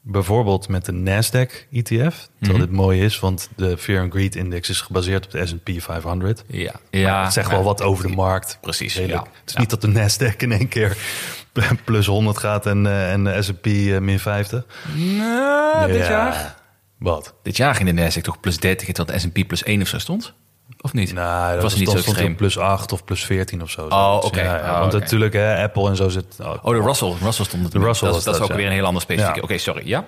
bijvoorbeeld 0.01 0.69
met 0.69 0.85
de 0.85 0.93
Nasdaq 0.93 1.69
ETF, 1.73 2.29
terwijl 2.41 2.59
dit 2.67 2.73
mooi 2.73 3.03
is, 3.05 3.21
want 3.21 3.49
de 3.57 3.79
Fear 3.79 4.03
and 4.03 4.13
Greed 4.13 4.37
Index 4.37 4.69
is 4.69 4.81
gebaseerd 4.81 5.25
op 5.25 5.31
de 5.31 5.47
S&P 5.47 5.71
500. 5.83 6.45
Ja. 6.47 6.73
Ja, 6.91 7.23
het 7.25 7.33
zegt 7.33 7.51
wel 7.51 7.63
wat 7.63 7.83
over 7.83 8.07
de 8.09 8.15
markt. 8.15 8.59
Precies, 8.61 8.95
ja. 8.95 9.19
Het 9.41 9.49
is 9.51 9.55
niet 9.55 9.71
dat 9.71 9.81
de 9.81 9.89
Nasdaq 9.89 10.37
in 10.37 10.53
één 10.53 10.69
keer 10.69 10.97
plus 11.85 12.07
100 12.07 12.39
gaat 12.39 12.67
en, 12.67 12.87
eh, 12.87 13.13
en 13.13 13.25
de 13.25 13.43
S&P 13.43 13.67
eh, 13.67 13.99
min 13.99 14.19
50. 14.19 14.65
Nou, 14.95 15.87
dit 15.93 15.97
Ja. 15.97 16.09
jaar. 16.11 16.57
Wat? 16.99 17.35
Dit 17.43 17.57
jaar 17.57 17.75
ging 17.75 17.95
de 17.95 18.03
Nasdaq 18.11 18.21
toch 18.23 18.41
plus 18.41 18.59
30, 18.59 18.87
terwijl 18.93 19.19
de 19.19 19.29
S&P 19.29 19.47
plus 19.47 19.63
1 19.63 19.81
of 19.83 19.89
zo 19.89 19.99
stond? 19.99 20.35
Of 20.81 20.93
niet? 20.93 21.13
Nou, 21.13 21.53
dat 21.55 21.63
was 21.63 21.75
niet 21.75 21.89
zo 21.91 21.97
extreem? 21.97 22.35
plus 22.37 22.59
8 22.59 22.93
of 22.93 23.05
plus 23.05 23.25
14 23.25 23.63
of 23.63 23.71
zo. 23.71 23.87
Oh, 23.89 24.21
oké. 24.23 24.41
Ja, 24.43 24.57
ja, 24.57 24.73
Oh, 24.75 24.79
want 24.81 24.93
natuurlijk, 24.93 25.33
hè, 25.33 25.63
Apple 25.63 25.89
en 25.89 25.97
zo 25.97 26.09
zit... 26.09 26.25
Oh, 26.41 26.65
de 26.65 26.81
Russell. 26.81 27.15
Russell 27.23 27.45
stond 27.45 27.63
het. 27.63 27.73
De 27.73 27.79
Russell 27.79 28.07
dat, 28.09 28.17
was 28.17 28.25
dat 28.25 28.35
is 28.35 28.41
ook 28.41 28.53
weer 28.53 28.67
een 28.67 28.73
heel 28.73 28.85
ander 28.85 29.03
specifiek. 29.03 29.43
Oké, 29.43 29.59
sorry. 29.59 29.89
Ja? 29.89 30.05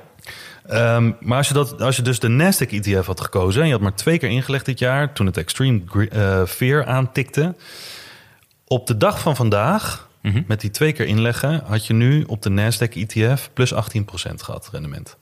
Ehm, 0.66 1.12
maar 1.20 1.38
als 1.38 1.48
je, 1.48 1.54
dat, 1.54 1.80
als 1.80 1.96
je 1.96 2.02
dus 2.02 2.18
de 2.18 2.28
Nasdaq 2.28 2.70
ETF 2.70 3.06
had 3.06 3.20
gekozen... 3.20 3.60
en 3.60 3.66
je 3.66 3.72
had 3.72 3.82
maar 3.82 3.94
twee 3.94 4.18
keer 4.18 4.28
ingelegd 4.30 4.66
dit 4.66 4.78
jaar... 4.78 5.12
toen 5.12 5.26
het 5.26 5.36
Extreme 5.36 6.08
eh, 6.10 6.42
Fear 6.46 6.86
aantikte... 6.86 7.54
op 8.66 8.86
de 8.86 8.96
dag 8.96 9.20
van 9.20 9.36
vandaag, 9.36 10.08
Mhm. 10.22 10.42
met 10.46 10.60
die 10.60 10.70
twee 10.70 10.92
keer 10.92 11.06
inleggen... 11.06 11.62
had 11.66 11.86
je 11.86 11.94
nu 11.94 12.24
op 12.26 12.42
de 12.42 12.50
Nasdaq 12.50 12.92
ETF 13.08 13.50
plus 13.52 13.74
18% 13.74 13.76
gehad 14.36 14.68
rendement. 14.72 15.16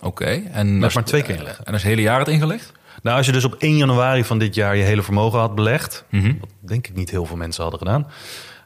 Oké. 0.00 0.42
En 0.52 0.74
Met 0.74 0.84
als- 0.84 0.94
maar 0.94 1.04
twee 1.04 1.22
keer 1.22 1.34
inleggen. 1.36 1.64
En 1.64 1.72
als 1.72 1.82
hele 1.82 2.00
jaar 2.02 2.18
het 2.18 2.28
ingelegd? 2.28 2.72
Nou, 3.06 3.18
als 3.18 3.26
je 3.26 3.32
dus 3.32 3.44
op 3.44 3.54
1 3.58 3.76
januari 3.76 4.24
van 4.24 4.38
dit 4.38 4.54
jaar 4.54 4.76
je 4.76 4.82
hele 4.82 5.02
vermogen 5.02 5.38
had 5.38 5.54
belegd, 5.54 6.04
Mhm. 6.10 6.32
wat 6.40 6.48
denk 6.60 6.86
ik 6.86 6.94
niet 6.94 7.10
heel 7.10 7.24
veel 7.26 7.36
mensen 7.36 7.62
hadden 7.62 7.80
gedaan, 7.80 8.06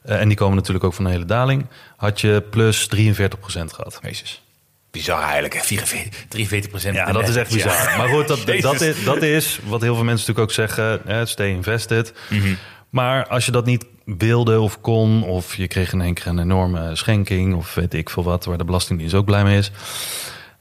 eh, 0.03 0.20
en 0.20 0.29
die 0.29 0.37
komen 0.37 0.57
natuurlijk 0.57 0.85
ook 0.85 0.94
van 0.94 1.05
een 1.05 1.11
hele 1.11 1.24
daling, 1.24 1.66
had 1.96 2.20
je 2.20 2.42
plus 2.50 2.87
43% 2.87 3.72
gehad. 3.72 3.98
Jezus. 4.03 4.42
Bizar 4.90 5.22
eigenlijk. 5.22 5.55
hè. 5.55 5.61
44, 5.61 6.24
43 6.29 6.70
procent. 6.70 6.94
Ja, 6.94 7.12
dat 7.12 7.29
is 7.29 7.37
echt 7.37 7.53
bizar. 7.53 7.94
Maar 7.96 8.09
goed, 8.09 8.29
dat, 8.29 8.38
dat, 8.61 8.81
is, 8.81 9.05
dat 9.05 9.22
is 9.22 9.61
wat 9.64 9.81
heel 9.81 9.94
veel 9.94 10.05
mensen 10.05 10.26
natuurlijk 10.26 10.38
ook 10.38 10.53
zeggen, 10.70 11.29
stay 11.29 11.48
invested. 11.48 12.12
Mhm. 12.31 12.55
Maar 12.90 13.26
als 13.26 13.46
je 13.46 13.53
dat 13.53 13.64
niet 13.66 13.85
wilde 14.05 14.61
of 14.61 14.81
kon, 14.81 15.22
of 15.22 15.57
je 15.57 15.68
kreeg 15.68 15.92
in 15.92 16.00
één 16.00 16.14
keer 16.14 16.26
een 16.26 16.38
enorme 16.38 16.96
schenking, 16.96 17.55
of 17.55 17.74
weet 17.74 17.94
ik 17.94 18.11
veel 18.11 18.22
wat, 18.22 18.44
waar 18.44 18.59
de 18.59 18.64
Belastingdienst 18.64 19.14
ook 19.14 19.24
blij 19.24 19.44
mee 19.44 19.59
is, 19.59 19.70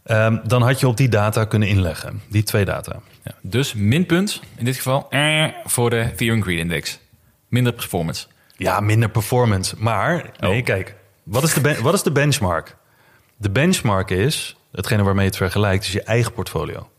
ehm, 0.10 0.38
dan 0.44 0.62
had 0.62 0.80
je 0.80 0.88
op 0.88 0.98
die 0.98 1.10
data 1.10 1.46
kunnen 1.46 1.68
inleggen. 1.68 2.22
Die 2.30 2.44
twee 2.44 2.66
data. 2.66 3.00
Ja, 3.24 3.32
dus 3.42 3.74
minpunt 3.74 4.42
in 4.58 4.66
dit 4.66 4.76
geval 4.76 5.08
eh, 5.10 5.46
voor 5.66 5.90
de 5.90 6.32
and 6.32 6.44
Greed 6.44 6.60
Index. 6.60 7.00
Minder 7.48 7.74
performance. 7.74 8.28
Ja, 8.58 8.80
minder 8.80 9.10
performance. 9.10 9.76
Maar, 9.78 10.30
nee, 10.40 10.60
Oh. 10.60 10.66
kijk. 10.66 10.96
Wat 11.24 11.44
is, 11.44 11.54
de 11.54 11.78
wat 11.82 11.94
is 11.94 12.04
de 12.04 12.12
benchmark? 12.12 12.76
De 13.38 13.50
benchmark 13.50 14.10
is, 14.10 14.56
hetgene 14.72 15.04
waarmee 15.04 15.24
je 15.24 15.30
het 15.30 15.38
vergelijkt, 15.38 15.84
is 15.86 15.92
je 15.92 16.04
eigen 16.04 16.34
portfolio. 16.34 16.90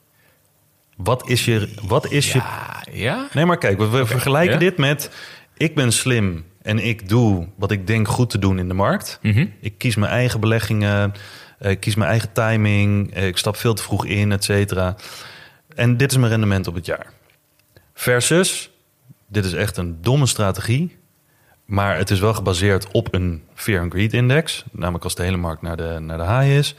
Wat 0.97 1.29
is 1.29 1.45
je... 1.45 1.75
Wat 1.83 2.11
is 2.11 2.33
je 2.33 2.39
Ja, 2.39 2.85
ja? 2.91 3.29
nee, 3.33 3.45
maar 3.47 3.59
kijk, 3.59 3.79
we, 3.79 3.89
we 3.89 4.07
vergelijken 4.07 4.53
ja. 4.53 4.59
dit 4.59 4.77
met... 4.79 5.11
Ik 5.57 5.75
ben 5.75 5.93
slim 5.93 6.45
en 6.63 6.79
ik 6.79 7.09
doe 7.09 7.49
wat 7.57 7.71
ik 7.71 7.87
denk 7.87 8.09
goed 8.09 8.31
te 8.31 8.39
doen 8.39 8.59
in 8.59 8.69
de 8.69 8.75
markt. 8.75 9.19
Mhm. 9.23 9.47
Ik 9.61 9.79
kies 9.79 9.97
mijn 9.97 10.13
eigen 10.13 10.41
beleggingen, 10.41 11.13
ik 11.61 11.81
kies 11.81 11.95
mijn 11.95 12.11
eigen 12.11 12.33
timing, 12.33 13.15
eh, 13.15 13.27
ik 13.27 13.37
stap 13.37 13.57
veel 13.57 13.75
te 13.75 13.83
vroeg 13.83 14.07
in, 14.07 14.33
et 14.33 14.45
cetera. 14.45 14.97
En 15.75 15.97
dit 15.97 16.11
is 16.11 16.17
mijn 16.17 16.31
rendement 16.31 16.67
op 16.67 16.75
het 16.75 16.87
jaar. 16.87 17.13
Versus, 17.95 18.71
dit 19.27 19.45
is 19.45 19.53
echt 19.53 19.77
een 19.77 20.03
domme 20.03 20.27
strategie, 20.27 20.97
maar 21.65 21.97
het 21.97 22.11
is 22.11 22.21
wel 22.21 22.35
gebaseerd 22.35 22.91
op 22.91 23.15
een 23.15 23.43
Fear 23.55 23.83
and 23.83 23.93
Greed 23.93 24.13
index, 24.13 24.65
namelijk 24.73 25.05
als 25.05 25.15
de 25.15 25.23
hele 25.23 25.37
markt 25.37 25.63
naar 25.63 25.77
de, 25.77 25.97
naar 26.01 26.19
de 26.19 26.25
high 26.25 26.57
is. 26.59 26.75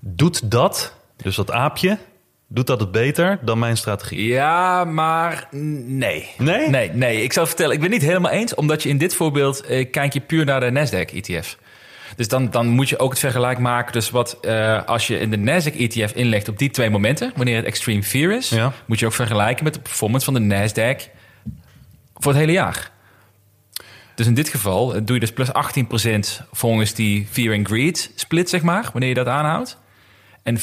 Doet 0.00 0.50
dat, 0.50 0.94
dus 1.16 1.36
dat 1.36 1.50
aapje, 1.50 1.98
doet 2.46 2.66
dat 2.66 2.80
het 2.80 2.90
beter 2.90 3.38
dan 3.42 3.58
mijn 3.58 3.76
strategie? 3.76 4.26
Ja, 4.26 4.84
maar 4.84 5.48
nee. 5.50 6.28
Nee? 6.38 6.68
Nee, 6.68 6.90
nee. 6.90 7.22
Ik 7.22 7.32
zal 7.32 7.46
vertellen, 7.46 7.74
ik 7.74 7.80
ben 7.80 7.90
het 7.90 8.00
niet 8.00 8.08
helemaal 8.08 8.30
eens, 8.30 8.54
omdat 8.54 8.82
je 8.82 8.88
in 8.88 8.98
dit 8.98 9.14
voorbeeld 9.14 9.60
eh, 9.60 9.90
kijk 9.90 10.12
je 10.12 10.20
puur 10.20 10.44
naar 10.44 10.60
de 10.60 10.70
Nasdaq-ETF. 10.70 11.56
Dus 12.16 12.28
dan, 12.28 12.50
dan 12.50 12.66
moet 12.68 12.88
je 12.88 12.98
ook 12.98 13.10
het 13.10 13.18
vergelijk 13.18 13.58
maken. 13.58 13.92
Dus 13.92 14.10
wat 14.10 14.38
eh, 14.40 14.84
als 14.84 15.06
je 15.06 15.18
in 15.18 15.30
de 15.30 15.36
Nasdaq-ETF 15.36 16.14
inlegt 16.14 16.48
op 16.48 16.58
die 16.58 16.70
twee 16.70 16.90
momenten, 16.90 17.32
wanneer 17.36 17.56
het 17.56 17.64
extreme 17.64 18.02
fear 18.02 18.32
is, 18.36 18.48
Ja. 18.48 18.72
moet 18.86 18.98
je 18.98 19.06
ook 19.06 19.12
vergelijken 19.12 19.64
met 19.64 19.74
de 19.74 19.80
performance 19.80 20.32
van 20.32 20.34
de 20.34 20.40
Nasdaq 20.40 21.10
voor 22.14 22.32
het 22.32 22.40
hele 22.40 22.52
jaar. 22.52 22.90
Dus 24.14 24.26
in 24.26 24.34
dit 24.34 24.48
geval 24.48 24.94
eh, 24.94 25.00
doe 25.04 25.14
je 25.14 25.20
dus 25.20 25.32
plus 25.32 25.48
18% 26.40 26.42
volgens 26.52 26.94
die 26.94 27.26
fear 27.30 27.56
and 27.56 27.66
greed 27.66 28.12
split, 28.14 28.48
zeg 28.48 28.62
maar, 28.62 28.88
wanneer 28.92 29.08
je 29.08 29.14
dat 29.14 29.26
aanhoudt. 29.26 29.78
En 30.42 30.58
44% 30.58 30.62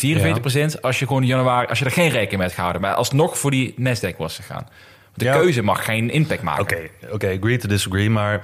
als 0.81 0.99
je 0.99 1.07
gewoon 1.07 1.21
in 1.21 1.27
januari, 1.27 1.67
als 1.67 1.79
je 1.79 1.85
er 1.85 1.91
geen 1.91 2.09
rekening 2.09 2.31
mee 2.31 2.41
hebt 2.41 2.53
gehouden, 2.53 2.81
maar 2.81 2.93
alsnog 2.93 3.37
voor 3.37 3.51
die 3.51 3.73
Nasdaq 3.79 4.17
was 4.17 4.35
gegaan. 4.35 4.67
De 5.17 5.25
Ja. 5.25 5.37
keuze 5.37 5.61
mag 5.61 5.85
geen 5.85 6.09
impact 6.09 6.41
maken. 6.41 6.61
Oké, 6.63 6.89
oké, 7.11 7.37
agree 7.39 7.57
to 7.57 7.67
disagree, 7.67 8.09
maar... 8.09 8.43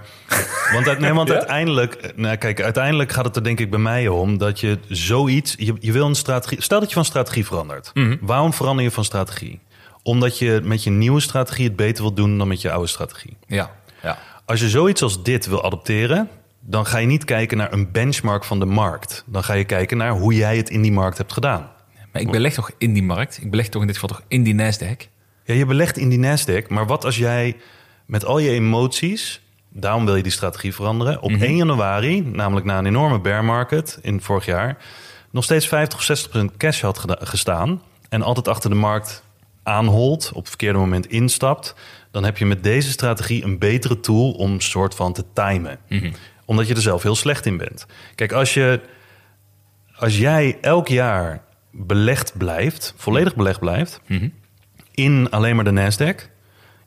Want, 0.73 0.87
uit- 0.87 0.99
nee, 0.99 1.13
want 1.13 1.31
uiteindelijk... 1.39 2.11
Nou, 2.15 2.35
kijk, 2.35 2.61
uiteindelijk 2.61 3.11
gaat 3.11 3.25
het 3.25 3.35
er 3.35 3.43
denk 3.43 3.59
ik 3.59 3.69
bij 3.69 3.79
mij 3.79 4.07
om... 4.07 4.37
dat 4.37 4.59
je 4.59 4.77
zoiets... 4.87 5.55
Je, 5.57 5.73
je 5.79 5.91
wil 5.91 6.05
een 6.05 6.15
strategie... 6.15 6.61
Stel 6.61 6.79
dat 6.79 6.89
je 6.89 6.95
van 6.95 7.05
strategie 7.05 7.45
verandert. 7.45 7.91
Waarom 8.21 8.53
verander 8.53 8.83
je 8.83 8.91
van 8.91 9.03
strategie? 9.03 9.59
Omdat 10.03 10.39
je 10.39 10.59
met 10.63 10.83
je 10.83 10.89
nieuwe 10.89 11.19
strategie 11.19 11.65
het 11.67 11.75
beter 11.75 12.03
wilt 12.03 12.15
doen... 12.15 12.37
dan 12.37 12.47
met 12.47 12.61
je 12.61 12.71
oude 12.71 12.87
strategie. 12.87 13.37
Ja, 13.47 13.71
ja. 14.01 14.17
Als 14.45 14.59
je 14.59 14.69
zoiets 14.69 15.01
als 15.01 15.23
dit 15.23 15.45
wil 15.45 15.63
adopteren... 15.65 16.29
dan 16.59 16.85
ga 16.85 16.97
je 16.97 17.07
niet 17.07 17.25
kijken 17.25 17.57
naar 17.57 17.73
een 17.73 17.91
benchmark 17.91 18.43
van 18.43 18.59
de 18.59 18.65
markt. 18.65 19.23
Dan 19.25 19.43
ga 19.43 19.53
je 19.53 19.63
kijken 19.63 19.97
naar 19.97 20.11
hoe 20.11 20.33
jij 20.35 20.57
het 20.57 20.69
in 20.69 20.81
die 20.81 20.91
markt 20.91 21.17
hebt 21.17 21.33
gedaan. 21.33 21.71
Maar 22.11 22.21
ik 22.21 22.31
beleg 22.31 22.53
toch 22.53 22.71
in 22.77 22.93
die 22.93 23.03
markt? 23.03 23.39
Ik 23.41 23.49
beleg 23.49 23.67
toch 23.69 23.81
in 23.81 23.87
dit 23.87 23.97
geval 23.97 24.17
toch 24.17 24.25
in 24.27 24.43
die 24.43 24.55
Nasdaq? 24.55 25.11
Ja, 25.43 25.53
je 25.53 25.65
belegt 25.65 25.97
in 25.97 26.09
die 26.09 26.19
Nasdaq, 26.19 26.67
maar 26.67 26.85
wat 26.85 27.05
als 27.05 27.17
jij 27.17 27.55
met 28.05 28.25
al 28.25 28.39
je 28.39 28.49
emoties, 28.49 29.41
daarom 29.69 30.05
wil 30.05 30.15
je 30.15 30.23
die 30.23 30.31
strategie 30.31 30.73
veranderen, 30.73 31.21
op 31.21 31.31
1 31.31 31.55
januari, 31.55 32.21
namelijk 32.21 32.65
na 32.65 32.77
een 32.77 32.85
enorme 32.85 33.19
bear 33.19 33.45
market 33.45 33.99
in 34.01 34.21
vorig 34.21 34.45
jaar, 34.45 34.77
nog 35.31 35.43
steeds 35.43 35.67
50 35.67 35.97
of 35.97 36.05
60 36.05 36.29
procent 36.29 36.57
cash 36.57 36.81
had 36.81 37.05
gestaan 37.07 37.81
en 38.09 38.21
altijd 38.21 38.47
achter 38.47 38.69
de 38.69 38.75
markt 38.75 39.23
aanholt, 39.63 40.29
op 40.29 40.39
het 40.39 40.47
verkeerde 40.47 40.79
moment 40.79 41.07
instapt, 41.07 41.75
dan 42.11 42.23
heb 42.23 42.37
je 42.37 42.45
met 42.45 42.63
deze 42.63 42.91
strategie 42.91 43.43
een 43.43 43.57
betere 43.57 43.99
tool 43.99 44.31
om 44.31 44.59
soort 44.59 44.95
van 44.95 45.13
te 45.13 45.23
timen. 45.33 45.79
Omdat 46.45 46.67
je 46.67 46.75
er 46.75 46.81
zelf 46.81 47.03
heel 47.03 47.15
slecht 47.15 47.45
in 47.45 47.57
bent. 47.57 47.85
Kijk, 48.15 48.31
als 48.31 48.53
je 48.53 48.81
als 49.95 50.17
jij 50.17 50.57
elk 50.61 50.87
jaar 50.87 51.43
belegd 51.71 52.37
blijft, 52.37 52.93
volledig 52.97 53.35
belegd 53.35 53.59
blijft, 53.59 54.01
in 54.93 55.29
alleen 55.29 55.55
maar 55.55 55.63
de 55.63 55.71
Nasdaq, 55.71 56.31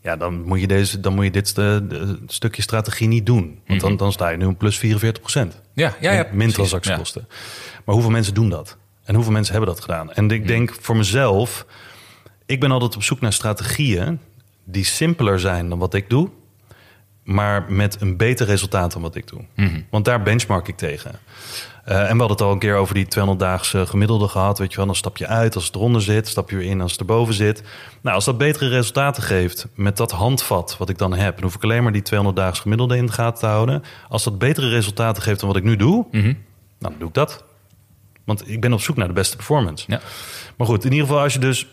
ja, 0.02 0.16
dan 0.16 0.42
moet 0.44 0.60
je, 0.60 0.66
deze, 0.66 1.00
dan 1.00 1.14
moet 1.14 1.24
je 1.24 1.30
dit 1.30 1.48
eh, 1.48 1.54
de- 1.54 2.18
stukje 2.26 2.62
strategie 2.62 3.08
niet 3.08 3.26
doen. 3.26 3.60
Want 3.66 3.80
dan, 3.80 3.96
dan 3.96 4.12
sta 4.12 4.28
je 4.28 4.36
nu 4.36 4.44
op 4.44 4.58
plus 4.58 4.78
44 4.78 5.22
procent. 5.22 5.60
Ja, 5.74 5.94
ja, 6.00 6.12
ja. 6.12 6.26
min 6.32 6.52
transactiekosten. 6.52 7.28
Maar 7.84 7.94
hoeveel 7.94 8.12
mensen 8.12 8.34
doen 8.34 8.48
dat? 8.48 8.76
En 9.04 9.14
hoeveel 9.14 9.32
mensen 9.32 9.54
hebben 9.54 9.74
dat 9.74 9.82
gedaan? 9.82 10.12
En 10.12 10.30
ik 10.30 10.46
denk 10.46 10.76
voor 10.80 10.96
mezelf, 10.96 11.66
ik 12.46 12.60
ben 12.60 12.70
altijd 12.70 12.96
op 12.96 13.02
zoek 13.02 13.20
naar 13.20 13.32
strategieën 13.32 14.18
die 14.64 14.84
simpeler 14.84 15.40
zijn 15.40 15.68
dan 15.68 15.78
wat 15.78 15.94
ik 15.94 16.10
doe, 16.10 16.30
maar 17.24 17.72
met 17.72 18.00
een 18.00 18.16
beter 18.16 18.46
resultaat 18.46 18.92
dan 18.92 19.02
wat 19.02 19.14
ik 19.14 19.28
doe. 19.28 19.44
Want 19.90 20.04
daar 20.04 20.22
benchmark 20.22 20.68
ik 20.68 20.76
tegen. 20.76 21.18
Eh, 21.86 21.98
en 21.98 22.02
we 22.02 22.18
hadden 22.18 22.28
het 22.28 22.40
al 22.40 22.52
een 22.52 22.58
keer 22.58 22.76
over 22.76 22.94
die 22.94 23.06
200-daagse 23.06 23.86
gemiddelde 23.86 24.28
gehad. 24.28 24.58
Weet 24.58 24.70
je 24.70 24.76
wel, 24.76 24.86
dan 24.86 24.94
stap 24.94 25.16
je 25.16 25.26
uit 25.26 25.54
als 25.54 25.66
het 25.66 25.74
eronder 25.74 26.02
zit, 26.02 26.28
stap 26.28 26.50
je 26.50 26.56
weer 26.56 26.70
in 26.70 26.80
als 26.80 26.90
het 26.90 27.00
erboven 27.00 27.34
zit. 27.34 27.62
Nou, 28.00 28.14
als 28.14 28.24
dat 28.24 28.38
betere 28.38 28.68
resultaten 28.68 29.22
geeft 29.22 29.66
met 29.74 29.96
dat 29.96 30.10
handvat 30.10 30.76
wat 30.78 30.88
ik 30.88 30.98
dan 30.98 31.14
heb, 31.14 31.34
dan 31.34 31.44
hoef 31.44 31.54
ik 31.54 31.62
alleen 31.62 31.82
maar 31.82 31.92
die 31.92 32.02
200-daagse 32.02 32.62
gemiddelde 32.62 32.96
in 32.96 33.06
de 33.06 33.12
gaten 33.12 33.40
te 33.40 33.46
houden. 33.46 33.82
Als 34.08 34.24
dat 34.24 34.38
betere 34.38 34.68
resultaten 34.68 35.22
geeft 35.22 35.40
dan 35.40 35.48
wat 35.48 35.58
ik 35.58 35.64
nu 35.64 35.76
doe, 35.76 36.06
nou, 36.10 36.34
dan 36.78 36.94
doe 36.98 37.08
ik 37.08 37.14
dat. 37.14 37.44
Want 38.24 38.50
ik 38.50 38.60
ben 38.60 38.72
op 38.72 38.80
zoek 38.80 38.96
naar 38.96 39.08
de 39.08 39.14
beste 39.14 39.36
performance. 39.36 39.84
Ja. 39.88 40.00
Maar 40.56 40.66
goed, 40.66 40.84
in 40.84 40.92
ieder 40.92 41.06
geval 41.06 41.22
als 41.22 41.32
je 41.32 41.38
dus 41.38 41.66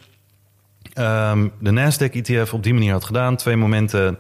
ehm, 0.94 1.48
de 1.60 1.72
Nasdaq 1.72 2.12
ETF 2.12 2.54
op 2.54 2.64
die 2.64 2.74
manier 2.74 2.92
had 2.92 3.04
gedaan, 3.04 3.36
twee 3.36 3.56
momenten 3.56 4.20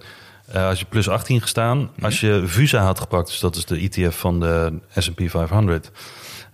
eh, 0.53 0.67
als 0.67 0.79
je 0.79 0.85
plus 0.85 1.09
18 1.09 1.41
gestaan. 1.41 1.89
Als 2.01 2.19
je 2.19 2.43
VUSA 2.45 2.83
had 2.83 2.99
gepakt, 2.99 3.27
dus 3.27 3.39
dat 3.39 3.55
is 3.55 3.65
de 3.65 3.77
ETF 3.77 4.17
van 4.17 4.39
de 4.39 4.79
S&P 4.97 5.21
500, 5.25 5.91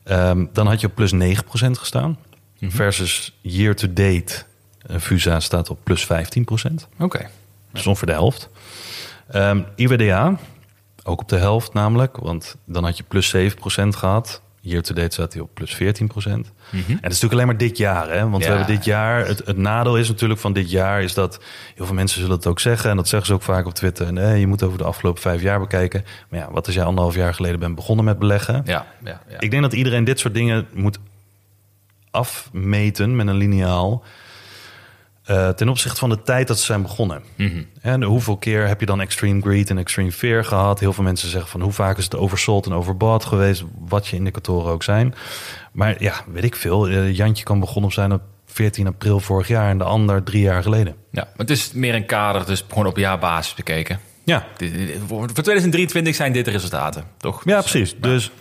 ehm, 0.04 0.46
dan 0.54 0.68
had 0.68 0.82
je 0.82 0.88
op 0.88 0.96
plus 0.96 1.12
9% 1.12 1.78
gestaan. 1.78 2.18
Versus 2.62 3.38
year 3.42 3.76
to 3.76 3.88
date, 3.94 4.44
eh, 4.88 5.00
VUSA 5.00 5.40
staat 5.40 5.70
op 5.70 5.80
plus 5.84 6.06
15%. 6.06 6.88
Oké. 7.00 7.30
Dus 7.72 7.88
ongeveer 7.88 8.08
de 8.08 8.14
helft. 8.14 8.50
Ehm, 9.28 9.62
IWDA, 9.76 10.38
ook 11.04 11.22
op 11.22 11.30
de 11.30 11.38
helft 11.38 11.74
namelijk, 11.74 12.18
want 12.18 12.56
dan 12.66 12.84
had 12.84 12.98
je 12.98 13.04
plus 13.04 13.30
7% 13.30 13.96
gehad. 13.96 14.42
Year 14.70 14.82
to 14.82 14.94
date 14.94 15.14
staat 15.14 15.34
hij 15.34 15.42
op 15.42 15.50
plus 15.54 15.74
14%. 15.76 15.78
En 15.78 16.46
het 16.72 16.88
is 16.88 17.02
natuurlijk 17.02 17.34
alleen 17.34 17.46
maar 17.46 17.58
dit 17.58 17.78
jaar, 17.78 18.10
hè? 18.10 18.30
Want 18.30 18.44
Ja. 18.44 18.50
we 18.50 18.56
hebben 18.58 18.76
dit 18.76 18.86
jaar. 18.86 19.28
Het, 19.28 19.42
het 19.46 19.58
nadeel 19.58 19.98
is 19.98 20.08
natuurlijk 20.08 20.40
van 20.40 20.54
dit 20.54 20.72
jaar 20.72 21.02
is 21.04 21.14
dat 21.14 21.40
heel 21.76 21.86
veel 21.86 21.96
mensen 21.96 22.20
zullen 22.22 22.36
het 22.36 22.48
ook 22.48 22.60
zeggen. 22.60 22.90
En 22.90 22.96
dat 22.96 23.08
zeggen 23.08 23.28
ze 23.28 23.34
ook 23.34 23.42
vaak 23.42 23.66
op 23.66 23.74
Twitter. 23.74 24.14
Nee, 24.14 24.40
je 24.40 24.48
moet 24.48 24.64
over 24.64 24.78
de 24.78 24.84
afgelopen 24.84 25.22
vijf 25.22 25.42
jaar 25.42 25.60
bekijken. 25.60 26.06
Maar 26.30 26.40
ja, 26.40 26.52
wat 26.52 26.66
als 26.66 26.76
jij 26.76 26.84
anderhalf 26.84 27.16
jaar 27.16 27.34
geleden 27.34 27.60
bent 27.60 27.76
begonnen 27.76 28.06
met 28.06 28.20
beleggen? 28.20 28.62
Ja, 28.66 28.86
ja, 29.04 29.22
ja. 29.30 29.40
Ik 29.40 29.52
denk 29.52 29.64
dat 29.64 29.74
iedereen 29.74 30.04
dit 30.04 30.20
soort 30.20 30.34
dingen 30.34 30.68
moet 30.74 31.00
afmeten 32.12 33.16
met 33.16 33.28
een 33.28 33.36
lineaal. 33.38 34.04
Eh, 35.30 35.50
ten 35.50 35.70
opzichte 35.70 36.00
van 36.00 36.10
de 36.10 36.22
tijd 36.22 36.48
dat 36.48 36.60
ze 36.60 36.66
zijn 36.66 36.82
begonnen. 36.82 37.22
En 37.82 38.04
hoeveel 38.04 38.38
keer 38.38 38.68
heb 38.68 38.80
je 38.80 38.86
dan 38.86 39.02
extreme 39.02 39.42
greed 39.42 39.70
en 39.70 39.78
extreme 39.78 40.12
fear 40.12 40.46
gehad? 40.46 40.80
Heel 40.80 40.94
veel 40.94 41.04
mensen 41.04 41.30
zeggen 41.30 41.50
van 41.50 41.62
hoe 41.62 41.72
vaak 41.72 41.98
is 41.98 42.04
het 42.04 42.16
oversold 42.16 42.66
en 42.66 42.74
overbought 42.74 43.26
geweest, 43.26 43.64
wat 43.80 44.08
je 44.08 44.16
indicatoren 44.16 44.72
ook 44.72 44.84
zijn. 44.84 45.16
Maar 45.72 46.04
ja, 46.04 46.14
weet 46.32 46.44
ik 46.44 46.56
veel. 46.56 46.88
Eh, 46.88 47.16
Jantje 47.16 47.44
kan 47.44 47.60
begonnen 47.60 47.92
zijn 47.92 48.12
op 48.12 48.22
14 48.46 48.88
april 48.88 49.20
vorig 49.20 49.48
jaar 49.48 49.70
en 49.70 49.78
de 49.78 49.84
ander 49.84 50.24
drie 50.24 50.42
jaar 50.42 50.64
geleden. 50.64 50.96
ja. 51.12 51.24
Maar 51.24 51.32
het 51.38 51.50
is 51.50 51.72
meer 51.74 51.96
een 51.96 52.06
kader, 52.06 52.46
dus 52.46 52.66
gewoon 52.70 52.86
op 52.86 52.98
jaarbasis 52.98 53.54
bekeken. 53.54 54.00
Ja, 54.24 54.46
voor 55.08 55.28
2023 55.28 56.16
zijn 56.16 56.32
dit 56.32 56.46
de 56.46 56.52
resultaten, 56.52 57.04
toch? 57.18 57.42
Ja, 57.46 57.60
precies. 57.60 57.96
Dus, 58.00 58.32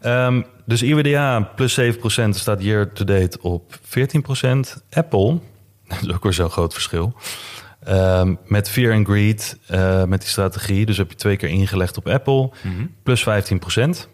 ehm, 0.00 0.42
dus 0.66 0.82
IWDA 0.82 1.40
plus 1.56 1.74
7% 1.74 2.36
staat 2.36 2.62
year 2.62 2.92
to 2.92 3.04
date 3.04 3.38
op 3.40 3.78
14%. 3.82 4.82
Apple, 4.90 5.38
dat 5.98 6.02
is 6.02 6.12
ook 6.12 6.22
weer 6.22 6.32
zo'n 6.32 6.50
groot 6.50 6.72
verschil. 6.72 7.14
Ehm, 7.84 8.34
met 8.44 8.68
Fear 8.68 8.94
and 8.94 9.06
Greed, 9.06 9.58
eh, 9.66 10.04
met 10.04 10.20
die 10.20 10.28
strategie. 10.28 10.86
Dus 10.86 10.96
heb 10.96 11.10
je 11.10 11.16
twee 11.16 11.36
keer 11.36 11.48
ingelegd 11.48 11.96
op 11.96 12.08
Apple. 12.08 12.50
Plus 13.02 13.22
15%. 13.22 14.08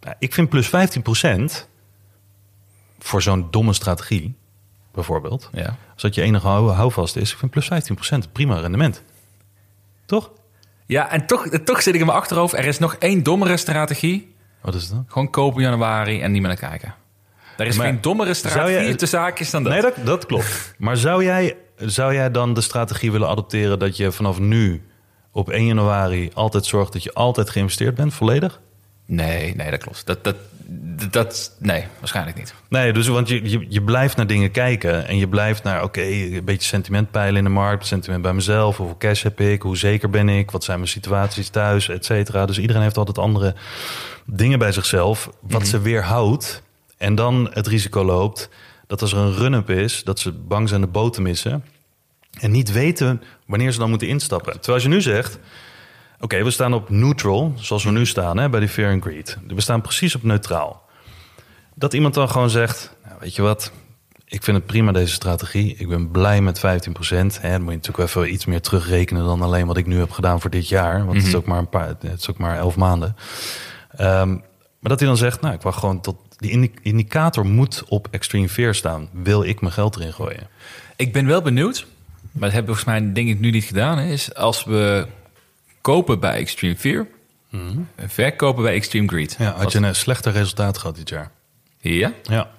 Ja, 0.00 0.14
ik 0.18 0.34
vind 0.34 0.48
plus 0.48 0.68
15% 0.68 1.68
voor 2.98 3.22
zo'n 3.22 3.46
domme 3.50 3.72
strategie, 3.72 4.36
bijvoorbeeld. 4.92 5.50
Ja. 5.52 5.76
Als 5.92 6.02
dat 6.02 6.14
je 6.14 6.22
enige 6.22 6.46
hou, 6.46 6.70
houvast 6.70 7.16
is. 7.16 7.32
Ik 7.32 7.38
vind 7.38 7.50
plus 7.50 7.66
15% 7.66 8.32
prima 8.32 8.58
rendement. 8.58 9.02
Toch? 10.06 10.30
Ja, 10.86 11.10
en 11.10 11.26
toch, 11.26 11.48
toch 11.48 11.82
zit 11.82 11.94
ik 11.94 12.00
in 12.00 12.06
mijn 12.06 12.18
achterhoofd. 12.18 12.54
Er 12.54 12.64
is 12.64 12.78
nog 12.78 12.94
één 12.94 13.22
dommere 13.22 13.56
strategie. 13.56 14.34
Wat 14.60 14.74
is 14.74 14.88
dan? 14.88 15.04
Gewoon 15.08 15.30
kopen 15.30 15.62
in 15.62 15.68
januari 15.68 16.20
en 16.20 16.32
niet 16.32 16.40
meer 16.40 16.50
naar 16.50 16.70
kijken. 16.70 16.94
Er 17.58 17.66
is 17.66 17.76
Maar 17.76 17.86
geen 17.86 18.00
dommere 18.00 18.34
strategie 18.34 18.94
te 18.94 19.06
zaakjes 19.06 19.50
dan 19.50 19.62
dat. 19.62 19.72
Nee, 19.72 19.82
dat, 19.82 19.94
dat 20.04 20.26
klopt. 20.26 20.74
Maar 20.78 20.96
zou 20.96 21.24
jij, 21.24 21.56
zou 21.76 22.14
jij 22.14 22.30
dan 22.30 22.54
de 22.54 22.60
strategie 22.60 23.12
willen 23.12 23.28
adopteren 23.28 23.78
dat 23.78 23.96
je 23.96 24.12
vanaf 24.12 24.38
nu 24.38 24.82
op 25.32 25.50
1 25.50 25.66
januari 25.66 26.30
altijd 26.34 26.66
zorgt 26.66 26.92
dat 26.92 27.02
je 27.02 27.12
altijd 27.12 27.50
geïnvesteerd 27.50 27.94
bent, 27.94 28.14
volledig? 28.14 28.60
Nee, 29.06 29.54
nee, 29.56 29.70
dat 29.70 29.80
klopt. 29.80 30.06
Dat, 30.06 30.24
dat, 30.24 30.36
dat, 31.10 31.56
nee, 31.58 31.84
waarschijnlijk 31.98 32.36
niet. 32.36 32.54
Nee, 32.68 32.92
dus 32.92 33.06
want 33.06 33.28
je, 33.28 33.50
je, 33.50 33.66
je 33.68 33.82
blijft 33.82 34.16
naar 34.16 34.26
dingen 34.26 34.50
kijken 34.50 35.06
en 35.06 35.16
je 35.16 35.28
blijft 35.28 35.62
naar, 35.62 35.82
oké, 35.82 36.02
een 36.02 36.44
beetje 36.44 36.68
sentiment 36.68 37.10
peilen 37.10 37.36
in 37.36 37.44
de 37.44 37.50
markt, 37.50 37.86
sentiment 37.86 38.22
bij 38.22 38.32
mezelf, 38.32 38.76
hoeveel 38.76 38.96
cash 38.98 39.22
heb 39.22 39.40
ik, 39.40 39.62
hoe 39.62 39.76
zeker 39.76 40.10
ben 40.10 40.28
ik, 40.28 40.50
wat 40.50 40.64
zijn 40.64 40.78
mijn 40.78 40.90
situaties 40.90 41.48
thuis, 41.48 41.88
et 41.88 42.04
cetera. 42.04 42.46
Dus 42.46 42.58
iedereen 42.58 42.82
heeft 42.82 42.96
altijd 42.96 43.18
andere 43.18 43.54
dingen 44.24 44.58
bij 44.58 44.72
zichzelf, 44.72 45.30
wat 45.40 45.66
ze 45.66 45.80
weerhoudt 45.80 46.62
en 46.98 47.14
dan 47.14 47.48
het 47.52 47.66
risico 47.66 48.04
loopt 48.04 48.48
dat 48.86 49.02
als 49.02 49.12
er 49.12 49.18
een 49.18 49.34
run-up 49.34 49.70
is, 49.70 50.04
dat 50.04 50.18
ze 50.18 50.32
bang 50.32 50.68
zijn 50.68 50.80
de 50.80 50.86
boot 50.86 51.12
te 51.12 51.22
missen 51.22 51.64
en 52.40 52.50
niet 52.50 52.72
weten 52.72 53.22
wanneer 53.46 53.72
ze 53.72 53.78
dan 53.78 53.90
moeten 53.90 54.08
instappen. 54.08 54.52
Terwijl 54.52 54.74
als 54.74 54.82
je 54.82 54.88
nu 54.88 55.00
zegt, 55.00 55.38
Oké, 56.20 56.44
we 56.44 56.50
staan 56.50 56.74
op 56.74 56.88
neutral, 56.90 57.52
zoals 57.56 57.84
we 57.84 57.90
nu 57.90 58.06
staan 58.06 58.38
hè, 58.38 58.48
bij 58.48 58.60
die 58.60 58.68
Fear 58.68 58.92
and 58.92 59.02
Greed. 59.02 59.38
We 59.46 59.60
staan 59.60 59.80
precies 59.80 60.14
op 60.14 60.22
neutraal. 60.22 60.82
Dat 61.74 61.92
iemand 61.94 62.14
dan 62.14 62.30
gewoon 62.30 62.50
zegt, 62.50 62.96
nou, 63.04 63.16
weet 63.20 63.34
je 63.34 63.42
wat, 63.42 63.72
ik 64.24 64.42
vind 64.42 64.56
het 64.56 64.66
prima 64.66 64.92
deze 64.92 65.12
strategie. 65.12 65.76
Ik 65.76 65.88
ben 65.88 66.10
blij 66.10 66.40
met 66.40 66.58
15 66.58 66.92
procent. 66.92 67.38
Dan 67.42 67.62
moet 67.62 67.70
je 67.70 67.76
natuurlijk 67.76 68.08
even 68.08 68.32
iets 68.32 68.44
meer 68.44 68.60
terugrekenen 68.60 69.24
dan 69.24 69.42
alleen 69.42 69.66
wat 69.66 69.76
ik 69.76 69.86
nu 69.86 69.98
heb 69.98 70.10
gedaan 70.10 70.40
voor 70.40 70.50
dit 70.50 70.68
jaar. 70.68 71.04
Want 71.04 71.16
het 71.16 71.26
is 71.26 71.34
ook 71.34 71.46
maar 71.46 71.58
een 71.58 71.68
paar, 71.68 71.88
het 71.88 72.20
is 72.20 72.30
ook 72.30 72.38
maar 72.38 72.56
elf 72.56 72.76
maanden. 72.76 73.16
Ehm, 73.96 74.28
maar 74.78 74.90
dat 74.90 74.98
hij 74.98 75.08
dan 75.08 75.16
zegt, 75.16 75.40
nou, 75.40 75.54
ik 75.54 75.62
wacht 75.62 75.78
gewoon 75.78 76.00
tot 76.00 76.16
die 76.38 76.50
indi- 76.50 76.72
indicator 76.82 77.46
moet 77.46 77.84
op 77.88 78.08
extreme 78.10 78.48
fear 78.48 78.74
staan. 78.74 79.08
Wil 79.12 79.44
ik 79.44 79.60
mijn 79.60 79.72
geld 79.72 79.96
erin 79.96 80.12
gooien? 80.12 80.48
Ik 80.96 81.12
ben 81.12 81.26
wel 81.26 81.42
benieuwd, 81.42 81.86
maar 82.20 82.40
dat 82.48 82.52
hebben 82.52 82.74
we 82.74 82.80
volgens 82.80 82.84
mij 83.04 83.12
denk 83.12 83.28
ik 83.28 83.40
nu 83.40 83.50
niet 83.50 83.64
gedaan. 83.64 83.98
Is 83.98 84.34
als 84.34 84.64
we 84.64 85.06
kopen 85.80 86.20
bij 86.20 86.32
Extreme 86.38 86.76
Fear 86.76 87.06
en 87.94 88.10
verkopen 88.10 88.62
bij 88.62 88.74
Extreme 88.74 89.08
Greed. 89.08 89.36
Ja, 89.38 89.52
had 89.56 89.72
je 89.72 89.78
een 89.78 89.94
slechter 89.94 90.32
resultaat 90.32 90.78
gehad 90.78 90.96
dit 90.96 91.08
jaar? 91.08 91.30
Ja? 91.80 92.12
Ja. 92.22 92.50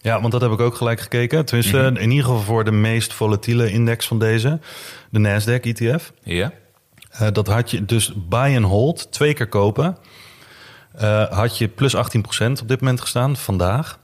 Ja, 0.00 0.20
want 0.20 0.32
dat 0.32 0.40
heb 0.40 0.50
ik 0.50 0.60
ook 0.60 0.74
gelijk 0.74 1.00
gekeken. 1.00 1.44
Tenminste, 1.44 1.92
in 2.00 2.10
ieder 2.10 2.24
geval 2.24 2.40
voor 2.42 2.64
de 2.64 2.70
meest 2.70 3.12
volatiele 3.12 3.70
index 3.70 4.06
van 4.06 4.18
deze, 4.18 4.60
de 5.10 5.18
Nasdaq 5.18 5.60
ETF. 5.64 6.12
Ja? 6.22 6.52
Eh, 7.10 7.28
dat 7.32 7.46
had 7.46 7.70
je 7.70 7.84
dus 7.84 8.12
buy 8.28 8.56
and 8.56 8.64
hold, 8.64 9.12
twee 9.12 9.34
keer 9.34 9.46
kopen. 9.48 9.96
Eh, 10.98 11.30
had 11.30 11.58
je 11.58 11.68
plus 11.68 11.96
18% 11.96 12.60
op 12.62 12.68
dit 12.68 12.80
moment 12.80 13.00
gestaan, 13.00 13.36
vandaag. 13.36 13.98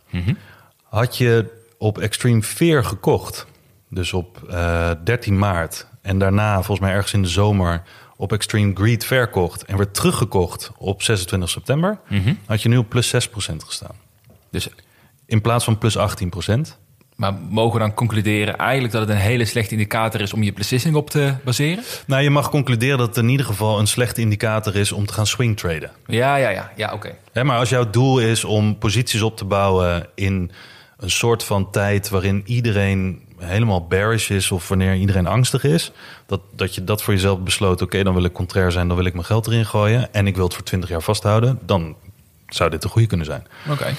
Had 0.83 1.17
je 1.17 1.63
op 1.79 1.99
Extreme 1.99 2.43
Fear 2.43 2.85
gekocht, 2.85 3.47
dus 3.89 4.13
op 4.13 4.43
eh, 4.51 4.91
13 5.05 5.39
maart. 5.39 5.87
En 6.03 6.19
daarna, 6.19 6.55
volgens 6.55 6.81
mij 6.81 6.91
ergens 6.93 7.13
in 7.13 7.23
de 7.23 7.29
zomer, 7.29 7.83
op 8.17 8.33
Extreme 8.33 8.75
Greed 8.75 9.05
verkocht. 9.05 9.65
En 9.65 9.77
weer 9.77 9.91
teruggekocht 9.91 10.71
op 10.77 11.03
26 11.03 11.51
september. 11.51 11.99
Had 12.47 12.63
je 12.63 12.69
nu 12.69 12.77
op 12.77 12.89
plus 12.89 13.29
6% 13.29 13.65
gestaan. 13.65 13.95
Dus, 14.51 14.69
In 15.27 15.41
plaats 15.41 15.65
van 15.65 15.79
plus 15.79 15.97
18%. 15.99 16.79
Maar 17.15 17.35
mogen 17.35 17.73
we 17.73 17.79
dan 17.79 17.95
concluderen 17.95 18.57
eigenlijk 18.57 18.93
dat 18.93 19.01
het 19.01 19.11
een 19.11 19.23
hele 19.23 19.45
slechte 19.45 19.73
indicator 19.73 20.21
is 20.21 20.33
om 20.33 20.43
je 20.43 20.53
beslissing 20.53 20.95
op 20.95 21.11
te 21.11 21.35
baseren? 21.45 21.85
Nou, 22.07 22.23
je 22.23 22.31
mag 22.31 22.51
concluderen 22.51 22.99
dat 22.99 23.07
het 23.07 23.17
in 23.17 23.29
ieder 23.29 23.47
geval 23.47 23.79
een 23.79 23.87
slechte 23.87 24.21
indicator 24.21 24.77
is 24.77 24.93
om 24.93 25.07
te 25.07 25.13
gaan 25.13 25.27
swing 25.27 25.57
traden. 25.57 25.91
Ja, 26.07 26.37
ja, 26.37 26.49
ja. 26.49 26.73
Ja, 26.77 26.93
oké. 26.93 27.15
Maar 27.43 27.59
als 27.59 27.69
jouw 27.69 27.91
doel 27.91 28.19
is 28.19 28.45
om 28.45 28.79
posities 28.79 29.23
op 29.23 29.37
te 29.37 29.45
bouwen 29.45 30.07
in 30.15 30.51
een 30.97 31.11
soort 31.11 31.45
van 31.45 31.71
tijd 31.71 32.09
waarin 32.09 32.43
iedereen 32.47 33.23
helemaal 33.39 33.87
bearish 33.87 34.31
is 34.31 34.51
of 34.51 34.69
wanneer 34.69 34.95
iedereen 34.95 35.27
angstig 35.27 35.65
is, 35.65 35.93
dat, 36.27 36.41
dat 36.57 36.75
je 36.75 36.85
dat 36.85 37.03
voor 37.03 37.15
jezelf 37.15 37.41
besloot, 37.41 37.83
oké, 37.83 38.03
dan 38.03 38.15
wil 38.15 38.25
ik 38.25 38.33
contrair 38.33 38.73
zijn, 38.73 38.89
dan 38.89 38.97
wil 38.97 39.07
ik 39.07 39.13
mijn 39.13 39.25
geld 39.25 39.47
erin 39.47 39.67
gooien 39.67 40.13
en 40.13 40.27
ik 40.27 40.35
wil 40.35 40.45
het 40.45 40.55
voor 40.55 40.65
20 40.65 40.89
jaar 40.89 41.03
vasthouden, 41.03 41.59
dan 41.63 41.97
zou 42.49 42.71
dit 42.71 42.85
een 42.85 42.91
goede 42.91 43.09
kunnen 43.09 43.27
zijn. 43.27 43.47
Oké. 43.71 43.95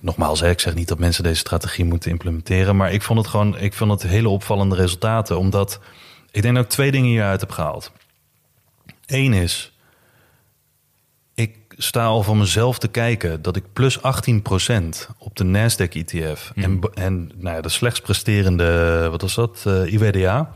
Nogmaals, 0.00 0.40
hè, 0.40 0.48
ik 0.50 0.60
zeg 0.60 0.74
niet 0.74 0.88
dat 0.88 0.98
mensen 0.98 1.22
deze 1.22 1.38
strategie 1.38 1.84
moeten 1.84 2.10
implementeren, 2.10 2.76
maar 2.76 2.92
ik 2.92 3.02
vond 3.02 3.18
het 3.18 3.28
gewoon, 3.28 3.58
ik 3.58 3.74
vond 3.74 3.90
het 3.90 4.02
hele 4.02 4.28
opvallende 4.28 4.74
resultaten, 4.74 5.38
omdat 5.38 5.80
ik 6.30 6.42
denk 6.42 6.54
dat 6.54 6.64
ik 6.64 6.70
twee 6.70 6.90
dingen 6.90 7.08
hieruit 7.10 7.40
heb 7.40 7.50
gehaald. 7.50 7.92
Eén 9.06 9.32
is, 9.32 9.72
ik 11.34 11.56
sta 11.68 12.04
al 12.04 12.22
van 12.22 12.38
mezelf 12.38 12.78
te 12.78 12.88
kijken 12.88 13.42
dat 13.42 13.56
ik 13.56 13.64
plus 13.72 13.98
18% 13.98 14.02
op 15.18 15.36
de 15.36 15.44
Nasdaq 15.44 15.92
ETF 15.92 16.52
en, 16.54 16.80
en 16.94 17.30
nou 17.36 17.56
ja, 17.56 17.60
de 17.60 17.68
slechts 17.68 18.00
presterende, 18.00 19.08
wat 19.10 19.20
was 19.20 19.34
dat, 19.34 19.62
eh, 19.66 19.92
IWDA, 19.92 20.54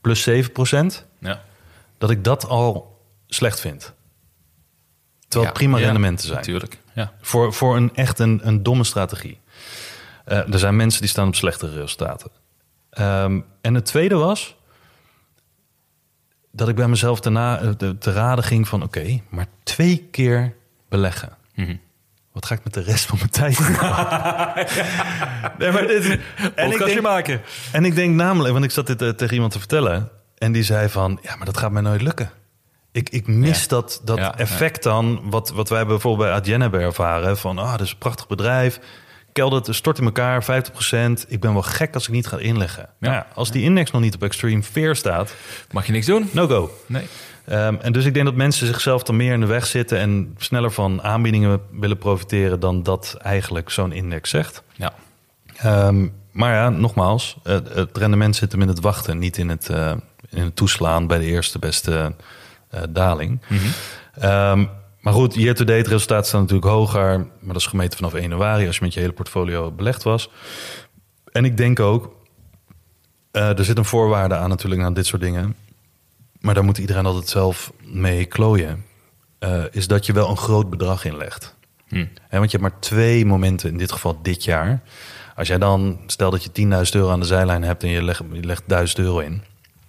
plus 0.00 0.22
7%, 0.22 1.06
Ja. 1.18 1.42
dat 1.98 2.10
ik 2.10 2.24
dat 2.24 2.48
al 2.48 2.98
slecht 3.26 3.60
vind. 3.60 3.92
Terwijl 5.28 5.52
het 5.52 5.58
prima 5.62 5.78
rendementen 5.78 6.26
zijn. 6.26 6.38
Natuurlijk. 6.38 6.78
Ja. 6.94 7.12
Voor, 7.20 7.52
voor 7.52 7.76
een 7.76 7.94
echt 7.94 8.18
een, 8.18 8.40
een 8.42 8.62
domme 8.62 8.84
strategie. 8.84 9.40
Eh, 10.24 10.52
er 10.52 10.58
zijn 10.58 10.76
mensen 10.76 11.00
die 11.00 11.10
staan 11.10 11.26
op 11.26 11.34
slechtere 11.34 11.72
resultaten. 11.72 12.30
Ehm, 12.90 13.40
en 13.60 13.74
het 13.74 13.84
tweede 13.84 14.14
was 14.14 14.56
dat 16.52 16.68
ik 16.68 16.74
bij 16.74 16.88
mezelf 16.88 17.20
daarna 17.20 17.60
eh, 17.60 17.68
te, 17.68 17.98
te 17.98 18.12
raden 18.12 18.44
ging 18.44 18.68
van... 18.68 18.82
oké, 18.82 19.20
maar 19.28 19.46
twee 19.62 20.08
keer 20.10 20.54
beleggen. 20.88 21.36
Mhm. 21.54 21.76
Wat 22.32 22.46
ga 22.46 22.54
ik 22.54 22.64
met 22.64 22.74
de 22.74 22.80
rest 22.80 23.06
van 23.06 23.18
mijn 23.18 23.30
tijd 23.30 23.56
doen? 23.56 23.66
nee, 25.58 25.72
maar 25.72 25.86
dit, 25.86 26.20
en, 26.54 26.70
ik 26.70 26.78
denk, 26.78 27.00
maken. 27.00 27.40
en 27.72 27.84
ik 27.84 27.94
denk 27.94 28.14
namelijk, 28.14 28.52
want 28.52 28.64
ik 28.64 28.70
zat 28.70 28.86
dit 28.86 29.02
eh, 29.02 29.08
tegen 29.08 29.34
iemand 29.34 29.52
te 29.52 29.58
vertellen... 29.58 30.10
en 30.38 30.52
die 30.52 30.62
zei 30.62 30.88
van, 30.88 31.18
ja, 31.22 31.36
maar 31.36 31.46
dat 31.46 31.56
gaat 31.56 31.70
mij 31.70 31.82
nooit 31.82 32.02
lukken. 32.02 32.30
Ik, 32.94 33.08
ik 33.10 33.26
mis 33.26 33.60
Ja. 33.60 33.68
dat, 33.68 34.00
dat 34.04 34.18
Ja, 34.18 34.38
effect 34.38 34.82
dan, 34.82 35.20
wat, 35.24 35.50
wat 35.50 35.68
wij 35.68 35.86
bijvoorbeeld 35.86 36.28
bij 36.28 36.38
Adyen 36.38 36.60
hebben 36.60 36.80
ervaren... 36.80 37.38
van, 37.38 37.58
ah, 37.58 37.70
dat 37.70 37.80
is 37.80 37.90
een 37.90 37.98
prachtig 37.98 38.26
bedrijf, 38.26 38.80
keldert, 39.32 39.74
stort 39.74 39.98
in 39.98 40.04
elkaar, 40.04 40.44
50%. 40.44 40.46
Ik 41.28 41.40
ben 41.40 41.52
wel 41.52 41.62
gek 41.62 41.94
als 41.94 42.06
ik 42.06 42.12
niet 42.12 42.26
ga 42.26 42.38
inleggen. 42.38 42.88
Ja. 43.00 43.12
Ja. 43.12 43.26
als 43.34 43.50
die 43.50 43.62
index 43.62 43.90
nog 43.90 44.00
niet 44.00 44.14
op 44.14 44.22
extreme 44.22 44.62
fear 44.62 44.96
staat, 44.96 45.34
Mag 45.70 45.86
je 45.86 45.92
niks 45.92 46.06
doen? 46.06 46.28
no 46.32 46.46
go. 46.46 46.70
Nee. 46.86 47.06
Ehm, 47.44 47.74
en 47.80 47.92
dus 47.92 48.04
ik 48.04 48.14
denk 48.14 48.26
dat 48.26 48.34
mensen 48.34 48.66
zichzelf 48.66 49.02
dan 49.02 49.16
meer 49.16 49.32
in 49.32 49.40
de 49.40 49.46
weg 49.46 49.66
zitten... 49.66 49.98
en 49.98 50.34
sneller 50.38 50.70
van 50.72 51.02
aanbiedingen 51.02 51.60
willen 51.70 51.98
profiteren... 51.98 52.60
dan 52.60 52.82
dat 52.82 53.16
eigenlijk 53.22 53.70
zo'n 53.70 53.92
index 53.92 54.30
zegt. 54.30 54.62
Ja. 54.72 54.92
Ehm, 55.56 56.06
maar 56.30 56.52
ja, 56.54 56.68
nogmaals, 56.68 57.36
het, 57.42 57.74
het 57.74 57.96
rendement 57.98 58.36
zit 58.36 58.52
hem 58.52 58.62
in 58.62 58.68
het 58.68 58.80
wachten, 58.80 59.18
niet 59.18 59.36
in 59.36 59.48
het, 59.48 59.68
eh, 59.68 59.92
in 60.30 60.42
het 60.42 60.56
toeslaan 60.56 61.06
bij 61.06 61.18
de 61.18 61.24
eerste 61.24 61.58
beste 61.58 62.14
eh, 62.74 62.82
daling. 62.90 63.40
Ehm, 64.14 64.64
maar 65.00 65.12
goed, 65.12 65.34
year-to-date 65.34 65.88
resultaten 65.88 66.26
staan 66.26 66.40
natuurlijk 66.40 66.68
hoger, 66.68 67.18
maar 67.18 67.52
dat 67.52 67.56
is 67.56 67.66
gemeten 67.66 67.96
vanaf 67.96 68.14
1 68.14 68.22
januari 68.22 68.66
als 68.66 68.76
je 68.76 68.84
met 68.84 68.94
je 68.94 69.00
hele 69.00 69.12
portfolio 69.12 69.70
belegd 69.70 70.02
was. 70.02 70.30
En 71.32 71.44
ik 71.44 71.56
denk 71.56 71.80
ook, 71.80 72.16
eh, 73.30 73.58
er 73.58 73.64
zit 73.64 73.78
een 73.78 73.84
voorwaarde 73.84 74.34
aan 74.34 74.48
natuurlijk 74.48 74.82
aan 74.82 74.94
dit 74.94 75.06
soort 75.06 75.22
dingen, 75.22 75.56
maar 76.40 76.54
daar 76.54 76.64
moet 76.64 76.78
iedereen 76.78 77.06
altijd 77.06 77.28
zelf 77.28 77.72
mee 77.84 78.24
klooien. 78.24 78.84
eh, 79.38 79.62
is 79.70 79.86
dat 79.86 80.06
je 80.06 80.12
wel 80.12 80.30
een 80.30 80.36
groot 80.36 80.70
bedrag 80.70 81.04
inlegt. 81.04 81.54
Hm. 81.88 82.06
Hè, 82.28 82.38
want 82.38 82.50
je 82.50 82.56
hebt 82.58 82.70
maar 82.70 82.80
twee 82.80 83.26
momenten, 83.26 83.70
in 83.70 83.78
dit 83.78 83.92
geval 83.92 84.18
dit 84.22 84.44
jaar. 84.44 84.82
Als 85.36 85.48
jij 85.48 85.58
dan, 85.58 86.00
stel 86.06 86.30
dat 86.30 86.42
je 86.44 86.52
10.000 86.52 86.94
euro 86.94 87.10
aan 87.10 87.20
de 87.20 87.26
zijlijn 87.26 87.62
hebt 87.62 87.82
en 87.82 87.88
je 87.88 88.02
legt, 88.02 88.22
je 88.32 88.44
legt 88.44 88.62
1000 88.66 88.98
euro 88.98 89.18
in. 89.18 89.42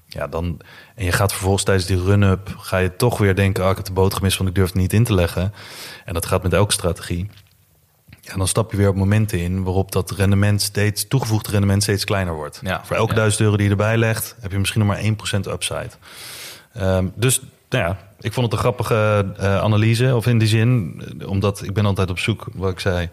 Ja, 0.08 0.28
dan, 0.28 0.60
en 0.96 1.06
je 1.06 1.12
gaat 1.12 1.32
vervolgens 1.32 1.64
tijdens 1.64 1.88
die 1.88 2.04
run-up, 2.04 2.56
ga 2.58 2.78
je 2.78 2.96
toch 2.96 3.18
weer 3.18 3.36
denken, 3.36 3.64
oh, 3.64 3.70
ik 3.70 3.76
heb 3.76 3.86
de 3.86 3.92
boot 3.92 4.14
gemist, 4.14 4.38
want 4.38 4.50
ik 4.50 4.56
durf 4.56 4.68
het 4.68 4.78
niet 4.78 4.94
in 4.94 5.04
te 5.04 5.14
leggen. 5.14 5.54
En 6.06 6.14
dat 6.14 6.26
gaat 6.26 6.44
met 6.44 6.54
elke 6.54 6.74
strategie. 6.74 7.30
Ja, 8.22 8.36
dan 8.36 8.48
stap 8.48 8.72
je 8.72 8.78
weer 8.78 8.90
op 8.90 8.96
momenten 8.96 9.40
in 9.40 9.64
waarop 9.64 9.92
dat 9.92 10.12
rendement 10.12 10.62
steeds, 10.62 11.08
toegevoegd 11.08 11.48
rendement 11.48 11.84
steeds 11.84 12.04
kleiner 12.04 12.34
wordt. 12.34 12.60
Ja, 12.64 12.86
Voor 12.86 12.96
elke 12.96 13.14
ja. 13.14 13.20
1000 13.20 13.42
euro 13.42 13.56
die 13.56 13.66
je 13.66 13.72
erbij 13.72 13.98
legt, 13.98 14.36
heb 14.40 14.52
je 14.52 14.60
misschien 14.60 14.86
nog 14.86 14.90
maar 14.90 15.04
1% 15.04 15.48
upside. 15.48 15.90
Ehm, 16.74 17.08
dus 17.16 17.42
nou 17.70 17.84
ja, 17.84 17.98
ik 18.20 18.34
vond 18.34 18.46
het 18.46 18.54
een 18.54 18.60
grappige 18.60 19.26
eh, 19.38 19.58
analyse. 19.58 20.16
Of 20.16 20.28
in 20.28 20.38
die 20.38 20.48
zin, 20.48 21.02
omdat 21.26 21.64
ik 21.64 21.74
ben 21.74 21.86
altijd 21.86 22.10
op 22.10 22.20
zoek, 22.20 22.48
wat 22.54 22.72
ik 22.72 22.80
zei, 22.80 23.10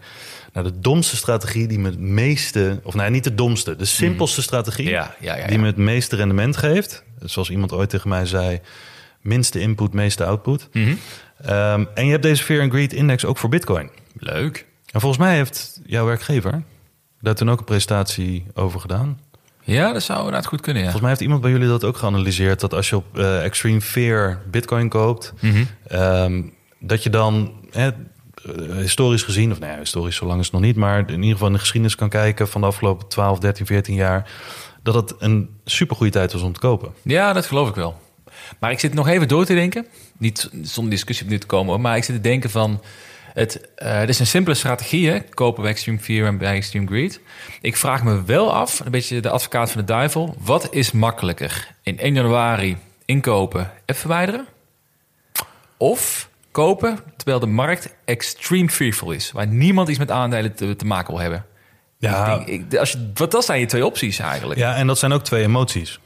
naar 0.53 0.63
de 0.63 0.79
domste 0.79 1.15
strategie 1.15 1.67
die 1.67 1.79
me 1.79 1.89
het 1.89 1.99
meeste, 1.99 2.79
of 2.83 2.93
nee, 2.93 3.09
niet 3.09 3.23
de 3.23 3.35
domste, 3.35 3.75
de 3.75 3.85
simpelste 3.85 4.41
strategie 4.41 4.89
Ja, 4.89 5.15
ja, 5.19 5.37
ja, 5.37 5.47
die 5.47 5.59
me 5.59 5.65
het 5.65 5.77
meeste 5.77 6.15
rendement 6.15 6.57
geeft. 6.57 7.03
Zoals 7.19 7.49
iemand 7.49 7.71
ooit 7.71 7.89
tegen 7.89 8.09
mij 8.09 8.25
zei, 8.25 8.59
minste 9.21 9.59
input, 9.59 9.93
meeste 9.93 10.25
output. 10.25 10.69
Mhm. 10.73 10.93
Ehm, 11.41 11.85
en 11.93 12.05
je 12.05 12.11
hebt 12.11 12.23
deze 12.23 12.43
Fear 12.43 12.61
and 12.61 12.71
Greed 12.71 12.93
Index 12.93 13.25
ook 13.25 13.37
voor 13.37 13.49
Bitcoin. 13.49 13.89
Leuk. 14.17 14.65
En 14.91 14.99
volgens 14.99 15.21
mij 15.21 15.35
heeft 15.35 15.79
jouw 15.85 16.05
werkgever 16.05 16.63
daar 17.21 17.35
toen 17.35 17.49
ook 17.51 17.59
een 17.59 17.65
presentatie 17.65 18.45
over 18.53 18.79
gedaan. 18.79 19.19
Ja, 19.65 19.93
dat 19.93 20.03
zou 20.03 20.17
inderdaad 20.17 20.45
goed 20.45 20.61
kunnen, 20.61 20.83
ja. 20.83 20.89
Volgens 20.91 21.01
mij 21.01 21.09
heeft 21.11 21.21
iemand 21.23 21.41
bij 21.41 21.51
jullie 21.51 21.67
dat 21.67 21.83
ook 21.83 21.97
geanalyseerd. 21.97 22.59
Dat 22.59 22.73
als 22.73 22.89
je 22.89 22.95
op 22.95 23.17
eh, 23.17 23.43
Extreme 23.43 23.81
Fear 23.81 24.41
Bitcoin 24.51 24.89
koopt, 24.89 25.33
Mhm. 25.39 25.63
ehm, 25.87 26.41
dat 26.79 27.03
je 27.03 27.09
dan 27.09 27.53
historisch 28.75 29.23
gezien, 29.23 29.51
of 29.51 29.59
nou 29.59 29.71
ja, 29.71 29.77
historisch 29.77 30.15
zo 30.15 30.25
lang 30.25 30.39
is 30.39 30.45
het 30.45 30.53
nog 30.53 30.63
niet, 30.63 30.75
maar 30.75 30.99
in 30.99 31.15
ieder 31.15 31.31
geval 31.31 31.47
in 31.47 31.53
de 31.53 31.59
geschiedenis 31.59 31.95
kan 31.95 32.09
kijken 32.09 32.47
van 32.47 32.61
de 32.61 32.67
afgelopen 32.67 33.07
12, 33.07 33.39
13, 33.39 33.65
14 33.65 33.95
jaar, 33.95 34.31
dat 34.83 34.93
het 34.93 35.13
een 35.19 35.49
supergoeie 35.65 36.11
tijd 36.11 36.33
was 36.33 36.41
om 36.41 36.53
te 36.53 36.59
kopen. 36.59 36.93
Ja, 37.01 37.33
dat 37.33 37.45
geloof 37.45 37.69
ik 37.69 37.75
wel. 37.75 38.01
Maar 38.59 38.71
ik 38.71 38.79
zit 38.79 38.93
nog 38.93 39.07
even 39.07 39.27
door 39.27 39.45
te 39.45 39.53
denken. 39.53 39.87
Niet 40.17 40.49
zonder 40.61 40.91
discussie 40.91 41.25
op 41.25 41.31
nu 41.31 41.39
te 41.39 41.45
komen, 41.45 41.81
maar 41.81 41.97
ik 41.97 42.03
zit 42.03 42.15
te 42.15 42.21
denken 42.21 42.49
van... 42.49 42.81
Het, 43.33 43.69
eh, 43.75 43.97
het 43.97 44.09
is 44.09 44.19
een 44.19 44.27
simpele 44.27 44.55
strategie, 44.55 45.09
hè? 45.09 45.19
kopen 45.21 45.61
bij 45.61 45.71
Extreme 45.71 45.99
Fear 45.99 46.27
en 46.27 46.37
bij 46.37 46.55
Extreme 46.55 46.87
Greed. 46.87 47.19
Ik 47.61 47.77
vraag 47.77 48.03
me 48.03 48.23
wel 48.23 48.53
af, 48.53 48.79
een 48.79 48.91
beetje 48.91 49.19
de 49.19 49.29
advocaat 49.29 49.71
van 49.71 49.81
de 49.81 49.87
duivel... 49.87 50.35
wat 50.39 50.67
is 50.71 50.91
makkelijker? 50.91 51.75
In 51.83 51.99
1 51.99 52.13
januari 52.13 52.77
inkopen 53.05 53.71
en 53.85 53.95
verwijderen? 53.95 54.45
Of 55.77 56.29
kopen 56.53 56.99
terwijl 57.17 57.39
de 57.39 57.45
markt 57.45 57.95
extreme 58.05 58.69
fearful 58.69 59.11
is... 59.11 59.31
waar 59.31 59.47
niemand 59.47 59.89
iets 59.89 59.99
met 59.99 60.11
aandelen 60.11 60.55
te, 60.55 60.75
te 60.75 60.85
maken 60.85 61.13
wil 61.13 61.21
hebben? 61.21 61.45
Ja, 61.97 62.39
Ik 62.39 62.45
denk, 62.45 62.71
ik, 62.71 62.79
als 62.79 62.91
je, 62.91 63.11
wat 63.13 63.31
dat 63.31 63.45
zijn 63.45 63.59
je 63.59 63.65
twee 63.65 63.85
opties 63.85 64.19
eigenlijk. 64.19 64.59
ja, 64.59 64.75
en 64.75 64.87
dat 64.87 64.97
zijn 64.97 65.13
ook 65.13 65.23
twee 65.23 65.43
emoties. 65.43 65.99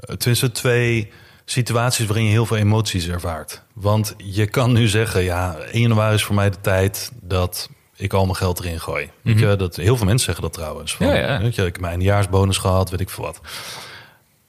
Eh, 0.00 0.16
Tenminste, 0.16 0.50
twee, 0.50 1.10
situaties 1.44 2.06
waarin 2.06 2.24
je 2.24 2.30
heel 2.30 2.46
veel 2.46 2.56
emoties 2.56 3.08
ervaart. 3.08 3.62
Want 3.74 4.14
je 4.16 4.46
kan 4.46 4.72
nu 4.72 4.88
zeggen, 4.88 5.22
ja, 5.22 5.56
1 5.56 5.80
januari 5.80 6.14
is 6.14 6.24
voor 6.24 6.34
mij 6.34 6.50
de 6.50 6.60
tijd 6.60 7.10
dat 7.20 7.68
ik 7.96 8.12
al 8.12 8.24
mijn 8.24 8.36
geld 8.36 8.60
erin 8.60 8.80
gooi. 8.80 9.10
Weet 9.22 9.38
je, 9.38 9.56
dat, 9.56 9.76
heel 9.76 9.96
veel 9.96 10.06
mensen 10.06 10.24
zeggen 10.24 10.44
dat 10.44 10.52
trouwens. 10.52 10.94
Van, 10.94 11.06
Ja, 11.06 11.14
ja. 11.14 11.40
Weet 11.40 11.54
je, 11.54 11.66
ik 11.66 11.72
heb 11.72 11.80
mijn 11.80 12.00
jaarsbonus 12.00 12.56
gehad, 12.56 12.90
weet 12.90 13.00
ik 13.00 13.10
veel 13.10 13.24
wat. 13.24 13.40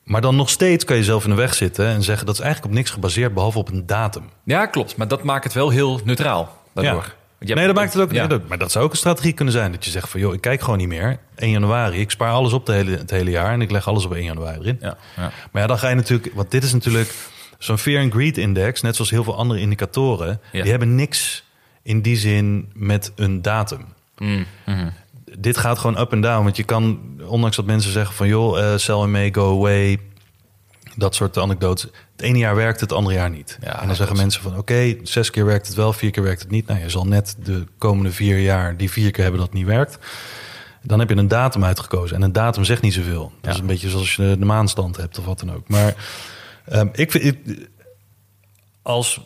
Maar 0.10 0.22
dan 0.22 0.36
nog 0.36 0.50
steeds 0.50 0.86
kan 0.86 0.96
je 0.98 1.04
zelf 1.04 1.24
in 1.24 1.30
de 1.30 1.36
weg 1.36 1.54
zitten 1.54 1.86
en 1.88 2.04
zeggen 2.04 2.26
dat 2.26 2.36
is 2.36 2.42
eigenlijk 2.42 2.72
op 2.72 2.78
niks 2.78 2.92
gebaseerd 2.92 3.34
behalve 3.34 3.58
op 3.58 3.70
een 3.72 3.86
datum. 3.86 4.24
Ja, 4.44 4.66
klopt. 4.66 4.96
Maar 4.98 5.08
dat 5.08 5.24
maakt 5.24 5.44
het 5.44 5.54
wel 5.54 5.70
heel 5.70 6.00
neutraal. 6.04 6.58
Daardoor. 6.74 7.14
Hebt- 7.40 7.54
nee, 7.56 7.66
dat 7.66 7.76
maakt 7.76 7.94
het 7.94 8.02
ook 8.02 8.12
Ja. 8.12 8.28
niet. 8.28 8.48
Maar 8.48 8.58
dat 8.58 8.72
zou 8.72 8.86
ook 8.86 8.92
een 8.92 8.98
strategie 8.98 9.34
kunnen 9.34 9.54
zijn. 9.54 9.72
Dat 9.72 9.86
je 9.86 9.92
zegt 9.92 10.10
van, 10.10 10.20
joh, 10.20 10.34
ik 10.34 10.42
kijk 10.42 10.62
gewoon 10.62 10.78
niet 10.78 10.88
meer. 10.88 11.20
1 11.36 11.50
januari, 11.52 12.00
ik 12.00 12.12
spaar 12.12 12.32
alles 12.32 12.54
op 12.54 12.66
de 12.66 12.72
hele, 12.74 12.98
het 12.98 13.10
hele 13.10 13.30
jaar 13.30 13.54
en 13.54 13.62
ik 13.62 13.72
leg 13.72 13.88
alles 13.88 14.06
op 14.06 14.14
1 14.14 14.24
januari 14.24 14.60
erin. 14.60 14.78
Ja, 14.82 14.98
ja. 15.16 15.32
Maar 15.52 15.62
ja, 15.62 15.68
dan 15.68 15.80
ga 15.80 15.90
je 15.90 15.96
natuurlijk, 15.96 16.32
want 16.36 16.52
dit 16.52 16.64
is 16.64 16.74
natuurlijk 16.74 17.14
zo'n 17.58 17.78
fear 17.78 18.02
and 18.04 18.14
greed 18.14 18.38
index, 18.38 18.82
net 18.82 18.96
zoals 18.96 19.12
heel 19.12 19.24
veel 19.24 19.36
andere 19.38 19.60
indicatoren, 19.60 20.40
Ja. 20.52 20.62
die 20.62 20.72
hebben 20.72 20.96
niks 20.96 21.44
in 21.84 22.02
die 22.02 22.18
zin 22.18 22.70
met 22.74 23.12
een 23.16 23.42
datum. 23.42 23.86
Mm, 24.18 24.46
mhm. 24.66 24.90
Dit 25.38 25.58
gaat 25.58 25.78
gewoon 25.80 26.00
up 26.00 26.12
en 26.12 26.22
down, 26.22 26.44
want 26.44 26.58
je 26.58 26.64
kan, 26.64 27.00
ondanks 27.28 27.56
dat 27.56 27.66
mensen 27.66 27.92
zeggen 27.92 28.16
van 28.16 28.28
joh, 28.28 28.60
eh 28.60 28.78
sell 28.78 28.96
and 28.96 29.10
may 29.12 29.34
go 29.34 29.58
away, 29.58 30.00
dat 30.96 31.16
soort 31.16 31.38
anekdotes. 31.38 31.90
Het 32.12 32.22
ene 32.22 32.38
jaar 32.38 32.56
werkt 32.56 32.80
het, 32.80 32.90
het 32.90 33.00
andere 33.00 33.16
jaar 33.16 33.30
niet. 33.30 33.58
Ja, 33.62 33.82
en 33.82 33.88
dan 33.88 33.96
zeggen 33.96 34.16
mensen 34.18 34.42
van 34.42 34.58
oké, 34.58 34.96
zes 35.04 35.30
keer 35.30 35.46
werkt 35.46 35.68
het 35.68 35.76
wel, 35.76 35.94
vier 35.94 36.12
keer 36.12 36.24
werkt 36.24 36.42
het 36.42 36.52
niet. 36.52 36.68
Nou, 36.68 36.80
je 36.80 36.90
zal 36.90 37.06
net 37.06 37.36
de 37.44 37.66
komende 37.78 38.12
vier 38.12 38.40
jaar 38.40 38.78
die 38.78 38.92
vier 38.92 39.12
keer 39.12 39.24
hebben 39.24 39.42
dat 39.42 39.50
het 39.50 39.58
niet 39.60 39.68
werkt. 39.68 39.98
Dan 40.84 41.00
heb 41.00 41.10
je 41.10 41.16
een 41.16 41.28
datum 41.28 41.64
uitgekozen. 41.64 42.16
En 42.16 42.22
een 42.22 42.32
datum 42.32 42.64
zegt 42.64 42.82
niet 42.82 42.94
zoveel. 42.94 43.32
Dat 43.42 43.54
is 43.54 43.60
een 43.60 43.66
beetje 43.66 43.90
zoals 43.90 44.16
je 44.16 44.36
de 44.40 44.46
maanstand 44.46 44.98
hebt 44.98 45.20
of 45.20 45.26
wat 45.26 45.40
dan 45.40 45.54
ook. 45.54 45.68
Maar 45.70 45.96
ehm, 46.66 46.88
ik 46.92 47.12
vind... 47.12 47.24
ik- 47.24 47.70
als, 48.82 49.22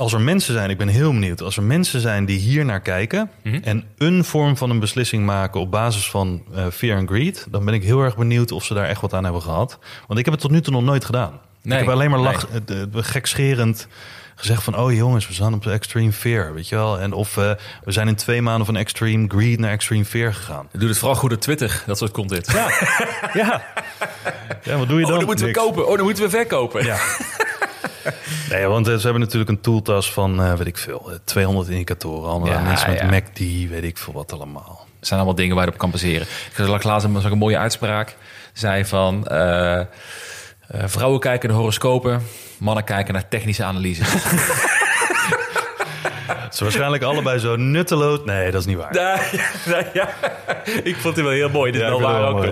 als 0.00 0.12
er 0.12 0.20
mensen 0.20 0.54
zijn, 0.54 0.70
ik 0.70 0.78
ben 0.78 0.88
heel 0.88 1.12
benieuwd. 1.12 1.42
Als 1.42 1.56
er 1.56 1.62
mensen 1.62 2.00
zijn 2.00 2.24
die 2.24 2.38
hier 2.38 2.64
naar 2.64 2.80
kijken... 2.80 3.30
Mhm. 3.42 3.58
en 3.62 3.84
een 3.98 4.24
vorm 4.24 4.56
van 4.56 4.70
een 4.70 4.78
beslissing 4.78 5.24
maken 5.24 5.60
op 5.60 5.70
basis 5.70 6.10
van 6.10 6.42
eh, 6.54 6.66
fear 6.72 6.98
and 6.98 7.08
greed... 7.08 7.46
dan 7.50 7.64
ben 7.64 7.74
ik 7.74 7.82
heel 7.82 8.02
erg 8.02 8.16
benieuwd 8.16 8.52
of 8.52 8.64
ze 8.64 8.74
daar 8.74 8.84
echt 8.84 9.00
wat 9.00 9.14
aan 9.14 9.24
hebben 9.24 9.42
gehad. 9.42 9.78
Want 10.06 10.18
ik 10.18 10.24
heb 10.24 10.34
het 10.34 10.42
tot 10.42 10.50
nu 10.50 10.60
toe 10.60 10.72
nog 10.72 10.82
nooit 10.82 11.04
gedaan. 11.04 11.40
Nee, 11.62 11.78
ik 11.78 11.84
heb 11.84 11.94
alleen 11.94 12.10
maar 12.10 12.20
nee. 12.20 12.32
lach, 12.32 12.48
eh, 12.48 12.80
eh, 12.80 12.86
gekscherend 12.92 13.88
gezegd 14.34 14.62
van... 14.62 14.78
oh 14.78 14.92
jongens, 14.92 15.26
we 15.28 15.34
staan 15.34 15.54
op 15.54 15.62
de 15.62 15.70
extreme 15.70 16.12
fear, 16.12 16.54
weet 16.54 16.68
je 16.68 16.76
wel. 16.76 16.98
En 16.98 17.12
of 17.12 17.34
we 17.34 17.56
zijn 17.84 18.08
in 18.08 18.14
twee 18.14 18.42
maanden 18.42 18.66
van 18.66 18.76
extreme 18.76 19.28
greed 19.28 19.58
naar 19.58 19.70
extreme 19.70 20.04
fear 20.04 20.34
gegaan. 20.34 20.68
Doe 20.72 20.88
het 20.88 20.98
vooral 20.98 21.16
goed 21.16 21.32
op 21.32 21.40
Twitter, 21.40 21.82
dat 21.86 21.98
soort 21.98 22.10
content. 22.10 22.52
Ja, 22.52 22.68
ja. 23.42 23.62
ja 24.62 24.76
wat 24.78 24.88
doe 24.88 24.98
je 24.98 25.04
Oh, 25.04 25.10
dan? 25.10 25.18
dan 25.18 25.26
moeten 25.26 25.46
we 25.46 25.52
Niks. 25.52 25.64
kopen. 25.64 25.88
Oh, 25.88 25.96
dan 25.96 26.04
moeten 26.04 26.24
we 26.24 26.30
verkopen. 26.30 26.84
Ja. 26.84 26.96
Nee, 28.50 28.66
want 28.66 28.88
eh, 28.88 28.94
ze 28.94 29.02
hebben 29.02 29.20
natuurlijk 29.20 29.50
een 29.50 29.60
tooltas 29.60 30.12
van, 30.12 30.42
eh, 30.42 30.52
weet 30.54 30.66
ik 30.66 30.78
veel, 30.78 31.10
eh, 31.10 31.16
200 31.24 31.68
indicatoren. 31.68 32.30
Allemaal 32.30 32.48
Ja, 32.48 32.60
mensen 32.60 32.90
met. 32.90 33.10
MACD, 33.10 33.38
weet 33.70 33.84
ik 33.84 33.98
veel 33.98 34.12
wat 34.12 34.32
allemaal. 34.32 34.86
Het 34.98 35.08
zijn 35.08 35.20
allemaal 35.20 35.38
dingen 35.38 35.56
waar 35.56 35.64
je 35.64 35.70
op 35.72 35.78
kan 35.78 35.90
baseren. 35.90 36.22
Ik 36.22 36.52
zag 36.54 36.82
laatst 36.82 37.06
een, 37.06 37.38
mooie 37.38 37.58
uitspraak. 37.58 38.16
Zei 38.52 38.84
van... 38.84 39.26
eh, 39.26 39.80
eh, 39.80 39.86
vrouwen 40.84 41.20
kijken 41.20 41.48
naar 41.48 41.58
horoscopen, 41.58 42.22
mannen 42.58 42.84
kijken 42.84 43.14
naar 43.14 43.28
technische 43.28 43.64
analyse. 43.64 44.02
Het 46.26 46.54
is 46.54 46.60
waarschijnlijk 46.60 47.02
allebei 47.02 47.38
zo 47.38 47.56
nutteloos. 47.56 48.18
Nee, 48.24 48.50
dat 48.50 48.60
is 48.60 48.66
niet 48.66 48.76
waar. 48.76 48.94
ja. 49.92 50.08
Ik 50.82 50.96
vond 50.96 51.16
het 51.16 51.24
wel 51.24 51.34
heel 51.34 51.48
mooi. 51.48 51.72
Dit 51.72 51.80
Ja, 51.80 51.88
wel 51.88 52.00
waar 52.00 52.22
ook. 52.28 52.44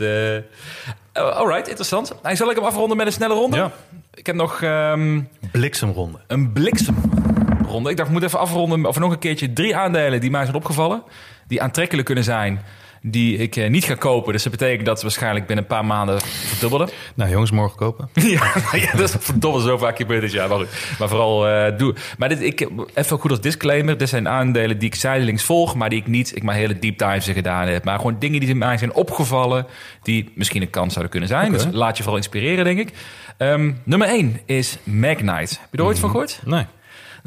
eh, 0.00 1.22
alright, 1.36 1.68
interessant. 1.68 2.14
Nou, 2.22 2.36
zal 2.36 2.50
ik 2.50 2.56
hem 2.56 2.64
afronden 2.64 2.96
met 2.96 3.06
een 3.06 3.12
snelle 3.12 3.34
ronde? 3.34 3.56
Ja. 3.56 3.70
Ik 4.18 4.26
heb 4.26 4.36
nog 4.36 4.62
ehm, 4.62 5.20
Bliksemronde. 5.52 6.18
een 6.26 6.52
bliksemronde. 6.52 7.90
Ik 7.90 7.96
dacht, 7.96 8.08
ik 8.08 8.14
moet 8.14 8.22
even 8.22 8.38
afronden 8.38 8.86
of 8.86 8.98
nog 8.98 9.12
een 9.12 9.18
keertje 9.18 9.52
drie 9.52 9.76
aandelen 9.76 10.20
die 10.20 10.30
mij 10.30 10.44
zijn 10.44 10.56
opgevallen. 10.56 11.02
Die 11.46 11.62
aantrekkelijk 11.62 12.06
kunnen 12.06 12.24
zijn, 12.24 12.60
die 13.02 13.36
ik 13.36 13.56
eh, 13.56 13.70
niet 13.70 13.84
ga 13.84 13.94
kopen. 13.94 14.32
Dus 14.32 14.42
dat 14.42 14.52
betekent 14.52 14.86
dat 14.86 14.96
ze 14.98 15.02
waarschijnlijk 15.04 15.46
binnen 15.46 15.64
een 15.64 15.70
paar 15.70 15.84
maanden 15.84 16.20
verdubbelen. 16.20 16.88
Nou 17.14 17.30
jongens, 17.30 17.50
morgen 17.50 17.76
kopen. 17.76 18.08
ja, 18.14 18.52
ja, 18.72 18.92
dat 18.96 19.08
is 19.08 19.14
verdomme 19.18 19.60
zo 19.60 19.78
vaak 19.78 19.96
gebeurd 19.96 20.20
dit 20.20 20.32
jaar. 20.32 20.48
Maar, 20.48 20.66
vooral 21.08 21.48
eh, 21.48 21.78
doe. 21.78 21.94
Maar 22.18 22.28
dit, 22.28 22.42
ik, 22.42 22.68
even 22.94 23.18
goed 23.18 23.30
als 23.30 23.40
disclaimer. 23.40 23.98
Dit 23.98 24.08
zijn 24.08 24.28
aandelen 24.28 24.78
die 24.78 24.88
ik 24.88 24.94
zijdelings 24.94 25.42
volg, 25.42 25.74
maar 25.74 25.88
die 25.88 25.98
ik 26.00 26.06
niet, 26.06 26.36
ik 26.36 26.42
maar 26.42 26.54
hele 26.54 26.78
deep 26.78 26.98
dives 26.98 27.28
gedaan 27.28 27.68
heb. 27.68 27.84
Maar 27.84 27.96
gewoon 27.96 28.16
dingen 28.18 28.40
die 28.40 28.54
mij 28.54 28.78
zijn 28.78 28.94
opgevallen, 28.94 29.66
die 30.02 30.32
misschien 30.34 30.62
een 30.62 30.70
kans 30.70 30.92
zouden 30.92 31.10
kunnen 31.10 31.28
zijn. 31.28 31.52
Dus 31.52 31.66
laat 31.72 31.96
je 31.96 32.02
vooral 32.02 32.20
inspireren, 32.20 32.64
denk 32.64 32.78
ik. 32.78 32.92
Ehm, 33.36 33.72
nummer 33.84 34.08
1 34.08 34.40
is 34.46 34.78
Magnite. 34.84 35.56
Heb 35.60 35.68
je 35.70 35.78
er 35.78 35.84
ooit 35.84 35.98
van 35.98 36.10
gehoord? 36.10 36.40
Nee. 36.44 36.66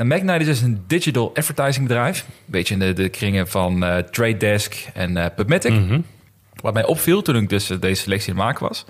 Nou, 0.07 0.13
Magnite 0.13 0.39
is 0.39 0.59
dus 0.59 0.61
een 0.61 0.83
digital 0.87 1.31
advertising 1.35 1.87
bedrijf. 1.87 2.19
Een 2.19 2.33
beetje 2.45 2.73
in 2.73 2.79
de, 2.79 2.93
de 2.93 3.09
kringen 3.09 3.47
van 3.47 3.83
eh 3.83 3.97
Trade 3.97 4.37
Desk 4.37 4.75
en 4.93 5.17
eh 5.17 5.25
PubMatic. 5.35 5.73
Wat 6.61 6.73
mij 6.73 6.85
opviel 6.85 7.21
toen 7.21 7.35
ik 7.35 7.49
dus 7.49 7.69
eh, 7.69 7.79
deze 7.79 8.01
selectie 8.01 8.31
aan 8.31 8.37
het 8.37 8.45
maken 8.45 8.67
was... 8.67 8.85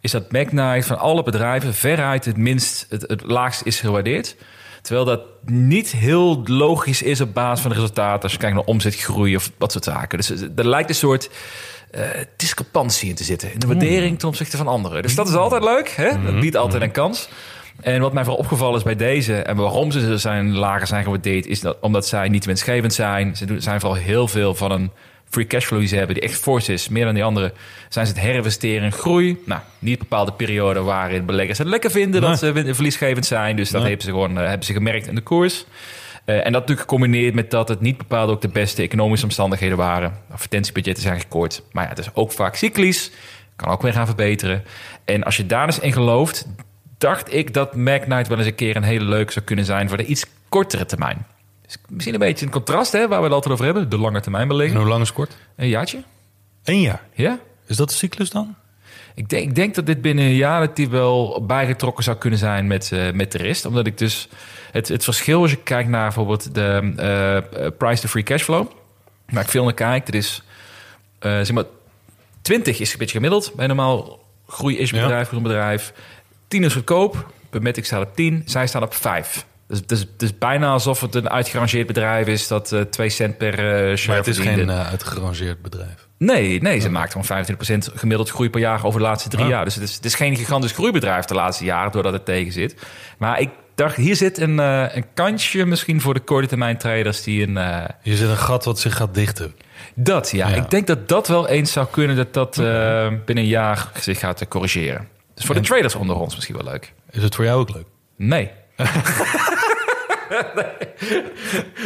is 0.00 0.10
dat 0.10 0.32
Magnite 0.32 0.86
van 0.86 0.98
alle 0.98 1.22
bedrijven 1.22 1.74
veruit 1.74 2.24
het 2.24 2.36
minst, 2.36 2.86
het, 2.88 3.04
het 3.06 3.22
laagst 3.22 3.62
is 3.64 3.80
gewaardeerd. 3.80 4.36
Terwijl 4.82 5.06
dat 5.06 5.20
niet 5.44 5.92
heel 5.92 6.42
logisch 6.44 7.02
is 7.02 7.20
op 7.20 7.34
basis 7.34 7.60
van 7.60 7.70
de 7.70 7.76
resultaten... 7.76 8.22
als 8.22 8.32
je 8.32 8.38
kijkt 8.38 8.54
naar 8.54 8.64
omzetgroei 8.64 9.36
of 9.36 9.50
dat 9.58 9.72
soort 9.72 9.84
zaken. 9.84 10.18
Dus 10.18 10.30
er 10.30 10.68
lijkt 10.68 10.88
een 10.88 10.94
soort 10.94 11.30
discrepantie 12.36 13.08
in 13.08 13.14
te 13.14 13.24
zitten. 13.24 13.52
In 13.52 13.58
de 13.58 13.66
waardering 13.66 14.18
ten 14.18 14.28
opzichte 14.28 14.56
van 14.56 14.68
anderen. 14.68 15.02
Dus 15.02 15.14
dat 15.14 15.28
is 15.28 15.34
altijd 15.34 15.64
leuk. 15.64 15.88
Hè? 15.88 16.22
Dat 16.22 16.40
biedt 16.40 16.56
altijd 16.56 16.82
een 16.82 16.90
kans. 16.90 17.28
En 17.80 18.00
wat 18.00 18.12
mij 18.12 18.24
vooral 18.24 18.42
opgevallen 18.42 18.76
is 18.76 18.82
bij 18.82 18.96
deze... 18.96 19.34
en 19.36 19.56
waarom 19.56 19.90
ze 19.90 20.18
zijn 20.18 20.54
lager 20.56 20.86
zijn 20.86 21.04
gewaardeerd... 21.04 21.46
is 21.46 21.60
dat 21.60 21.76
omdat 21.80 22.06
zij 22.06 22.28
niet 22.28 22.44
winstgevend 22.44 22.94
zijn. 22.94 23.36
Ze 23.36 23.44
doen- 23.44 23.60
zijn 23.60 23.80
vooral 23.80 23.98
heel 23.98 24.28
veel 24.28 24.54
van 24.54 24.70
een 24.70 24.90
free 25.28 25.46
cashflow 25.46 25.78
die 25.78 25.88
ze 25.88 25.96
hebben... 25.96 26.14
die 26.14 26.24
echt 26.24 26.34
force 26.40 26.72
is, 26.72 26.88
meer 26.88 27.04
dan 27.04 27.14
die 27.14 27.24
andere... 27.24 27.52
zijn 27.88 28.06
ze 28.06 28.12
het 28.12 28.20
herinvesteren 28.22 28.84
in 28.84 28.92
groei. 28.92 29.38
Nou, 29.46 29.60
niet 29.78 29.98
bepaalde 29.98 30.32
periode 30.32 30.82
waarin 30.82 31.24
beleggers 31.26 31.58
het 31.58 31.66
lekker 31.66 31.90
vinden... 31.90 32.20
dat 32.20 32.38
ze 32.38 32.70
verliesgevend 32.74 33.26
zijn. 33.26 33.56
Dus 33.56 33.70
dat 33.70 33.80
Nee. 33.80 33.88
hebben 33.88 34.06
ze 34.06 34.12
gewoon 34.12 34.38
eh, 34.38 34.46
hebben 34.48 34.66
ze 34.66 34.72
gemerkt 34.72 35.06
in 35.06 35.14
de 35.14 35.20
koers. 35.20 35.64
Eh, 36.24 36.36
en 36.36 36.42
dat 36.42 36.52
natuurlijk 36.52 36.80
gecombineerd 36.80 37.34
met 37.34 37.50
dat 37.50 37.68
het 37.68 37.80
niet 37.80 37.96
bepaald 37.98 38.30
ook 38.30 38.40
de 38.40 38.48
beste 38.48 38.82
economische 38.82 39.26
omstandigheden 39.26 39.76
waren. 39.76 40.12
Advertentiebudgetten 40.32 41.02
zijn 41.02 41.20
gekort. 41.20 41.62
Maar 41.72 41.82
ja, 41.84 41.88
het 41.90 41.98
is 41.98 42.10
ook 42.14 42.32
vaak 42.32 42.54
cyclisch. 42.54 43.10
Kan 43.56 43.68
ook 43.68 43.82
weer 43.82 43.92
gaan 43.92 44.06
verbeteren. 44.06 44.64
En 45.04 45.22
als 45.22 45.36
je 45.36 45.46
daar 45.46 45.66
dus 45.66 45.78
in 45.78 45.92
gelooft, 45.92 46.46
dacht 47.00 47.34
ik 47.34 47.54
dat 47.54 47.74
Magnite 47.74 48.28
wel 48.28 48.38
eens 48.38 48.46
een 48.46 48.54
keer 48.54 48.76
een 48.76 48.82
hele 48.82 49.04
leuke 49.04 49.32
zou 49.32 49.44
kunnen 49.44 49.64
zijn 49.64 49.88
voor 49.88 49.96
de 49.96 50.04
iets 50.04 50.24
kortere 50.48 50.86
termijn. 50.86 51.26
Dus 51.62 51.76
misschien 51.88 52.14
een 52.14 52.20
beetje 52.20 52.46
een 52.46 52.52
contrast 52.52 52.92
hè, 52.92 53.08
waar 53.08 53.18
we 53.18 53.24
het 53.24 53.32
altijd 53.34 53.52
over 53.52 53.64
hebben. 53.64 53.88
De 53.88 53.98
lange 53.98 54.20
termijn 54.20 54.42
En 54.42 54.48
belegging. 54.48 54.78
hoe 54.78 54.88
lang 54.88 55.02
is 55.02 55.12
kort? 55.12 55.36
Een 55.56 55.68
jaartje? 55.68 56.02
Eén 56.64 56.80
jaar. 56.80 57.02
Ja? 57.14 57.38
Is 57.66 57.76
dat 57.76 57.88
de 57.88 57.94
cyclus 57.94 58.30
dan? 58.30 58.54
Ik 59.14 59.28
denk, 59.28 59.48
ik 59.48 59.54
denk 59.54 59.74
dat 59.74 59.86
dit 59.86 60.02
binnen 60.02 60.24
een 60.24 60.34
jaar 60.34 60.60
dat 60.66 60.76
die 60.76 60.88
wel 60.88 61.44
bijgetrokken 61.46 62.04
zou 62.04 62.16
kunnen 62.16 62.38
zijn 62.38 62.66
met, 62.66 62.92
eh, 62.92 63.12
met 63.12 63.32
de 63.32 63.38
rest. 63.38 63.64
Omdat 63.64 63.86
ik 63.86 63.98
dus 63.98 64.28
het, 64.72 64.88
het 64.88 65.04
verschil 65.04 65.40
als 65.42 65.50
je 65.50 65.56
kijkt 65.62 65.88
naar 65.88 66.02
bijvoorbeeld 66.04 66.54
de 66.54 66.92
eh, 66.96 67.66
price 67.78 68.02
to 68.02 68.08
free 68.08 68.22
cashflow. 68.22 68.66
Waar 69.28 69.42
ik 69.42 69.48
veel 69.48 69.64
naar 69.64 69.74
kijk, 69.74 70.06
dat 70.06 70.14
is 70.14 70.42
zeg 71.18 71.52
maar 71.52 71.64
20 72.42 72.80
is 72.80 72.92
een 72.92 72.98
beetje 72.98 73.14
gemiddeld 73.14 73.52
bij 73.54 73.68
een 73.68 73.76
normaal 73.76 74.24
groei-ish 74.46 74.90
Ja. 74.90 75.00
bedrijf, 75.02 75.28
groen 75.28 75.42
bedrijf. 75.42 75.92
10 76.50 76.64
is 76.64 76.72
goedkoop. 76.72 77.32
Bemetic 77.50 77.84
staat 77.84 78.02
op 78.02 78.16
10, 78.16 78.42
zij 78.44 78.66
staan 78.66 78.82
op 78.82 78.94
5. 78.94 79.46
Dus 79.68 79.78
het 79.78 79.90
is, 79.90 80.00
het 80.00 80.22
is 80.22 80.38
bijna 80.38 80.72
alsof 80.72 81.00
het 81.00 81.14
een 81.14 81.30
uitgerangeerd 81.30 81.86
bedrijf 81.86 82.26
is 82.26 82.48
dat 82.48 82.72
eh 82.72 82.80
2 82.80 83.08
cent 83.08 83.38
per 83.38 83.52
eh 83.52 83.96
share 83.96 84.08
Maar 84.08 84.16
het 84.16 84.26
is 84.26 84.36
verdiende. 84.36 84.72
geen 84.72 84.80
eh, 84.80 84.88
uitgerangeerd 84.90 85.62
bedrijf. 85.62 86.08
Nee, 86.18 86.62
nee, 86.62 86.80
ze 86.80 86.90
maakt 86.90 87.16
gewoon 87.16 87.44
25% 87.44 87.94
gemiddeld 87.94 88.30
groei 88.30 88.50
per 88.50 88.60
jaar 88.60 88.84
over 88.84 89.00
de 89.00 89.06
laatste 89.06 89.28
drie 89.28 89.46
jaar. 89.46 89.64
Dus 89.64 89.74
het 89.74 89.84
is, 89.84 89.94
het 89.94 90.04
is 90.04 90.14
geen 90.14 90.36
gigantisch 90.36 90.72
groeibedrijf 90.72 91.24
de 91.24 91.34
laatste 91.34 91.64
jaren, 91.64 91.92
doordat 91.92 92.12
het 92.12 92.24
tegen 92.24 92.52
zit. 92.52 92.86
Maar 93.18 93.40
ik 93.40 93.50
dacht, 93.74 93.96
hier 93.96 94.16
zit 94.16 94.38
een, 94.38 94.58
een 94.58 95.04
kansje 95.14 95.66
misschien 95.66 96.00
voor 96.00 96.14
de 96.14 96.20
korte 96.20 96.48
termijn 96.48 96.76
traders 96.76 97.22
die 97.22 97.48
een... 97.48 97.86
Hier 98.02 98.16
zit 98.16 98.28
een 98.28 98.36
gat 98.36 98.64
wat 98.64 98.80
zich 98.80 98.96
gaat 98.96 99.14
dichten. 99.14 99.54
dat, 99.94 100.30
ja. 100.30 100.48
Ja. 100.48 100.54
Ik 100.54 100.70
denk 100.70 100.86
dat 100.86 101.08
dat 101.08 101.28
wel 101.28 101.48
eens 101.48 101.72
zou 101.72 101.86
kunnen 101.90 102.16
dat 102.16 102.34
dat 102.34 102.56
binnen 103.24 103.44
een 103.44 103.46
jaar 103.46 103.90
zich 104.00 104.18
gaat 104.18 104.48
corrigeren. 104.48 105.08
Dus 105.40 105.48
voor 105.48 105.58
de 105.60 105.68
traders 105.68 105.94
onder 105.94 106.16
ons 106.16 106.34
misschien 106.34 106.56
wel 106.56 106.64
leuk. 106.64 106.92
Is 107.10 107.22
het 107.22 107.34
voor 107.34 107.44
jou 107.44 107.60
ook 107.60 107.74
leuk? 107.74 107.86
Nee. 108.16 108.50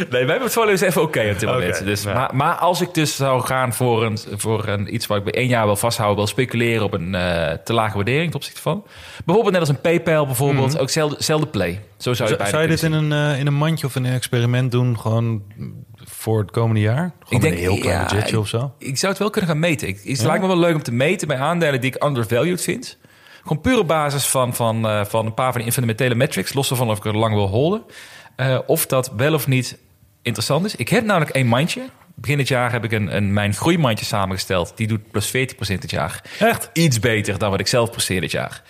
nee, 0.09 0.25
het 0.25 0.53
gewoon 0.53 0.69
eens 0.69 0.81
even 0.81 1.01
oké 1.01 1.29
op 1.31 1.39
dit 1.39 1.49
moment. 1.49 1.83
Dus, 1.85 2.03
ja. 2.03 2.13
maar, 2.13 2.35
maar 2.35 2.55
als 2.55 2.81
ik 2.81 2.93
dus 2.93 3.15
zou 3.15 3.41
gaan 3.41 3.73
voor, 3.73 4.03
een, 4.03 4.17
voor 4.31 4.67
een, 4.67 4.93
iets 4.93 5.07
waar 5.07 5.17
ik 5.17 5.23
bij 5.23 5.33
één 5.33 5.47
jaar 5.47 5.65
wil 5.65 5.75
vasthouden... 5.75 6.17
wil 6.17 6.27
speculeren 6.27 6.83
op 6.83 6.93
een 6.93 7.15
eh, 7.15 7.51
te 7.51 7.73
lage 7.73 7.95
waardering 7.95 8.25
ten 8.25 8.35
opzichte 8.35 8.61
van... 8.61 8.83
bijvoorbeeld 9.25 9.53
net 9.53 9.67
als 9.67 9.69
een 9.69 9.81
PayPal 9.81 10.25
bijvoorbeeld, 10.25 10.77
ook 10.77 10.89
zelfde, 10.89 11.23
zelfde 11.23 11.47
play. 11.47 11.81
Zo 11.97 12.13
zou 12.13 12.29
je, 12.29 12.45
Zou, 12.47 12.61
je 12.61 12.67
dit 12.67 12.83
in 12.83 12.91
een, 12.91 13.11
eh, 13.11 13.39
in 13.39 13.47
een 13.47 13.53
mandje 13.53 13.85
of 13.85 13.95
in 13.95 14.05
een 14.05 14.13
experiment 14.13 14.71
doen? 14.71 14.99
Gewoon 14.99 15.43
voor 16.03 16.39
het 16.39 16.51
komende 16.51 16.81
jaar? 16.81 17.11
Gewoon 17.19 17.29
Ik 17.29 17.41
denk, 17.41 17.53
een 17.53 17.59
heel 17.59 17.79
klein 17.79 17.99
ja, 17.99 18.05
budgetje 18.05 18.39
of 18.39 18.47
zo? 18.47 18.73
Ik 18.77 18.97
zou 18.97 19.11
het 19.11 19.21
wel 19.21 19.29
kunnen 19.29 19.49
gaan 19.49 19.59
meten. 19.59 19.87
Ik, 19.87 20.01
het 20.03 20.21
lijkt 20.21 20.41
me 20.41 20.47
wel 20.47 20.57
leuk 20.57 20.75
om 20.75 20.83
te 20.83 20.91
meten 20.91 21.27
bij 21.27 21.37
aandelen 21.37 21.81
die 21.81 21.93
ik 21.95 22.03
undervalued 22.03 22.61
vind. 22.61 22.97
Gewoon 23.45 23.61
puur 23.61 23.77
op 23.79 23.87
basis 23.87 24.25
van, 24.25 24.55
van, 24.55 24.87
eh, 24.87 25.05
van 25.05 25.25
een 25.25 25.33
paar 25.33 25.51
van 25.51 25.61
die 25.61 25.71
fundamentele 25.71 26.15
metrics, 26.15 26.53
los 26.53 26.67
van 26.67 26.89
of 26.89 26.97
ik 26.97 27.05
er 27.05 27.17
lang 27.17 27.33
wil 27.33 27.47
holden. 27.47 27.83
eh, 28.35 28.59
of 28.65 28.85
dat 28.85 29.11
wel 29.17 29.33
of 29.33 29.47
niet 29.47 29.77
interessant 30.21 30.65
is. 30.65 30.75
Ik 30.75 30.89
heb 30.89 31.05
namelijk 31.05 31.31
één 31.31 31.47
mandje. 31.47 31.81
Begin 32.15 32.37
dit 32.37 32.47
jaar 32.47 32.71
heb 32.71 32.83
ik 32.83 32.91
een, 32.91 33.15
een, 33.15 33.33
mijn 33.33 33.53
groeimandje 33.53 34.05
samengesteld. 34.05 34.73
Die 34.75 34.87
doet 34.87 35.11
plus 35.11 35.27
40% 35.27 35.31
dit 35.81 35.91
jaar. 35.91 36.21
Echt? 36.39 36.69
Iets 36.73 36.99
beter 36.99 37.37
dan 37.37 37.49
wat 37.49 37.59
ik 37.59 37.67
zelf 37.67 37.91
presteer 37.91 38.21
dit 38.21 38.31
jaar. 38.31 38.61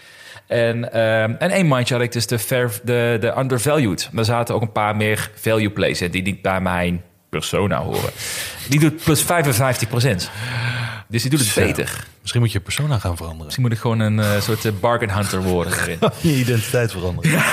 En, 0.47 0.91
ehm, 0.93 1.33
en 1.39 1.49
één 1.49 1.67
mandje 1.67 1.93
had 1.93 2.03
ik 2.03 2.11
dus 2.11 2.27
de, 2.27 2.39
fair, 2.39 2.79
de, 2.83 3.17
de 3.19 3.37
undervalued. 3.37 4.09
Daar 4.11 4.25
zaten 4.25 4.55
ook 4.55 4.61
een 4.61 4.71
paar 4.71 4.95
meer 4.95 5.31
value 5.35 5.69
plays 5.69 6.01
in 6.01 6.11
die 6.11 6.21
niet 6.21 6.41
bij 6.41 6.61
mijn 6.61 7.03
persona 7.29 7.81
horen. 7.81 8.11
Die 8.69 8.79
doet 8.79 9.03
plus 9.03 9.23
55%. 9.23 10.29
Dus 11.07 11.21
die 11.21 11.31
doet 11.31 11.39
het 11.39 11.53
beter. 11.55 12.05
Misschien 12.21 12.41
moet 12.41 12.51
je 12.51 12.59
persona 12.59 12.99
gaan 12.99 13.15
veranderen. 13.15 13.43
Misschien 13.45 13.63
moet 13.65 13.73
ik 13.73 13.79
gewoon 13.79 13.99
een 13.99 14.19
eh, 14.19 14.41
soort 14.41 14.65
eh, 14.65 14.71
bargain 14.79 15.11
hunter 15.11 15.41
worden. 15.43 15.73
Je 16.21 16.35
identiteit 16.35 16.91
veranderen. 16.91 17.43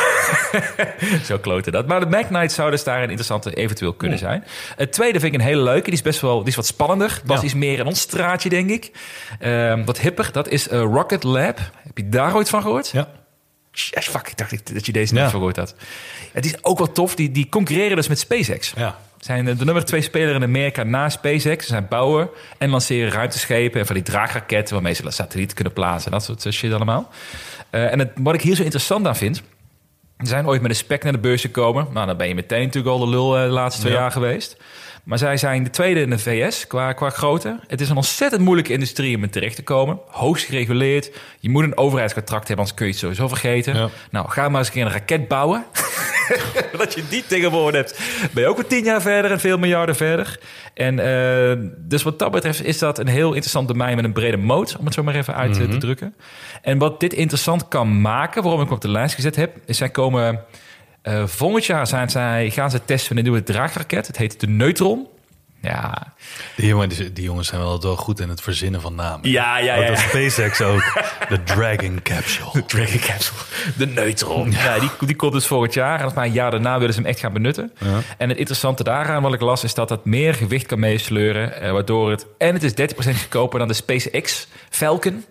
Zo 1.24 1.38
kloten 1.38 1.72
dat. 1.72 1.86
Maar 1.86 2.00
de 2.00 2.06
Mac 2.06 2.26
Knight 2.26 2.52
zou 2.52 2.70
dus 2.70 2.84
daar 2.84 2.96
een 2.96 3.02
interessante 3.02 3.54
eventueel 3.54 3.92
kunnen 3.92 4.18
zijn. 4.18 4.44
Het 4.76 4.92
tweede 4.92 5.20
vind 5.20 5.34
ik 5.34 5.40
een 5.40 5.46
hele 5.46 5.62
leuke. 5.62 5.84
Die 5.84 5.92
is 5.92 6.02
best 6.02 6.20
wel 6.20 6.38
die 6.38 6.48
is 6.48 6.54
wat 6.56 6.66
spannender. 6.66 7.20
Was 7.24 7.38
Ja. 7.38 7.44
iets 7.44 7.54
meer 7.54 7.78
in 7.78 7.86
ons 7.86 8.00
straatje, 8.00 8.48
denk 8.48 8.70
ik. 8.70 8.90
Ehm, 9.38 9.84
wat 9.84 9.98
hipper. 10.00 10.28
Dat 10.32 10.48
is 10.48 10.68
eh, 10.68 10.80
Rocket 10.80 11.22
Lab. 11.22 11.58
Heb 11.82 11.96
je 11.98 12.08
daar 12.08 12.34
ooit 12.34 12.48
van 12.48 12.62
gehoord? 12.62 12.88
Ja. 12.90 13.08
Yes, 13.72 14.08
fuck, 14.08 14.28
ik 14.28 14.36
dacht 14.36 14.74
dat 14.74 14.86
je 14.86 14.92
deze 14.92 15.12
niet 15.12 15.22
Ja. 15.22 15.28
van 15.30 15.38
gehoord 15.38 15.56
had. 15.56 15.74
Het 16.32 16.44
is 16.44 16.64
ook 16.64 16.78
wel 16.78 16.92
tof. 16.92 17.14
Die, 17.14 17.30
die 17.30 17.48
concurreren 17.48 17.96
dus 17.96 18.08
met 18.08 18.18
SpaceX. 18.18 18.72
Ja. 18.76 18.98
Zijn 19.24 19.44
de 19.44 19.64
nummer 19.64 19.84
twee 19.84 20.00
speler 20.00 20.34
in 20.34 20.42
Amerika 20.42 20.82
na 20.82 21.08
SpaceX. 21.08 21.64
Ze 21.64 21.70
zijn 21.72 21.86
bouwen 21.88 22.28
en 22.58 22.70
lanceren 22.70 23.10
ruimteschepen 23.12 23.80
en 23.80 23.86
van 23.86 23.94
die 23.94 24.04
draagraketten 24.04 24.74
waarmee 24.74 24.94
ze 24.94 25.10
satellieten 25.10 25.54
kunnen 25.54 25.72
plaatsen. 25.72 26.10
Dat 26.10 26.24
soort 26.24 26.46
eh, 26.46 26.52
shit 26.52 26.72
allemaal. 26.72 27.08
Eh, 27.70 27.92
en 27.92 27.98
het, 27.98 28.10
wat 28.14 28.34
ik 28.34 28.40
hier 28.40 28.54
zo 28.54 28.62
interessant 28.62 29.06
aan 29.06 29.16
vind. 29.16 29.36
Ze 30.18 30.26
zijn 30.26 30.46
ooit 30.46 30.60
met 30.60 30.70
een 30.70 30.76
spec 30.76 31.02
naar 31.02 31.12
de 31.12 31.18
beurs 31.18 31.40
gekomen. 31.40 31.86
Nou, 31.92 32.06
dan 32.06 32.16
ben 32.16 32.28
je 32.28 32.34
meteen 32.34 32.62
natuurlijk 32.62 32.94
al 32.94 32.98
de 32.98 33.08
lul 33.08 33.36
eh, 33.36 33.42
de 33.42 33.48
laatste 33.48 33.80
twee 33.80 33.92
Ja. 33.92 33.98
jaar 34.00 34.10
geweest. 34.10 34.56
Maar 35.04 35.18
zij 35.18 35.36
zijn 35.36 35.64
de 35.64 35.70
tweede 35.70 36.00
in 36.00 36.10
de 36.10 36.18
VS 36.18 36.66
qua, 36.66 36.92
qua 36.92 37.10
grootte. 37.10 37.60
Het 37.66 37.80
is 37.80 37.88
een 37.90 37.96
ontzettend 37.96 38.42
moeilijke 38.42 38.72
industrie 38.72 39.16
om 39.16 39.22
in 39.22 39.30
terecht 39.30 39.56
te 39.56 39.62
komen. 39.62 39.98
Hoogst 40.06 40.44
gereguleerd. 40.44 41.10
Je 41.40 41.50
moet 41.50 41.64
een 41.64 41.76
overheidscontract 41.76 42.48
hebben, 42.48 42.64
anders 42.64 42.76
kun 42.76 42.86
je 42.86 42.92
het 42.92 43.00
sowieso 43.00 43.28
vergeten. 43.28 43.74
Ja. 43.76 43.88
Nou, 44.10 44.28
ga 44.30 44.48
maar 44.48 44.58
eens 44.58 44.68
een 44.68 44.74
keer 44.74 44.84
een 44.84 44.92
raket 44.92 45.28
bouwen. 45.28 45.64
dat 46.78 46.94
je 46.94 47.02
die 47.08 47.24
tegenwoordig 47.26 47.80
hebt, 47.80 48.00
ben 48.32 48.42
je 48.42 48.48
ook 48.48 48.56
weer 48.56 48.66
tien 48.66 48.84
jaar 48.84 49.02
verder 49.02 49.30
en 49.30 49.40
veel 49.40 49.58
miljarden 49.58 49.96
verder. 49.96 50.38
En 50.74 50.98
eh, 50.98 51.68
dus 51.78 52.02
wat 52.02 52.18
dat 52.18 52.30
betreft 52.30 52.64
is 52.64 52.78
dat 52.78 52.98
een 52.98 53.08
heel 53.08 53.28
interessant 53.28 53.68
domein 53.68 53.96
met 53.96 54.04
een 54.04 54.12
brede 54.12 54.36
moot, 54.36 54.76
om 54.78 54.84
het 54.84 54.94
zo 54.94 55.02
maar 55.02 55.14
even 55.14 55.34
uit 55.34 55.58
eh, 55.58 55.68
te 55.68 55.78
drukken. 55.78 56.14
En 56.62 56.78
wat 56.78 57.00
dit 57.00 57.12
interessant 57.12 57.68
kan 57.68 58.00
maken, 58.00 58.42
waarom 58.42 58.60
ik 58.60 58.66
hem 58.66 58.76
op 58.76 58.82
de 58.82 58.90
lijst 58.90 59.14
gezet 59.14 59.36
heb, 59.36 59.56
is 59.66 59.76
zij 59.76 59.88
komen 59.88 60.44
eh, 61.02 61.26
volgend 61.26 61.64
jaar 61.64 61.86
zijn 61.86 62.10
zij, 62.10 62.50
gaan 62.50 62.70
ze 62.70 62.84
testen 62.84 63.14
met 63.14 63.24
een 63.24 63.30
nieuwe 63.30 63.46
draagraket. 63.46 64.06
Het 64.06 64.16
heet 64.16 64.40
de 64.40 64.46
Neutron. 64.46 65.06
Ja, 65.62 66.12
Die, 66.56 66.66
jongen, 66.66 66.88
die, 66.88 67.12
jongens 67.24 67.48
zijn 67.48 67.60
wel, 67.60 67.80
wel 67.80 67.96
goed 67.96 68.20
in 68.20 68.28
het 68.28 68.40
verzinnen 68.40 68.80
van 68.80 68.94
namen. 68.94 69.30
Ja, 69.30 69.58
ja, 69.58 69.76
Ook 69.76 69.82
ja. 69.82 69.88
dat 69.88 69.98
SpaceX 69.98 70.60
ook. 70.60 70.82
De 71.28 71.42
Dragon 71.42 72.00
Capsule. 72.02 72.64
Dragon 72.66 72.98
Capsule. 73.00 73.40
De 73.76 73.86
Neutron. 73.86 74.50
Ja, 74.50 74.78
die, 74.78 74.90
die 75.06 75.16
komt 75.16 75.32
dus 75.32 75.46
volgend 75.46 75.74
jaar. 75.74 76.00
En 76.00 76.22
een 76.22 76.32
jaar 76.32 76.50
daarna 76.50 76.78
willen 76.78 76.94
ze 76.94 77.00
hem 77.00 77.08
echt 77.08 77.20
gaan 77.20 77.32
benutten. 77.32 77.72
En 78.18 78.28
het 78.28 78.38
interessante 78.38 78.82
daaraan, 78.84 79.22
wat 79.22 79.32
ik 79.34 79.40
las, 79.40 79.64
is 79.64 79.74
dat 79.74 79.90
het 79.90 80.04
meer 80.04 80.34
gewicht 80.34 80.66
kan 80.66 80.78
meesleuren. 80.80 81.60
eh, 81.60 81.72
waardoor 81.72 82.10
het... 82.10 82.26
En 82.38 82.54
het 82.54 82.62
is 82.62 82.72
30% 82.72 82.94
goedkoper 83.20 83.58
dan 83.58 83.68
de 83.68 83.74
SpaceX 83.74 84.46
Falcon. 84.70 85.24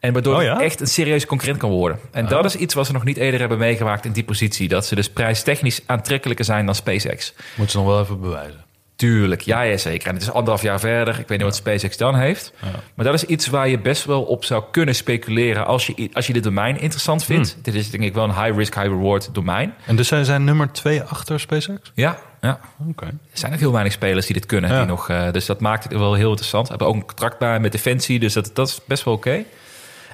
En 0.00 0.12
waardoor 0.12 0.36
Oh 0.36 0.42
ja? 0.42 0.52
het 0.52 0.62
echt 0.62 0.80
een 0.80 0.86
serieuze 0.86 1.26
concurrent 1.26 1.58
kan 1.58 1.70
worden. 1.70 1.98
En 2.12 2.26
dat 2.26 2.44
is 2.44 2.54
iets 2.56 2.74
wat 2.74 2.86
ze 2.86 2.92
nog 2.92 3.04
niet 3.04 3.16
eerder 3.16 3.40
hebben 3.40 3.58
meegemaakt 3.58 4.04
in 4.04 4.12
die 4.12 4.24
positie. 4.24 4.68
Dat 4.68 4.86
ze 4.86 4.94
dus 4.94 5.10
prijstechnisch 5.10 5.80
aantrekkelijker 5.86 6.44
zijn 6.44 6.66
dan 6.66 6.74
SpaceX. 6.74 7.32
Moeten 7.54 7.70
ze 7.70 7.76
nog 7.84 7.86
wel 7.86 8.00
even 8.02 8.20
bewijzen. 8.20 8.64
Tuurlijk, 9.00 9.40
ja, 9.40 9.60
ja 9.60 9.76
zeker. 9.76 10.08
En 10.08 10.14
het 10.14 10.22
is 10.22 10.30
anderhalf 10.30 10.62
jaar 10.62 10.80
verder. 10.80 11.18
Ik 11.18 11.28
weet 11.28 11.38
niet 11.38 11.46
wat 11.46 11.56
SpaceX 11.56 11.96
dan 11.96 12.14
heeft. 12.14 12.52
Maar 12.94 13.04
dat 13.04 13.14
is 13.14 13.24
iets 13.24 13.46
waar 13.46 13.68
je 13.68 13.78
best 13.78 14.04
wel 14.04 14.22
op 14.22 14.44
zou 14.44 14.64
kunnen 14.70 14.94
speculeren... 14.94 15.66
als 15.66 15.86
je, 15.86 16.10
als 16.12 16.26
je 16.26 16.32
dit 16.32 16.42
domein 16.42 16.80
interessant 16.80 17.24
vindt. 17.24 17.52
Hmm. 17.52 17.62
Dit 17.62 17.74
is 17.74 17.90
denk 17.90 18.02
ik 18.02 18.14
wel 18.14 18.24
een 18.24 18.42
high-risk, 18.44 18.74
high-reward 18.74 19.34
domein. 19.34 19.74
En 19.86 19.96
dus 19.96 20.08
zij 20.08 20.24
zijn 20.24 20.44
nummer 20.44 20.72
twee 20.72 21.02
achter 21.02 21.40
SpaceX? 21.40 21.92
Ja, 21.94 22.18
ja. 22.40 22.60
Oké. 22.88 23.06
Er 23.06 23.12
zijn 23.32 23.52
ook 23.52 23.58
heel 23.58 23.72
weinig 23.72 23.92
spelers 23.92 24.26
die 24.26 24.34
dit 24.34 24.46
kunnen. 24.46 24.70
Ja. 24.70 24.78
Die 24.78 24.86
nog, 24.86 25.08
eh, 25.08 25.32
dus 25.32 25.46
dat 25.46 25.60
maakt 25.60 25.84
het 25.84 25.92
wel 25.92 26.14
heel 26.14 26.28
interessant. 26.28 26.64
We 26.64 26.70
hebben 26.70 26.88
ook 26.88 26.94
een 26.94 27.06
contract 27.06 27.38
bij 27.38 27.60
met 27.60 27.72
Defensie, 27.72 28.18
dus 28.18 28.32
dat, 28.32 28.50
dat 28.54 28.68
is 28.68 28.80
best 28.86 29.04
wel 29.04 29.14
oké. 29.14 29.44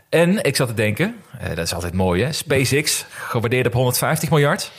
En 0.09 0.43
ik 0.45 0.57
zat 0.57 0.69
te 0.69 0.75
denken, 0.75 1.17
eh, 1.39 1.49
dat 1.49 1.65
is 1.65 1.75
altijd 1.75 1.95
mooi 1.95 2.23
hè, 2.23 2.33
SpaceX 2.33 3.05
gewaardeerd 3.11 3.67
op 3.67 3.73
150 3.73 4.31
miljard. 4.31 4.71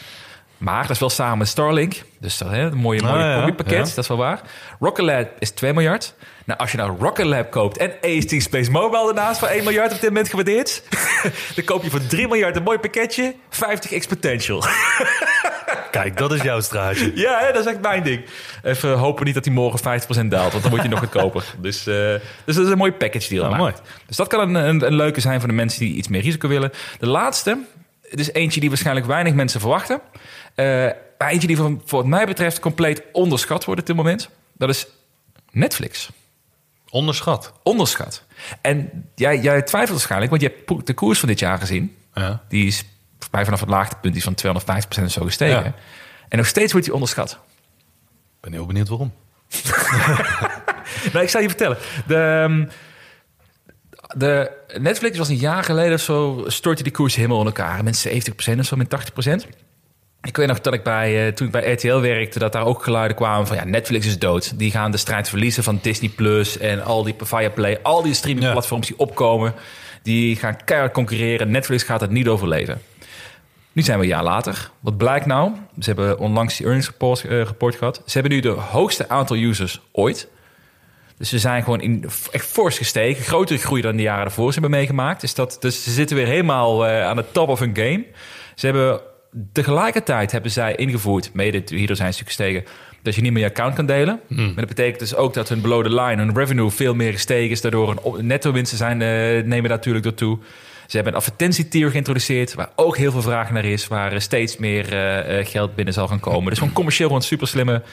Maar 0.58 0.82
dat 0.82 0.90
is 0.92 1.00
wel 1.00 1.10
samen 1.10 1.38
met 1.38 1.48
Starlink. 1.48 1.94
Dus 2.20 2.38
dat 2.38 2.50
hè, 2.50 2.62
een 2.62 2.78
mooie, 2.78 3.02
mooie 3.02 3.14
Ah, 3.14 3.20
ja. 3.30 3.36
combi-pakket, 3.38 3.78
Ja. 3.78 3.84
dat 3.84 3.98
is 3.98 4.08
wel 4.08 4.18
waar. 4.18 4.42
Rocket 4.80 5.06
Lab 5.06 5.28
is 5.40 5.50
2 5.52 5.74
miljard. 5.74 6.14
Nou, 6.46 6.60
als 6.60 6.72
je 6.72 6.78
nou 6.78 6.98
Rocket 7.00 7.26
Lab 7.26 7.52
koopt 7.52 7.78
en 7.78 7.92
AST 8.02 8.42
Space 8.42 8.72
Mobile 8.72 9.06
daarnaast 9.14 9.40
voor 9.40 9.48
1 9.48 9.64
miljard 9.64 9.94
op 9.94 10.00
dit 10.02 10.10
moment 10.10 10.30
gewaardeerd... 10.30 10.84
dan 11.56 11.66
koop 11.66 11.84
je 11.84 11.90
voor 11.90 12.06
3 12.08 12.28
miljard 12.28 12.56
een 12.56 12.64
mooi 12.64 12.78
pakketje, 12.78 13.36
50x 13.52 14.08
potential. 14.10 14.64
Kijk, 15.92 16.18
dat 16.18 16.32
is 16.32 16.42
jouw 16.42 16.60
straatje. 16.62 17.12
Ja, 17.16 17.40
hè, 17.40 17.52
dat 17.52 17.66
is 17.66 17.72
echt 17.72 17.82
mijn 17.82 18.04
ding. 18.04 18.26
Even 18.64 18.98
hopen 18.98 19.26
niet 19.26 19.34
dat 19.34 19.46
hij 19.46 19.54
morgen 19.54 19.80
50% 19.80 20.28
daalt, 20.28 20.52
want 20.52 20.62
dan 20.64 20.72
word 20.72 20.84
je 20.84 20.90
nog 20.90 21.00
goedkoper. 21.00 21.44
Dus, 21.62 21.88
eh, 21.88 21.96
dus 22.46 22.56
dat 22.56 22.66
is 22.66 22.72
een 22.72 22.78
mooi 22.78 22.92
package 22.92 23.30
deal. 23.30 23.50
Maar- 23.50 23.60
mooi. 23.60 23.74
Dus 24.08 24.18
dat 24.18 24.28
kan 24.28 24.40
een, 24.40 24.56
een, 24.68 24.86
een 24.86 24.96
leuke 24.96 25.22
zijn 25.22 25.40
voor 25.40 25.50
de 25.50 25.56
mensen 25.56 25.80
die 25.80 25.96
iets 25.96 26.08
meer 26.08 26.22
risico 26.22 26.48
willen. 26.48 26.72
De 27.00 27.08
laatste, 27.08 27.58
het 28.10 28.20
is 28.20 28.32
eentje 28.34 28.60
die 28.60 28.70
waarschijnlijk 28.70 29.06
weinig 29.06 29.34
mensen 29.34 29.60
verwachten. 29.60 30.02
Eh, 30.58 30.66
maar 31.18 31.30
eentje 31.30 31.48
die 31.48 31.58
voor, 31.58 31.82
voor 31.86 32.00
wat 32.00 32.08
mij 32.08 32.26
betreft 32.26 32.60
compleet 32.60 33.04
onderschat 33.12 33.66
wordt 33.66 33.82
op 33.82 33.88
dit 33.88 33.96
moment. 33.96 34.30
Dat 34.54 34.70
is 34.70 34.88
Netflix. 35.52 36.10
Onderschat. 36.90 37.54
Onderschat. 37.64 38.24
En 38.62 39.10
jij, 39.16 39.40
jij 39.40 39.62
twijfelt 39.62 39.92
waarschijnlijk, 39.92 40.32
want 40.32 40.42
je 40.42 40.48
hebt 40.66 40.88
de 40.88 40.94
koers 40.94 41.20
van 41.20 41.28
dit 41.28 41.40
jaar 41.40 41.58
gezien. 41.58 41.96
Ja. 42.14 42.44
Die 42.48 42.68
is 42.68 42.80
volgens 43.10 43.32
mij 43.32 43.44
vanaf 43.44 43.60
het 43.60 43.70
laagtepunt 43.70 44.14
die 44.14 44.24
is 44.24 44.42
van 44.42 44.62
250% 45.02 45.04
of 45.04 45.12
zo 45.12 45.26
gestegen. 45.26 45.64
Ja. 45.64 45.74
En 46.30 46.38
nog 46.38 46.48
steeds 46.48 46.72
wordt 46.72 46.86
die 46.86 46.96
onderschat. 46.96 47.32
Ik 47.32 47.38
ben 48.42 48.52
heel 48.52 48.66
benieuwd 48.66 48.88
waarom. 48.88 49.14
Nou, 51.14 51.24
ik 51.24 51.30
zal 51.30 51.42
je 51.42 51.48
vertellen. 51.48 51.78
De, 52.08 52.16
ehm, 52.16 52.66
de 54.20 54.52
Netflix 54.78 55.18
was 55.18 55.30
een 55.30 55.36
jaar 55.36 55.64
geleden 55.64 55.94
of 55.94 56.02
zo, 56.02 56.44
stortte 56.48 56.84
die 56.84 56.92
koers 56.92 57.16
helemaal 57.16 57.40
in 57.40 57.46
elkaar. 57.46 57.84
Met 57.84 58.08
70% 58.08 58.60
of 58.60 58.66
zo, 58.66 58.76
met 58.76 58.90
80%. 58.90 59.48
Ik 60.22 60.38
weet 60.38 60.48
nog 60.48 60.62
dat 60.62 60.74
ik 60.74 60.84
bij, 60.84 61.28
eh, 61.28 61.34
toen 61.34 61.48
ik 61.48 61.54
bij 61.54 61.72
RTL 61.72 62.00
werkte, 62.00 62.40
dat 62.40 62.52
daar 62.52 62.66
ook 62.66 62.84
geluiden 62.84 63.18
kwamen 63.18 63.48
van 63.48 63.56
ja, 63.56 63.66
Netflix 63.66 64.06
is 64.06 64.20
dood. 64.20 64.60
Die 64.60 64.72
gaan 64.72 64.92
de 64.92 64.98
strijd 64.98 65.30
verliezen 65.30 65.64
van 65.64 65.80
Disney 65.82 66.10
Plus 66.10 66.58
en 66.58 66.84
al 66.84 67.04
die 67.04 67.14
Pavaya 67.14 67.50
Play, 67.50 67.80
al 67.84 68.02
die 68.02 68.14
streamingplatforms 68.14 68.88
die 68.88 69.00
opkomen, 69.00 69.54
die 70.04 70.36
gaan 70.36 70.64
keihard 70.64 70.94
concurreren. 70.94 71.52
Netflix 71.52 71.84
gaat 71.84 72.02
het 72.02 72.12
niet 72.12 72.28
overleven. 72.28 72.82
Nu 73.72 73.84
zijn 73.84 73.98
we 73.98 74.04
een 74.04 74.10
jaar 74.10 74.24
later. 74.24 74.72
Wat 74.80 74.98
blijkt 74.98 75.26
nou? 75.26 75.52
Ze 75.80 75.86
hebben 75.90 76.20
onlangs 76.20 76.58
die 76.58 76.66
earnings 76.66 76.90
report, 76.90 77.24
eh, 77.24 77.42
report 77.42 77.76
gehad. 77.76 78.02
Ze 78.06 78.20
hebben 78.20 78.32
nu 78.32 78.40
de 78.40 78.50
hoogste 78.50 79.10
aantal 79.10 79.36
users 79.38 79.82
ooit. 79.92 80.28
Dus 81.18 81.30
ze 81.30 81.40
zijn 81.40 81.64
gewoon 81.64 81.82
in, 81.82 82.10
echt 82.32 82.46
fors 82.46 82.78
gestegen. 82.78 83.24
Grotere 83.24 83.60
groei 83.60 83.82
dan 83.82 83.96
de 83.96 84.02
jaren 84.02 84.26
ervoor 84.26 84.54
ze 84.54 84.60
hebben 84.60 84.78
meegemaakt. 84.78 85.22
Dus, 85.22 85.34
dat, 85.34 85.58
dus 85.60 85.84
ze 85.84 85.92
zitten 85.92 86.16
weer 86.16 86.26
helemaal 86.26 86.88
eh, 86.88 87.04
aan 87.04 87.16
de 87.16 87.26
top 87.32 87.50
of 87.50 87.60
hun 87.60 87.76
game. 87.76 88.06
Ze 88.56 88.66
hebben 88.66 89.02
tegelijkertijd 89.52 90.32
hebben 90.32 90.52
zij 90.52 90.76
ingevoerd, 90.76 91.34
mede 91.34 91.64
hierdoor 91.66 91.96
zijn 91.96 92.14
ze 92.14 92.24
gestegen, 92.24 92.64
dat 93.02 93.16
je 93.16 93.22
niet 93.22 93.32
meer 93.32 93.44
je 93.44 93.50
account 93.50 93.76
kan 93.76 93.86
delen. 93.86 94.20
Maar 94.28 94.56
dat 94.56 94.68
betekent 94.68 95.00
dus 95.00 95.16
ook 95.16 95.34
dat 95.34 95.50
hun 95.50 95.62
below 95.62 95.84
the 95.84 96.02
line, 96.02 96.22
hun 96.22 96.36
revenue 96.36 96.70
veel 96.70 96.96
meer 96.96 97.12
gestegen 97.12 97.50
is. 97.50 97.62
Daardoor 97.62 97.88
hun 97.88 98.00
op- 98.00 98.22
netto 98.22 98.52
winsten 98.52 98.78
zijn, 98.78 99.02
eh, 99.02 99.08
nemen 99.44 99.62
daar 99.62 99.78
natuurlijk 99.78 100.04
door 100.04 100.14
toe. 100.14 100.38
Ze 100.88 100.96
hebben 100.96 101.14
een 101.14 101.20
advertentietier 101.20 101.90
geïntroduceerd, 101.90 102.54
waar 102.54 102.70
ook 102.76 102.98
heel 102.98 103.12
veel 103.12 103.22
vraag 103.22 103.52
naar 103.52 103.66
is, 103.66 103.88
waar 103.88 104.22
steeds 104.22 104.58
meer 104.58 104.94
eh, 104.94 105.40
eh, 105.40 105.48
geld 105.48 105.76
binnen 105.76 105.94
zal 105.94 106.08
gaan 106.08 106.20
komen. 106.20 106.50
Dus 106.50 106.58
gewoon 106.58 106.74
commercieel 106.74 107.08
gewoon 107.08 107.24
super 107.24 107.48
slimme 107.48 107.84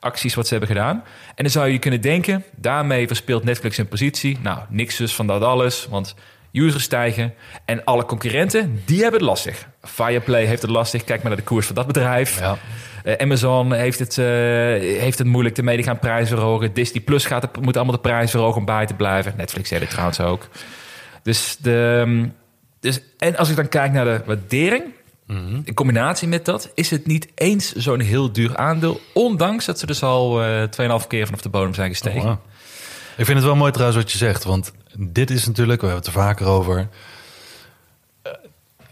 acties 0.00 0.34
wat 0.34 0.46
ze 0.46 0.54
hebben 0.54 0.76
gedaan. 0.76 1.02
En 1.26 1.42
dan 1.44 1.50
zou 1.50 1.68
je 1.68 1.78
kunnen 1.78 2.00
denken, 2.00 2.44
daarmee 2.56 3.06
verspeelt 3.06 3.44
Netflix 3.44 3.74
zijn 3.74 3.88
positie. 3.88 4.38
Nou, 4.42 4.58
niks 4.68 4.96
dus 4.96 5.14
van 5.14 5.26
dat 5.26 5.42
alles, 5.42 5.86
want 5.90 6.14
users 6.54 6.84
stijgen 6.84 7.34
en 7.64 7.84
alle 7.84 8.04
concurrenten, 8.04 8.82
die 8.84 9.02
hebben 9.02 9.20
het 9.20 9.28
lastig. 9.28 9.68
Fireplay 9.82 10.44
heeft 10.44 10.62
het 10.62 10.70
lastig, 10.70 11.04
kijk 11.04 11.22
maar 11.22 11.30
naar 11.30 11.40
de 11.40 11.46
koers 11.46 11.66
van 11.66 11.74
dat 11.74 11.86
bedrijf. 11.86 12.40
Ja. 12.40 12.58
Eh, 13.04 13.14
Amazon 13.16 13.72
heeft 13.72 13.98
het, 13.98 14.18
eh, 14.18 14.24
heeft 15.00 15.18
het 15.18 15.26
moeilijk, 15.26 15.54
de 15.54 15.62
die 15.62 15.82
gaan 15.82 15.98
prijzen 15.98 16.36
verhogen. 16.36 16.72
Disney 16.72 17.02
Plus 17.02 17.24
gaat 17.24 17.42
het, 17.42 17.60
moet 17.60 17.76
allemaal 17.76 17.94
de 17.94 18.00
prijs 18.00 18.30
verhogen 18.30 18.58
om 18.58 18.64
bij 18.64 18.86
te 18.86 18.94
blijven. 18.94 19.34
Netflix 19.36 19.68
deed 19.68 19.80
het 19.80 19.90
trouwens 19.90 20.20
ook. 20.20 20.48
Dus 21.22 21.56
de, 21.56 22.02
ehm, 22.06 22.26
dus, 22.80 23.00
en 23.18 23.36
als 23.36 23.50
ik 23.50 23.56
dan 23.56 23.68
kijk 23.68 23.92
naar 23.92 24.04
de 24.04 24.22
waardering, 24.26 24.84
in 25.64 25.74
combinatie 25.74 26.28
met 26.28 26.44
dat, 26.44 26.70
is 26.74 26.90
het 26.90 27.06
niet 27.06 27.28
eens 27.34 27.72
zo'n 27.72 28.00
heel 28.00 28.32
duur 28.32 28.56
aandeel. 28.56 29.00
Ondanks 29.14 29.64
dat 29.64 29.78
ze 29.78 29.86
dus 29.86 30.02
al 30.02 30.42
eh 30.42 30.62
2,5 30.62 31.06
keer 31.06 31.24
vanaf 31.24 31.40
de 31.40 31.48
bodem 31.48 31.74
zijn 31.74 31.90
gestegen. 31.90 32.20
Oh, 32.20 32.26
wow. 32.26 32.36
Ik 33.16 33.24
vind 33.24 33.38
het 33.38 33.46
wel 33.46 33.56
mooi 33.56 33.72
trouwens 33.72 34.02
wat 34.02 34.12
je 34.12 34.18
zegt. 34.18 34.44
Want 34.44 34.72
dit 34.98 35.30
is 35.30 35.46
natuurlijk, 35.46 35.80
we 35.80 35.86
hebben 35.86 36.04
het 36.06 36.14
er 36.14 36.20
vaker 36.22 36.46
over. 36.46 36.88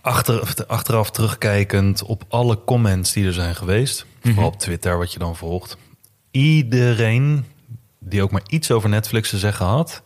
achter, 0.01 0.64
achteraf 0.66 1.11
terugkijkend 1.11 2.03
op 2.03 2.25
alle 2.29 2.64
comments 2.64 3.12
die 3.12 3.27
er 3.27 3.33
zijn 3.33 3.55
geweest, 3.55 4.07
Mhm. 4.23 4.33
vooral 4.35 4.51
op 4.53 4.59
Twitter, 4.59 4.99
wat 4.99 5.12
je 5.12 5.18
dan 5.18 5.37
volgt. 5.37 5.77
Iedereen 6.31 7.45
die 7.99 8.23
ook 8.23 8.31
maar 8.31 8.43
iets 8.47 8.70
over 8.70 8.89
Netflix 8.89 9.31
te 9.31 9.39
zeggen 9.39 9.66
had, 9.66 10.03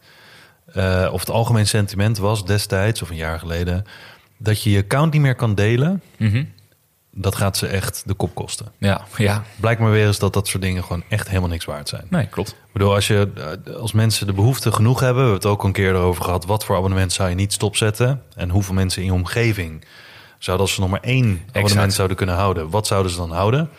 eh, 0.73 1.09
of 1.13 1.21
het 1.21 1.31
algemeen 1.31 1.67
sentiment 1.67 2.19
was 2.19 2.45
destijds 2.47 3.03
of 3.03 3.11
een 3.11 3.17
jaar 3.17 3.39
geleden, 3.39 3.85
dat 4.39 4.63
je 4.63 4.71
je 4.71 4.79
account 4.79 5.13
niet 5.13 5.23
meer 5.23 5.35
kan 5.35 5.55
delen, 5.55 6.03
Mhm. 6.19 6.45
Dat 7.19 7.35
gaat 7.35 7.57
ze 7.57 7.67
echt 7.67 8.03
de 8.07 8.15
kop 8.15 8.35
kosten. 8.35 8.67
Ja, 8.79 9.01
ja. 9.17 9.43
Blijkt 9.61 9.81
maar 9.81 9.91
weer 9.91 10.07
eens 10.07 10.19
dat 10.19 10.33
dat 10.33 10.49
soort 10.49 10.63
dingen 10.63 10.83
gewoon 10.83 11.03
echt 11.09 11.29
helemaal 11.29 11.49
niks 11.49 11.65
waard 11.65 11.89
zijn. 11.89 12.07
Nee, 12.11 12.27
klopt. 12.27 12.49
Ik 12.51 12.73
bedoel, 12.73 12.95
als, 12.95 13.07
je, 13.07 13.29
eh, 13.67 13.75
als 13.75 13.93
mensen 13.93 14.27
de 14.27 14.33
behoefte 14.33 14.73
genoeg 14.73 15.01
hebben, 15.01 15.23
we 15.25 15.31
hebben 15.31 15.49
het 15.51 15.59
ook 15.59 15.65
een 15.65 15.73
keer 15.73 15.95
erover 15.95 16.25
gehad, 16.25 16.45
wat 16.45 16.65
voor 16.65 16.77
abonnement 16.77 17.13
zou 17.13 17.29
je 17.29 17.35
niet 17.35 17.53
stopzetten 17.53 18.23
en 18.35 18.51
hoeveel 18.51 18.75
mensen 18.75 19.01
in 19.03 19.07
je 19.09 19.15
omgeving 19.15 19.85
zouden 20.39 20.67
als 20.67 20.75
ze 20.75 20.81
nog 20.81 20.91
maar 20.91 21.01
één 21.01 21.43
abonnement 21.53 21.93
zouden 21.95 22.17
kunnen 22.17 22.35
houden, 22.35 22.71
wat 22.71 22.87
zouden 22.87 23.13
ze 23.13 23.19
dan 23.19 23.33
houden? 23.33 23.71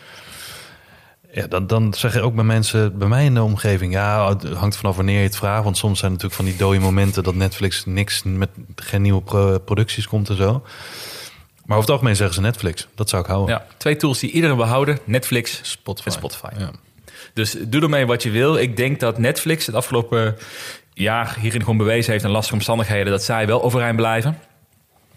Ja, 1.32 1.46
dan, 1.46 1.66
dan 1.66 1.94
zeg 1.94 2.14
je 2.14 2.20
ook 2.20 2.34
bij 2.34 2.44
mensen, 2.44 2.98
bij 2.98 3.08
mij 3.08 3.24
in 3.24 3.34
de 3.34 3.42
omgeving, 3.42 3.92
ja, 3.92 4.28
het 4.28 4.42
hangt 4.52 4.76
vanaf 4.76 4.96
wanneer 4.96 5.16
je 5.18 5.22
het 5.26 5.36
vraagt, 5.36 5.64
want 5.64 5.76
soms 5.76 5.98
zijn 5.98 6.10
natuurlijk 6.12 6.40
van 6.40 6.48
die 6.50 6.56
dode 6.56 6.78
momenten 6.78 7.22
dat 7.22 7.34
Netflix 7.34 7.84
niks 7.84 8.22
met 8.24 8.48
geen 8.76 9.02
nieuwe 9.02 9.22
pro- 9.22 9.58
producties 9.58 10.06
komt 10.08 10.28
en 10.28 10.36
zo. 10.36 10.62
Maar 11.68 11.76
over 11.76 11.90
het 11.90 11.90
algemeen 11.90 12.16
zeggen 12.16 12.34
ze 12.34 12.40
Netflix, 12.40 12.88
dat 12.94 13.08
zou 13.08 13.22
ik 13.22 13.28
houden. 13.28 13.54
Ja, 13.54 13.66
twee 13.76 13.96
tools 13.96 14.18
die 14.18 14.30
iedereen 14.30 14.56
wil 14.56 14.64
houden. 14.66 14.98
Netflix 15.04 15.60
Spotify. 15.62 16.06
en 16.08 16.12
Spotify. 16.14 16.48
Ja. 16.58 16.70
Dus 17.34 17.56
doe 17.60 17.82
ermee 17.82 18.06
wat 18.06 18.22
je 18.22 18.30
wil. 18.30 18.56
Ik 18.56 18.76
denk 18.76 19.00
dat 19.00 19.18
Netflix 19.18 19.66
het 19.66 19.74
afgelopen 19.74 20.36
jaar 20.94 21.36
hierin 21.40 21.60
gewoon 21.60 21.76
bewezen 21.76 22.12
heeft... 22.12 22.24
in 22.24 22.30
lastige 22.30 22.54
omstandigheden 22.54 23.12
dat 23.12 23.22
zij 23.22 23.46
wel 23.46 23.62
overeind 23.62 23.96
blijven. 23.96 24.38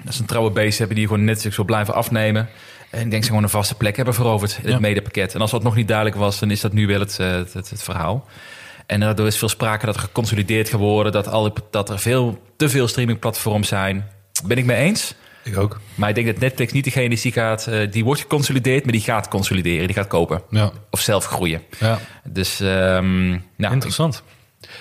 Dat 0.04 0.14
is 0.14 0.20
een 0.20 0.26
trouwe 0.26 0.50
base 0.50 0.78
hebben 0.78 0.96
die 0.96 1.08
gewoon 1.08 1.24
Netflix 1.24 1.56
wil 1.56 1.66
blijven 1.66 1.94
afnemen. 1.94 2.50
En 2.90 3.02
ik 3.02 3.12
denk 3.12 3.24
ze 3.24 3.30
gewoon 3.30 3.44
een 3.44 3.50
vaste 3.50 3.76
plek 3.76 3.96
hebben 3.96 4.14
veroverd 4.14 4.52
in 4.52 4.64
het 4.64 4.72
Ja. 4.72 4.80
medepakket. 4.80 5.34
En 5.34 5.42
als 5.42 5.52
dat 5.52 5.64
nog 5.64 5.76
niet 5.76 5.88
duidelijk 5.88 6.18
was, 6.18 6.40
dan 6.40 6.52
is 6.52 6.62
dat 6.62 6.74
nu 6.74 6.88
wel 6.88 7.00
het, 7.00 7.20
eh, 7.20 7.32
het, 7.32 7.54
het, 7.54 7.70
het 7.70 7.84
verhaal. 7.84 8.26
En 8.86 9.00
daardoor 9.00 9.28
is 9.28 9.38
veel 9.38 9.50
sprake 9.50 9.86
dat 9.86 9.96
er 9.96 10.02
geconsolideerd 10.02 10.70
geworden... 10.70 11.12
dat, 11.12 11.28
alle, 11.28 11.54
dat 11.70 11.90
er 11.90 12.00
veel, 12.00 12.42
te 12.56 12.70
veel 12.70 12.88
streamingplatforms 12.88 13.68
zijn. 13.68 14.08
Ben 14.46 14.58
ik 14.58 14.66
mee 14.66 14.78
eens... 14.78 15.16
Ik 15.44 15.58
ook. 15.58 15.80
Maar 15.96 16.10
ik 16.10 16.16
denk 16.16 16.28
dat 16.28 16.38
Netflix 16.40 16.72
niet 16.72 16.84
degene 16.84 17.14
is 17.14 17.22
die 17.22 17.32
gaat, 17.32 17.68
eh, 17.68 17.92
die 17.92 18.04
wordt 18.04 18.22
geconsolideerd, 18.22 18.84
maar 18.84 18.92
die 18.94 19.02
gaat 19.02 19.28
consolideren, 19.28 19.86
die 19.88 19.96
gaat 19.96 20.08
kopen 20.08 20.42
Ja, 20.50 20.72
of 20.90 21.00
zelf 21.00 21.26
groeien. 21.26 21.62
ja. 21.80 22.00
Dus, 22.24 22.60
ehm 22.60 23.30
nou, 23.56 23.74
interessant. 23.74 24.24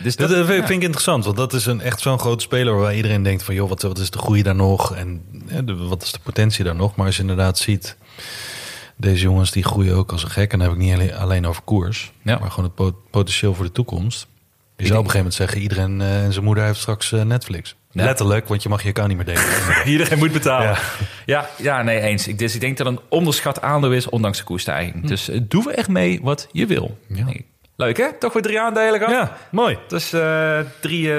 dus 0.03 0.17
Dat, 0.17 0.29
dat, 0.29 0.39
eh, 0.39 0.45
vind, 0.47 0.61
ja. 0.61 0.67
vind 0.67 0.79
ik 0.79 0.83
interessant, 0.85 1.25
want 1.25 1.37
dat 1.37 1.53
is 1.53 1.67
een, 1.67 1.81
echt 1.81 2.01
zo'n 2.01 2.19
grote 2.19 2.43
speler 2.43 2.77
waar 2.77 2.95
iedereen 2.97 3.23
denkt 3.23 3.43
van, 3.43 3.55
joh, 3.55 3.69
wat, 3.69 3.83
wat 3.83 3.99
is 3.99 4.11
de 4.11 4.19
groei 4.19 4.43
daar 4.43 4.55
nog 4.55 4.95
en 4.95 5.23
hè, 5.47 5.65
de- 5.65 5.77
wat 5.77 6.03
is 6.03 6.13
de 6.13 6.19
potentie 6.23 6.65
daar 6.65 6.75
nog? 6.77 6.97
Maar 6.97 7.07
als 7.07 7.15
je 7.17 7.21
inderdaad 7.21 7.59
ziet, 7.59 7.97
deze 8.97 9.23
jongens 9.23 9.51
die 9.51 9.65
groeien 9.65 9.95
ook 9.97 10.13
als 10.13 10.23
een 10.23 10.31
gek 10.31 10.53
en 10.53 10.59
dan 10.59 10.69
heb 10.69 10.77
ik 10.77 10.83
niet 10.83 10.95
alleen, 10.95 11.15
alleen 11.15 11.47
over 11.47 11.63
koers, 11.63 12.13
Ja. 12.23 12.39
maar 12.39 12.51
gewoon 12.51 12.65
het 12.65 12.75
po- 12.75 12.97
potentieel 13.11 13.55
voor 13.55 13.65
de 13.65 13.73
toekomst. 13.73 14.27
Je 14.81 14.87
zou 14.87 14.99
op 14.99 15.05
een 15.05 15.11
gegeven 15.11 15.17
moment 15.17 15.35
zeggen, 15.35 15.61
iedereen 15.61 16.01
eh, 16.01 16.25
en 16.25 16.33
zijn 16.33 16.45
moeder 16.45 16.65
heeft 16.65 16.81
straks 16.81 17.13
eh, 17.13 17.23
Netflix. 17.23 17.77
Ja. 17.91 18.05
Letterlijk, 18.05 18.49
want 18.49 18.63
je 18.63 18.69
mag 18.69 18.83
je 18.83 18.89
account 18.89 19.09
niet 19.09 19.27
meer 19.27 19.35
delen. 19.35 19.87
Iedereen 19.93 20.19
moet 20.19 20.33
betalen. 20.33 20.69
Ja. 20.69 20.79
Ja, 21.27 21.49
ja, 21.57 21.83
nee, 21.83 22.01
eens. 22.01 22.29
Ik, 22.29 22.39
dus 22.39 22.55
ik 22.55 22.61
denk 22.61 22.77
dat 22.77 22.87
een 22.87 23.01
onderschat 23.09 23.63
aandeel 23.63 23.93
is, 23.93 24.09
ondanks 24.09 24.39
de 24.39 24.45
koersstijging. 24.45 25.07
Dus 25.07 25.29
eh, 25.29 25.41
doe 25.43 25.71
er 25.71 25.79
echt 25.79 25.89
mee 25.89 26.21
wat 26.23 26.49
je 26.53 26.67
wil. 26.67 26.99
Ja. 27.07 27.27
Leuk 27.77 27.97
hè? 27.97 28.13
Toch 28.19 28.33
weer 28.33 28.43
drie 28.43 28.61
aandelen 28.61 28.99
gehad? 29.01 29.15
ja, 29.15 29.37
mooi. 29.51 29.79
Dus 29.89 30.15
drie 30.81 31.13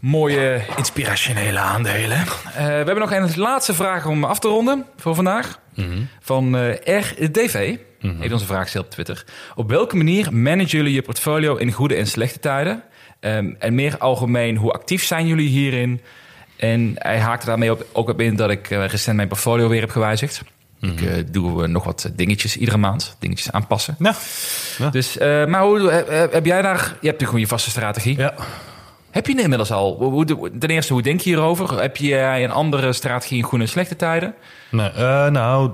mooie 0.00 0.60
inspirationele 0.76 1.58
aandelen. 1.58 2.24
We 2.54 2.62
hebben 2.62 2.98
nog 2.98 3.12
een 3.12 3.32
laatste 3.36 3.74
vraag 3.74 4.06
om 4.06 4.24
af 4.24 4.38
te 4.38 4.48
ronden 4.48 4.86
voor 4.96 5.14
vandaag. 5.14 5.58
Van 6.20 6.56
eh 6.56 7.76
RDV. 8.02 8.18
Heeft 8.20 8.32
onze 8.32 8.46
vraag 8.46 8.76
op 8.76 8.90
Twitter. 8.90 9.24
Op 9.54 9.68
welke 9.70 9.96
manier 9.96 10.34
managen 10.34 10.78
jullie 10.78 10.92
je 10.94 11.02
portfolio 11.02 11.56
in 11.56 11.72
goede 11.72 11.94
en 11.94 12.06
slechte 12.06 12.38
tijden? 12.38 12.82
Ehm, 13.20 13.52
en 13.58 13.74
meer 13.74 13.98
algemeen, 13.98 14.56
hoe 14.56 14.72
actief 14.72 15.04
zijn 15.04 15.26
jullie 15.26 15.48
hierin? 15.48 16.00
En 16.56 16.92
hij 16.94 17.18
haakte 17.18 17.46
daarmee 17.46 17.70
op, 17.72 17.86
ook 17.92 18.08
op 18.08 18.20
in 18.20 18.36
dat 18.36 18.50
ik 18.50 18.70
eh, 18.70 18.86
recent 18.86 19.16
mijn 19.16 19.28
portfolio 19.28 19.68
weer 19.68 19.80
heb 19.80 19.90
gewijzigd. 19.90 20.42
Ik 20.80 21.00
eh, 21.00 21.12
doe 21.30 21.62
eh, 21.62 21.68
nog 21.68 21.84
wat 21.84 22.10
dingetjes 22.16 22.56
iedere 22.56 22.76
maand, 22.78 23.16
dingetjes 23.18 23.52
aanpassen. 23.52 23.96
Ja. 23.98 24.14
Dus, 24.90 25.18
maar 25.18 25.62
hoe, 25.62 25.90
heb 26.30 26.44
jij 26.44 26.62
daar... 26.62 26.78
Je 26.78 26.82
hebt 26.82 27.02
natuurlijk 27.02 27.22
gewoon 27.22 27.40
je 27.40 27.46
vaste 27.46 27.70
strategie. 27.70 28.18
Ja. 28.18 28.34
Heb 29.10 29.26
je 29.26 29.42
inmiddels 29.42 29.72
al? 29.72 29.96
Hoe- 29.96 30.50
ten 30.58 30.70
eerste, 30.70 30.92
hoe 30.92 31.02
denk 31.02 31.20
je 31.20 31.28
hierover? 31.30 31.80
Heb 31.80 31.96
jij 31.96 32.44
een 32.44 32.50
andere 32.50 32.92
strategie 32.92 33.38
in 33.38 33.42
goede 33.44 33.64
en 33.64 33.70
slechte 33.70 33.96
tijden? 33.96 34.34
Nee, 34.70 34.90
nou, 35.30 35.70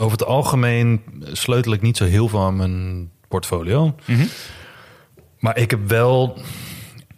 over 0.00 0.18
het 0.18 0.26
algemeen 0.26 1.00
sleutel 1.32 1.72
ik 1.72 1.82
niet 1.82 1.96
zo 1.96 2.04
heel 2.04 2.28
veel 2.28 2.40
aan 2.40 2.56
mijn 2.56 3.10
portfolio. 3.28 3.94
Mhm. 4.04 4.26
Maar 5.38 5.58
ik 5.58 5.70
heb 5.70 5.88
wel 5.88 6.38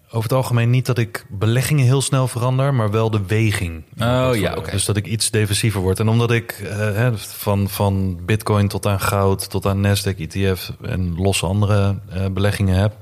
over 0.06 0.22
het 0.22 0.32
algemeen 0.32 0.70
niet 0.70 0.86
dat 0.86 0.98
ik 0.98 1.24
beleggingen 1.28 1.84
heel 1.84 2.00
snel 2.00 2.28
verander, 2.28 2.74
maar 2.74 2.90
wel 2.90 3.10
de 3.10 3.26
weging. 3.26 3.82
Oh, 3.98 4.30
ja, 4.34 4.54
oké. 4.56 4.70
Dus 4.70 4.84
dat 4.84 4.96
ik 4.96 5.06
iets 5.06 5.30
defensiever 5.30 5.80
word. 5.80 6.00
En 6.00 6.08
omdat 6.08 6.30
ik 6.30 6.52
eh, 6.52 7.12
van, 7.14 7.68
van 7.68 8.24
bitcoin 8.24 8.68
tot 8.68 8.86
aan 8.86 9.00
goud, 9.00 9.50
tot 9.50 9.66
aan 9.66 9.86
Nasdaq, 9.86 10.16
ETF 10.16 10.72
en 10.82 11.14
losse 11.16 11.46
andere 11.46 11.98
eh, 12.08 12.26
beleggingen 12.26 12.76
heb, 12.76 12.94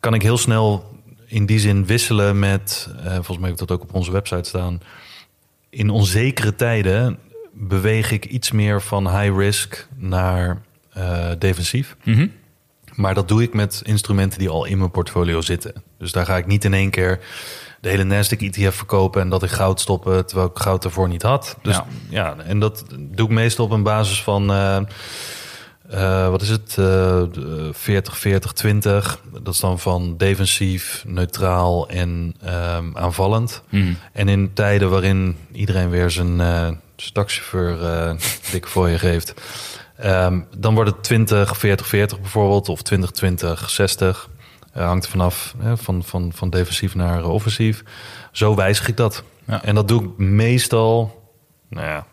kan 0.00 0.14
ik 0.14 0.22
heel 0.22 0.38
snel 0.38 0.98
in 1.26 1.46
die 1.46 1.58
zin 1.58 1.86
wisselen 1.86 2.38
met, 2.38 2.88
eh, 3.04 3.12
volgens 3.12 3.38
mij 3.38 3.50
heb 3.50 3.60
ik 3.60 3.66
dat 3.66 3.70
ook 3.70 3.82
op 3.82 3.94
onze 3.94 4.12
website 4.12 4.48
staan, 4.48 4.80
in 5.70 5.90
onzekere 5.90 6.54
tijden 6.54 7.18
beweeg 7.52 8.10
ik 8.10 8.24
iets 8.24 8.50
meer 8.50 8.82
van 8.82 9.18
high 9.18 9.36
risk 9.36 9.88
naar 9.96 10.62
eh, 10.92 11.30
defensief. 11.38 11.96
Mhm. 12.04 12.26
Maar 12.94 13.14
dat 13.14 13.28
doe 13.28 13.42
ik 13.42 13.54
met 13.54 13.82
instrumenten 13.84 14.38
die 14.38 14.48
al 14.48 14.64
in 14.64 14.78
mijn 14.78 14.90
portfolio 14.90 15.40
zitten. 15.40 15.82
Dus 15.98 16.12
daar 16.12 16.26
ga 16.26 16.36
ik 16.36 16.46
niet 16.46 16.64
in 16.64 16.74
één 16.74 16.90
keer 16.90 17.20
de 17.80 17.88
hele 17.88 18.04
Nasdaq 18.04 18.38
ETF 18.38 18.74
verkopen 18.74 19.20
en 19.20 19.28
dat 19.28 19.42
ik 19.42 19.50
goud 19.50 19.80
stoppen 19.80 20.26
terwijl 20.26 20.48
ik 20.48 20.58
goud 20.58 20.84
ervoor 20.84 21.08
niet 21.08 21.22
had. 21.22 21.56
Dus 21.62 21.74
Ja. 21.74 21.86
ja, 22.08 22.36
en 22.38 22.58
dat 22.58 22.84
doe 22.98 23.26
ik 23.26 23.32
meestal 23.32 23.64
op 23.64 23.70
een 23.70 23.82
basis 23.82 24.22
van 24.22 24.50
eh, 24.50 24.76
eh, 25.88 26.28
wat 26.28 26.42
is 26.42 26.48
het? 26.48 26.74
De 26.74 27.70
40, 27.72 28.18
40, 28.18 28.52
20. 28.52 29.20
Dat 29.42 29.54
is 29.54 29.60
dan 29.60 29.78
van 29.78 30.16
defensief, 30.16 31.04
neutraal 31.06 31.88
en 31.88 32.34
ehm, 32.42 32.96
aanvallend. 32.96 33.62
Mhm. 33.68 33.92
En 34.12 34.28
in 34.28 34.52
tijden 34.52 34.90
waarin 34.90 35.36
iedereen 35.52 35.90
weer 35.90 36.10
zijn, 36.10 36.40
zijn 37.00 37.12
taxichauffeur 37.12 37.82
eh 37.82 38.14
dik 38.52 38.66
voor 38.66 38.88
je 38.88 38.98
geeft, 38.98 39.34
ehm, 39.96 40.40
dan 40.56 40.74
wordt 40.74 40.90
het 40.90 41.02
20, 41.02 41.56
40, 41.56 41.86
40 41.86 42.20
bijvoorbeeld, 42.20 42.68
of 42.68 42.82
20, 42.82 43.10
20, 43.10 43.70
60. 43.70 44.28
Eh, 44.72 44.86
hangt 44.86 45.04
er 45.04 45.10
vanaf 45.10 45.54
hè, 45.58 45.76
van, 45.76 46.04
van, 46.04 46.32
van 46.34 46.50
defensief 46.50 46.94
naar 46.94 47.24
offensief. 47.24 47.82
Zo 48.32 48.54
wijzig 48.54 48.88
ik 48.88 48.96
dat. 48.96 49.22
Ja. 49.44 49.64
En 49.64 49.74
dat 49.74 49.88
doe 49.88 50.02
ik 50.02 50.18
meestal, 50.18 51.22
nou 51.68 51.86
ja, 51.86 52.06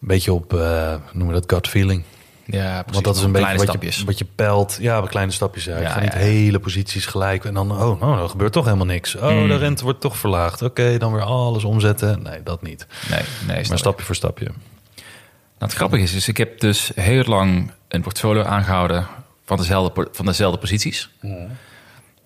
een 0.00 0.08
beetje 0.08 0.32
op, 0.32 0.54
eh 0.54 0.94
noemen 1.12 1.34
we 1.34 1.40
dat 1.40 1.52
gut 1.52 1.68
feeling. 1.68 2.04
Ja, 2.50 2.72
precies. 2.82 2.92
Want 2.92 3.04
dat 3.04 3.16
is 3.16 3.22
een 3.22 3.32
beetje 3.32 3.56
wat 3.56 3.62
stapjes. 3.62 3.98
je, 3.98 4.04
wat 4.04 4.18
je 4.18 4.26
peilt. 4.34 4.78
Ja, 4.80 5.00
bij 5.00 5.08
kleine 5.08 5.32
stapjes. 5.32 5.64
Ja. 5.64 5.76
ik 5.76 5.82
Ja, 5.82 5.90
ga 5.90 6.00
niet 6.00 6.12
ja, 6.12 6.18
hele 6.18 6.58
posities 6.58 7.06
gelijk. 7.06 7.44
En 7.44 7.54
dan, 7.54 7.70
oh, 7.72 8.00
nou, 8.00 8.22
er 8.22 8.28
gebeurt 8.28 8.52
toch 8.52 8.64
helemaal 8.64 8.86
niks. 8.86 9.14
Oh, 9.14 9.22
Hmm. 9.28 9.48
de 9.48 9.56
rente 9.56 9.84
wordt 9.84 10.00
toch 10.00 10.16
verlaagd. 10.16 10.62
Oké, 10.62 10.98
dan 10.98 11.12
weer 11.12 11.22
alles 11.22 11.64
omzetten. 11.64 12.22
Nee, 12.22 12.42
dat 12.42 12.62
niet. 12.62 12.86
Nee, 13.10 13.20
nee. 13.46 13.64
Maar 13.68 13.78
stapje 13.78 14.04
voor 14.04 14.14
stapje. 14.14 14.44
Nou, 14.44 15.70
het 15.70 15.72
grappige 15.72 16.02
is, 16.02 16.14
is, 16.14 16.28
ik 16.28 16.36
heb 16.36 16.60
dus 16.60 16.90
heel 16.94 17.24
lang 17.24 17.70
een 17.88 18.00
portfolio 18.02 18.42
aangehouden 18.42 19.06
van 19.44 19.56
dezelfde, 19.56 20.08
van 20.12 20.26
dezelfde 20.26 20.58
posities. 20.58 21.10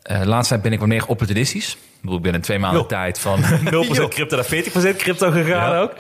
Eh 0.03 0.21
laatst 0.25 0.49
tijd 0.49 0.63
ben 0.63 0.73
ik 0.73 0.79
wat 0.79 0.89
meer 0.89 1.07
opportunistisch. 1.07 1.73
Ik 1.73 1.79
bedoel, 2.01 2.17
ik 2.17 2.23
ben 2.23 2.35
in 2.35 2.41
twee 2.41 2.59
maanden 2.59 2.87
tijd 2.87 3.19
van 3.19 3.43
0% 3.45 4.09
crypto 4.09 4.37
naar 4.37 4.45
40% 4.95 4.97
crypto 4.97 5.31
gegaan 5.31 5.71
Ja. 5.75 5.81
ook. 5.81 5.93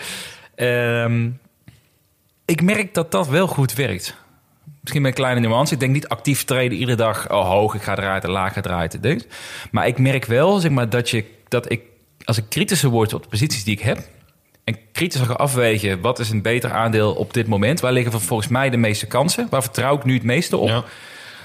Ehm, 0.55 1.29
ik 2.53 2.63
merk 2.63 2.95
dat 2.95 3.11
dat 3.11 3.29
wel 3.29 3.47
goed 3.47 3.75
werkt. 3.75 4.15
Misschien 4.81 5.03
met 5.03 5.11
een 5.11 5.17
kleine 5.17 5.41
nuance. 5.41 5.75
Ik 5.75 5.81
denk 5.81 5.93
niet 5.93 6.09
actief 6.09 6.45
treden 6.45 6.79
iedere 6.79 6.97
dag. 6.97 7.31
Oh, 7.31 7.49
hoog, 7.49 7.75
ik 7.75 7.83
ga 7.83 7.99
eruit 7.99 8.25
en 8.25 8.31
laag 8.31 8.57
eruit. 8.57 9.03
Dit. 9.03 9.27
Maar 9.71 9.87
ik 9.87 9.99
merk 9.99 10.25
wel 10.25 10.59
zeg 10.59 10.71
maar, 10.71 10.89
dat, 10.89 11.11
je, 11.11 11.25
dat 11.49 11.71
ik, 11.71 11.81
als 12.25 12.39
ik 12.39 12.45
kritischer 12.49 12.91
word 12.91 13.15
op 13.15 13.23
de 13.23 13.29
posities 13.29 13.65
die 13.65 13.75
ik 13.75 13.81
heb... 13.81 13.99
en 14.65 14.77
kritischer 14.93 15.29
ga 15.29 15.35
afwegen... 15.35 16.01
wat 16.01 16.19
is 16.19 16.31
een 16.31 16.43
beter 16.43 16.73
aandeel 16.73 17.13
op 17.13 17.35
dit 17.35 17.47
moment? 17.47 17.81
Waar 17.81 17.93
liggen 17.93 18.21
volgens 18.21 18.49
mij 18.49 18.71
de 18.71 18.77
meeste 18.77 19.07
kansen? 19.07 19.47
Waar 19.51 19.63
vertrouw 19.63 19.97
ik 19.97 20.05
nu 20.05 20.15
het 20.15 20.23
meeste 20.23 20.57
op? 20.57 20.69
Ja. 20.69 20.85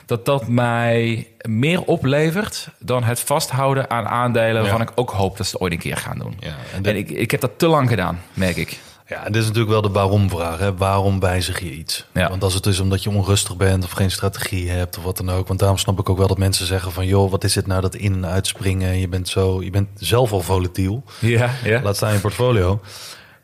Dat 0.05 0.25
dat 0.25 0.47
mij 0.47 1.27
meer 1.41 1.81
oplevert 1.83 2.69
dan 2.79 3.03
het 3.03 3.19
vasthouden 3.19 3.89
aan 3.89 4.07
aandelen... 4.07 4.61
waarvan 4.61 4.81
Ja. 4.81 4.85
ik 4.85 4.91
ook 4.95 5.09
hoop 5.09 5.37
dat 5.37 5.45
ze 5.45 5.51
het 5.51 5.61
ooit 5.61 5.73
een 5.73 5.79
keer 5.79 5.97
gaan 5.97 6.17
doen. 6.17 6.37
Ja, 6.39 6.55
En 6.81 6.95
ik, 6.95 7.09
ik 7.09 7.31
heb 7.31 7.41
dat 7.41 7.59
te 7.59 7.67
lang 7.67 7.89
gedaan, 7.89 8.21
merk 8.33 8.55
ik. 8.55 8.79
Ja, 9.09 9.25
en 9.25 9.31
dit 9.31 9.41
is 9.41 9.47
natuurlijk 9.47 9.73
wel 9.73 9.81
de 9.81 9.89
waarom-vraag. 9.89 10.59
Hè? 10.59 10.75
Waarom 10.75 11.19
wijzig 11.19 11.59
je 11.59 11.71
iets? 11.71 12.05
Ja. 12.13 12.29
Want 12.29 12.43
als 12.43 12.53
het 12.53 12.65
is 12.65 12.79
omdat 12.79 13.03
je 13.03 13.09
onrustig 13.09 13.57
bent 13.57 13.83
of 13.83 13.91
geen 13.91 14.11
strategie 14.11 14.69
hebt 14.69 14.97
of 14.97 15.03
wat 15.03 15.17
dan 15.17 15.29
ook. 15.29 15.47
Want 15.47 15.59
daarom 15.59 15.77
snap 15.77 15.99
ik 15.99 16.09
ook 16.09 16.17
wel 16.17 16.27
dat 16.27 16.37
mensen 16.37 16.65
zeggen 16.65 16.91
van... 16.91 17.05
joh, 17.05 17.31
wat 17.31 17.43
is 17.43 17.55
het 17.55 17.67
nou 17.67 17.81
dat 17.81 17.95
in- 17.95 18.13
en 18.13 18.25
uitspringen? 18.25 18.99
Je 18.99 19.07
bent, 19.07 19.29
zo, 19.29 19.63
je 19.63 19.69
bent 19.69 19.87
zelf 19.95 20.31
al 20.31 20.41
volatiel. 20.41 21.03
Ja, 21.19 21.49
ja. 21.63 21.81
Laat 21.81 21.95
staan 21.95 22.13
je 22.13 22.19
portfolio. 22.19 22.81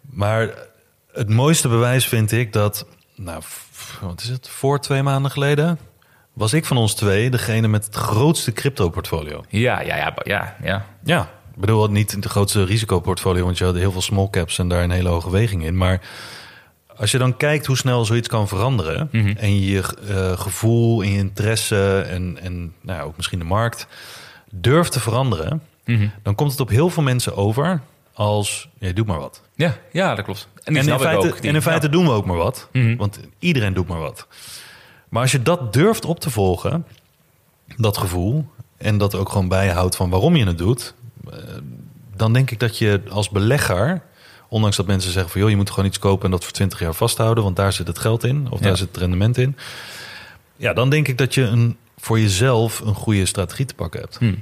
Maar 0.01 0.49
het 1.11 1.29
mooiste 1.29 1.67
bewijs 1.67 2.07
vind 2.07 2.31
ik 2.31 2.53
dat... 2.53 2.85
Nou, 3.15 3.41
wat 4.01 4.21
is 4.21 4.29
het? 4.29 4.49
Voor 4.49 4.79
twee 4.79 5.03
maanden 5.03 5.31
geleden... 5.31 5.79
was 6.33 6.53
ik 6.53 6.65
van 6.65 6.77
ons 6.77 6.93
twee 6.93 7.29
degene 7.29 7.67
met 7.67 7.85
het 7.85 7.95
grootste 7.95 8.51
crypto-portfolio. 8.51 9.43
Ja, 9.49 9.81
ja, 9.81 9.95
ja, 9.95 10.13
ja, 10.23 10.55
ja. 10.63 10.85
Ja, 11.03 11.29
ik 11.55 11.59
bedoel 11.59 11.87
niet 11.87 12.21
de 12.23 12.29
grootste 12.29 12.63
risicoportfolio, 12.63 13.43
want 13.45 13.57
je 13.57 13.63
had 13.65 13.75
heel 13.75 13.91
veel 13.91 14.01
small 14.01 14.27
caps 14.29 14.59
en 14.59 14.67
daar 14.67 14.83
een 14.83 14.91
hele 14.91 15.09
hoge 15.09 15.29
weging 15.31 15.63
in. 15.65 15.77
Maar 15.77 16.01
als 16.97 17.11
je 17.11 17.17
dan 17.17 17.37
kijkt 17.37 17.65
hoe 17.65 17.77
snel 17.77 18.05
zoiets 18.05 18.27
kan 18.27 18.47
veranderen 18.47 19.09
en 19.37 19.59
je 19.59 19.83
eh, 20.07 20.37
gevoel 20.39 21.01
en 21.03 21.09
je 21.11 21.17
interesse 21.17 21.99
en, 22.09 22.37
en 22.41 22.73
nou 22.81 22.99
ja, 22.99 23.03
ook 23.05 23.15
misschien 23.15 23.39
de 23.39 23.45
markt 23.45 23.87
durft 24.51 24.91
te 24.91 24.99
veranderen, 24.99 25.61
dan 26.23 26.35
komt 26.35 26.51
het 26.51 26.59
op 26.59 26.69
heel 26.69 26.89
veel 26.89 27.03
mensen 27.03 27.35
over 27.35 27.81
als 28.13 28.69
je 28.79 28.93
doet 28.93 29.07
maar 29.07 29.19
wat. 29.19 29.41
Ja, 29.55 29.77
ja, 29.91 30.15
dat 30.15 30.25
klopt. 30.25 30.47
En, 30.63 30.75
in 30.75 30.83
feite, 30.83 31.27
ook, 31.27 31.39
die- 31.41 31.49
en 31.49 31.55
in 31.55 31.61
feite 31.61 31.85
ja. 31.85 31.91
doen 31.91 32.05
we 32.05 32.11
ook 32.11 32.25
maar 32.25 32.37
wat, 32.37 32.69
Mhm. 32.71 32.95
want 32.95 33.19
iedereen 33.39 33.73
doet 33.73 33.87
maar 33.87 33.99
wat. 33.99 34.27
Maar 35.09 35.21
als 35.21 35.31
je 35.31 35.41
dat 35.41 35.73
durft 35.73 36.05
op 36.05 36.19
te 36.19 36.29
volgen, 36.29 36.85
dat 37.77 37.97
gevoel, 37.97 38.45
en 38.77 38.97
dat 38.97 39.15
ook 39.15 39.29
gewoon 39.29 39.47
bijhoudt 39.47 39.95
van 39.95 40.09
waarom 40.09 40.35
je 40.35 40.45
het 40.45 40.57
doet, 40.57 40.93
dan 42.15 42.33
denk 42.33 42.51
ik 42.51 42.59
dat 42.59 42.77
je 42.77 43.01
als 43.09 43.29
belegger, 43.29 44.01
ondanks 44.49 44.75
dat 44.77 44.85
mensen 44.87 45.11
zeggen 45.11 45.31
van 45.31 45.41
joh, 45.41 45.49
je 45.49 45.55
moet 45.55 45.69
gewoon 45.69 45.85
iets 45.85 45.99
kopen 45.99 46.25
en 46.25 46.31
dat 46.31 46.43
voor 46.43 46.53
20 46.53 46.79
jaar 46.79 46.93
vasthouden, 46.93 47.43
want 47.43 47.55
daar 47.55 47.73
zit 47.73 47.87
het 47.87 47.99
geld 47.99 48.23
in, 48.23 48.47
of 48.49 48.59
Ja. 48.59 48.65
daar 48.65 48.77
zit 48.77 48.87
het 48.87 48.97
rendement 48.97 49.37
in. 49.37 49.57
Ja, 50.55 50.73
dan 50.73 50.89
denk 50.89 51.07
ik 51.07 51.17
dat 51.17 51.33
je 51.33 51.41
een, 51.41 51.77
voor 51.97 52.19
jezelf 52.19 52.79
een 52.79 52.95
goede 52.95 53.25
strategie 53.25 53.65
te 53.65 53.73
pakken 53.73 53.99
hebt. 53.99 54.17
Hm. 54.17 54.33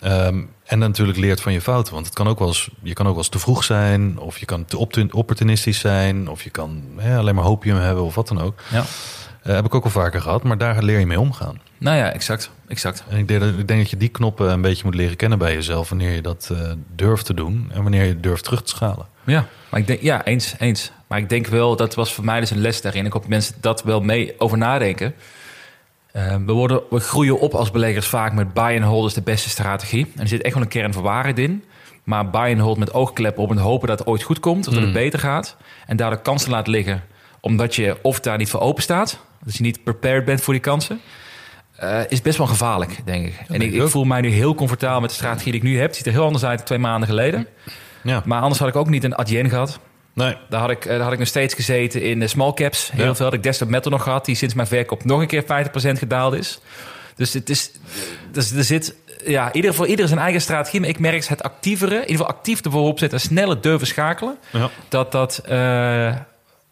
Ehm, 0.00 0.42
en 0.64 0.78
natuurlijk 0.78 1.18
leert 1.18 1.40
van 1.40 1.52
je 1.52 1.60
fouten. 1.60 1.92
Want 1.94 2.06
het 2.06 2.14
kan 2.14 2.28
ook 2.28 2.38
wel 2.38 2.48
eens, 2.48 2.70
je 2.82 2.92
kan 2.92 3.06
ook 3.06 3.12
wel 3.12 3.20
eens 3.20 3.30
te 3.32 3.38
vroeg 3.38 3.64
zijn. 3.64 4.18
Of 4.18 4.38
je 4.38 4.46
kan 4.46 4.64
te 4.64 4.78
opportunistisch 5.12 5.78
zijn. 5.78 6.28
Of 6.28 6.42
je 6.42 6.50
kan 6.50 6.82
hè, 6.96 7.18
alleen 7.18 7.34
maar 7.34 7.44
hopium 7.44 7.76
hebben 7.76 8.04
of 8.04 8.14
wat 8.14 8.28
dan 8.28 8.40
ook. 8.40 8.62
Ja. 8.70 8.84
Eh, 9.42 9.54
heb 9.54 9.64
ik 9.64 9.74
ook 9.74 9.84
al 9.84 9.90
vaker 9.90 10.20
gehad. 10.20 10.42
Maar 10.42 10.58
daar 10.58 10.82
leer 10.82 10.98
je 10.98 11.06
mee 11.06 11.20
omgaan. 11.20 11.60
Nou 11.78 11.96
ja, 11.96 12.12
exact, 12.12 12.50
exact. 12.68 13.04
En 13.08 13.18
ik 13.18 13.28
denk, 13.28 13.40
dat- 13.40 13.48
ik 13.58 13.68
denk 13.68 13.80
dat 13.80 13.90
je 13.90 13.96
die 13.96 14.08
knoppen 14.08 14.50
een 14.50 14.60
beetje 14.60 14.84
moet 14.84 14.94
leren 14.94 15.16
kennen 15.16 15.38
bij 15.38 15.54
jezelf. 15.54 15.88
Wanneer 15.88 16.10
je 16.14 16.20
dat 16.22 16.48
eh, 16.52 16.72
durft 16.94 17.26
te 17.26 17.34
doen. 17.34 17.70
En 17.72 17.82
wanneer 17.82 18.04
je 18.04 18.20
durft 18.20 18.44
terug 18.44 18.62
te 18.62 18.68
schalen. 18.70 19.06
Ja, 19.24 19.46
maar 19.70 19.80
ik 19.80 19.86
denk, 19.86 20.00
ja, 20.00 20.24
eens, 20.24 20.54
eens. 20.58 20.92
Maar 21.06 21.18
ik 21.18 21.28
denk 21.28 21.46
wel, 21.46 21.76
dat 21.76 21.94
was 21.94 22.12
voor 22.14 22.24
mij 22.24 22.40
dus 22.40 22.50
een 22.50 22.60
les 22.60 22.80
daarin. 22.82 23.06
Ik 23.06 23.12
hoop 23.12 23.20
dat 23.22 23.30
mensen 23.30 23.54
dat 23.60 23.82
wel 23.82 24.00
mee 24.00 24.34
over 24.38 24.58
nadenken. 24.58 25.14
Eh, 26.12 26.36
we, 26.46 26.52
worden, 26.52 26.80
we 26.90 27.00
groeien 27.00 27.40
op 27.40 27.54
als 27.54 27.70
beleggers 27.70 28.06
vaak 28.06 28.32
met 28.32 28.52
buy 28.54 28.74
and 28.76 28.84
hold 28.84 29.06
is 29.06 29.14
de 29.14 29.22
beste 29.22 29.48
strategie. 29.48 30.12
En 30.14 30.20
er 30.22 30.28
zit 30.28 30.42
echt 30.42 30.54
wel 30.54 30.62
een 30.62 30.68
kern 30.68 30.92
van 30.92 31.02
waarheid 31.02 31.38
in. 31.38 31.64
Maar 32.04 32.30
buy 32.30 32.50
and 32.52 32.60
hold 32.60 32.78
met 32.78 32.92
oogkleppen 32.92 33.42
op 33.42 33.50
en 33.50 33.56
hopen 33.56 33.88
dat 33.88 33.98
het 33.98 34.08
ooit 34.08 34.22
goed 34.22 34.40
komt. 34.40 34.68
Of 34.68 34.74
dat 34.74 34.82
het 34.82 34.92
beter 34.92 35.18
gaat. 35.18 35.56
En 35.86 35.96
daar 35.96 36.10
de 36.10 36.20
kansen 36.20 36.50
laat 36.50 36.66
liggen. 36.66 37.02
Omdat 37.40 37.74
je 37.74 37.96
of 38.02 38.20
daar 38.20 38.38
niet 38.38 38.50
voor 38.50 38.60
open 38.60 38.82
staat. 38.82 39.18
Dat 39.44 39.56
je 39.56 39.62
niet 39.62 39.84
prepared 39.84 40.24
bent 40.24 40.40
voor 40.40 40.52
die 40.52 40.62
kansen. 40.62 41.00
eh, 41.76 42.00
is 42.08 42.22
best 42.22 42.38
wel 42.38 42.46
gevaarlijk, 42.46 42.96
denk 43.04 43.26
ik. 43.26 43.34
en 43.48 43.60
ik, 43.60 43.72
ik 43.72 43.88
voel 43.88 44.04
mij 44.04 44.20
nu 44.20 44.28
heel 44.28 44.54
comfortabel 44.54 45.00
met 45.00 45.10
de 45.10 45.16
strategie 45.16 45.52
die 45.52 45.60
ik 45.60 45.66
nu 45.66 45.78
heb. 45.78 45.86
Het 45.86 45.96
ziet 45.96 46.06
er 46.06 46.12
heel 46.12 46.24
anders 46.24 46.44
uit 46.44 46.56
dan 46.56 46.66
twee 46.66 46.78
maanden 46.78 47.08
geleden. 47.08 47.46
Ja. 48.02 48.22
Maar 48.24 48.40
anders 48.40 48.58
had 48.60 48.68
ik 48.68 48.76
ook 48.76 48.88
niet 48.88 49.04
een 49.04 49.14
Adyen 49.14 49.48
gehad. 49.48 49.78
Nee. 50.14 50.36
Daar 50.48 50.60
had 50.60 50.70
ik, 50.70 50.84
eh, 50.84 50.90
daar 50.90 51.00
had 51.00 51.12
ik 51.12 51.18
nog 51.18 51.28
steeds 51.28 51.54
gezeten 51.54 52.02
in 52.02 52.20
de 52.20 52.26
small 52.26 52.52
caps. 52.54 52.90
Heel 52.90 53.04
Ja. 53.04 53.14
veel 53.14 53.24
had 53.24 53.34
ik 53.34 53.42
Desktop 53.42 53.68
Metal 53.68 53.90
nog 53.90 54.02
gehad, 54.02 54.24
die 54.24 54.34
sinds 54.34 54.54
mijn 54.54 54.66
verkoop 54.68 55.04
nog 55.04 55.20
een 55.20 55.26
keer 55.26 55.42
50% 55.42 55.98
gedaald 55.98 56.34
is. 56.34 56.60
Dus 57.16 57.32
het 57.32 57.50
is, 57.50 57.70
dus 58.32 58.50
er 58.52 58.64
zit, 58.64 58.94
ja, 59.26 59.52
ieder 59.52 59.74
voor 59.74 59.86
ieder 59.86 60.08
zijn 60.08 60.20
eigen 60.20 60.40
strategie. 60.40 60.80
Maar 60.80 60.88
ik 60.88 60.98
merk 60.98 61.24
het 61.26 61.42
actievere, 61.42 61.94
in 61.94 62.00
ieder 62.00 62.16
geval 62.16 62.28
actief 62.28 62.60
ervoor 62.60 62.86
opzetten, 62.86 63.20
sneller 63.20 63.60
durven 63.60 63.86
schakelen. 63.86 64.36
Ja. 64.50 64.70
Dat 64.88 65.12
dat 65.12 65.38
eh, 65.38 66.14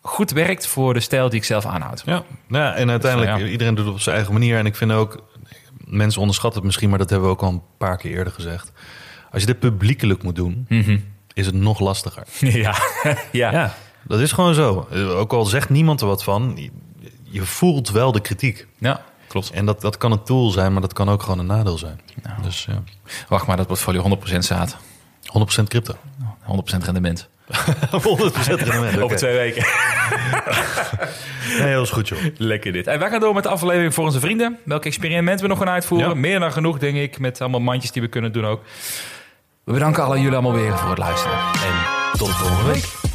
goed 0.08 0.30
werkt 0.30 0.66
voor 0.66 0.94
de 0.94 1.00
stijl 1.00 1.28
die 1.28 1.38
ik 1.38 1.44
zelf 1.44 1.66
aanhoud. 1.66 2.02
Ja. 2.06 2.22
Ja, 2.48 2.74
en 2.74 2.90
uiteindelijk, 2.90 3.32
Dus, 3.32 3.42
ja. 3.42 3.48
iedereen 3.48 3.74
doet 3.74 3.84
het 3.84 3.94
op 3.94 4.00
zijn 4.00 4.14
eigen 4.16 4.32
manier. 4.32 4.58
En 4.58 4.66
ik 4.66 4.76
vind 4.76 4.92
ook, 4.92 5.24
mensen 5.84 6.20
onderschatten 6.20 6.58
het 6.58 6.66
misschien, 6.66 6.88
maar 6.88 6.98
dat 6.98 7.10
hebben 7.10 7.28
we 7.28 7.34
ook 7.34 7.42
al 7.42 7.48
een 7.50 7.62
paar 7.78 7.96
keer 7.96 8.10
eerder 8.16 8.32
gezegd. 8.32 8.72
Als 9.30 9.40
je 9.40 9.46
dit 9.46 9.58
publiekelijk 9.58 10.22
moet 10.22 10.36
doen, 10.36 10.66
is 11.32 11.46
het 11.46 11.54
nog 11.54 11.80
lastiger. 11.80 12.22
ja. 12.40 12.74
ja. 13.32 13.52
Ja, 13.52 13.74
dat 14.02 14.20
is 14.20 14.32
gewoon 14.32 14.54
zo. 14.54 14.88
Eh, 14.90 15.16
Ook 15.18 15.32
al 15.32 15.44
zegt 15.44 15.68
niemand 15.70 16.00
er 16.00 16.06
wat 16.06 16.22
van, 16.22 16.52
je, 16.56 16.70
je 17.22 17.42
voelt 17.44 17.90
wel 17.90 18.12
de 18.12 18.20
kritiek. 18.20 18.66
Ja, 18.78 19.00
klopt. 19.26 19.50
En 19.50 19.66
dat, 19.66 19.80
dat 19.80 19.96
kan 19.96 20.12
een 20.12 20.22
tool 20.22 20.50
zijn, 20.50 20.72
maar 20.72 20.80
dat 20.80 20.92
kan 20.92 21.08
ook 21.08 21.22
gewoon 21.22 21.38
een 21.38 21.46
nadeel 21.46 21.78
zijn. 21.78 22.00
Nou. 22.22 22.42
Dus 22.42 22.64
ja, 22.64 22.82
Wacht 23.28 23.46
maar, 23.46 23.56
dat 23.56 23.66
portfolio 23.66 24.18
100% 24.32 24.38
staat. 24.38 24.76
100% 25.60 25.62
crypto. 25.68 25.94
100% 26.22 26.84
rendement. 26.84 27.28
100% 27.48 27.54
rendement. 28.62 29.00
Over 29.00 29.16
twee 29.16 29.36
weken. 29.36 29.66
Nee, 31.58 31.68
heel 31.68 31.82
is 31.82 31.90
goed 31.90 32.08
joh. 32.08 32.18
Lekker 32.36 32.72
dit. 32.72 32.86
En 32.86 32.98
wij 32.98 33.10
gaan 33.10 33.20
door 33.20 33.34
met 33.34 33.42
de 33.42 33.48
aflevering 33.48 33.94
voor 33.94 34.04
onze 34.04 34.20
vrienden. 34.20 34.58
Welke 34.64 34.86
experimenten 34.86 35.42
we 35.42 35.48
nog 35.48 35.58
gaan 35.58 35.68
uitvoeren. 35.68 36.08
Ja. 36.08 36.14
Meer 36.14 36.40
dan 36.40 36.52
genoeg, 36.52 36.78
denk 36.78 36.96
ik. 36.96 37.18
Met 37.18 37.40
allemaal 37.40 37.60
mandjes 37.60 37.90
die 37.92 38.02
we 38.02 38.08
kunnen 38.08 38.32
doen 38.32 38.46
ook. 38.46 38.62
We 39.64 39.72
bedanken 39.72 40.04
alle 40.04 40.16
jullie 40.16 40.32
allemaal 40.32 40.52
weer 40.52 40.78
voor 40.78 40.88
het 40.88 40.98
luisteren. 40.98 41.38
En 41.38 42.18
tot 42.18 42.26
de 42.28 42.34
volgende 42.34 42.72
week. 42.72 43.07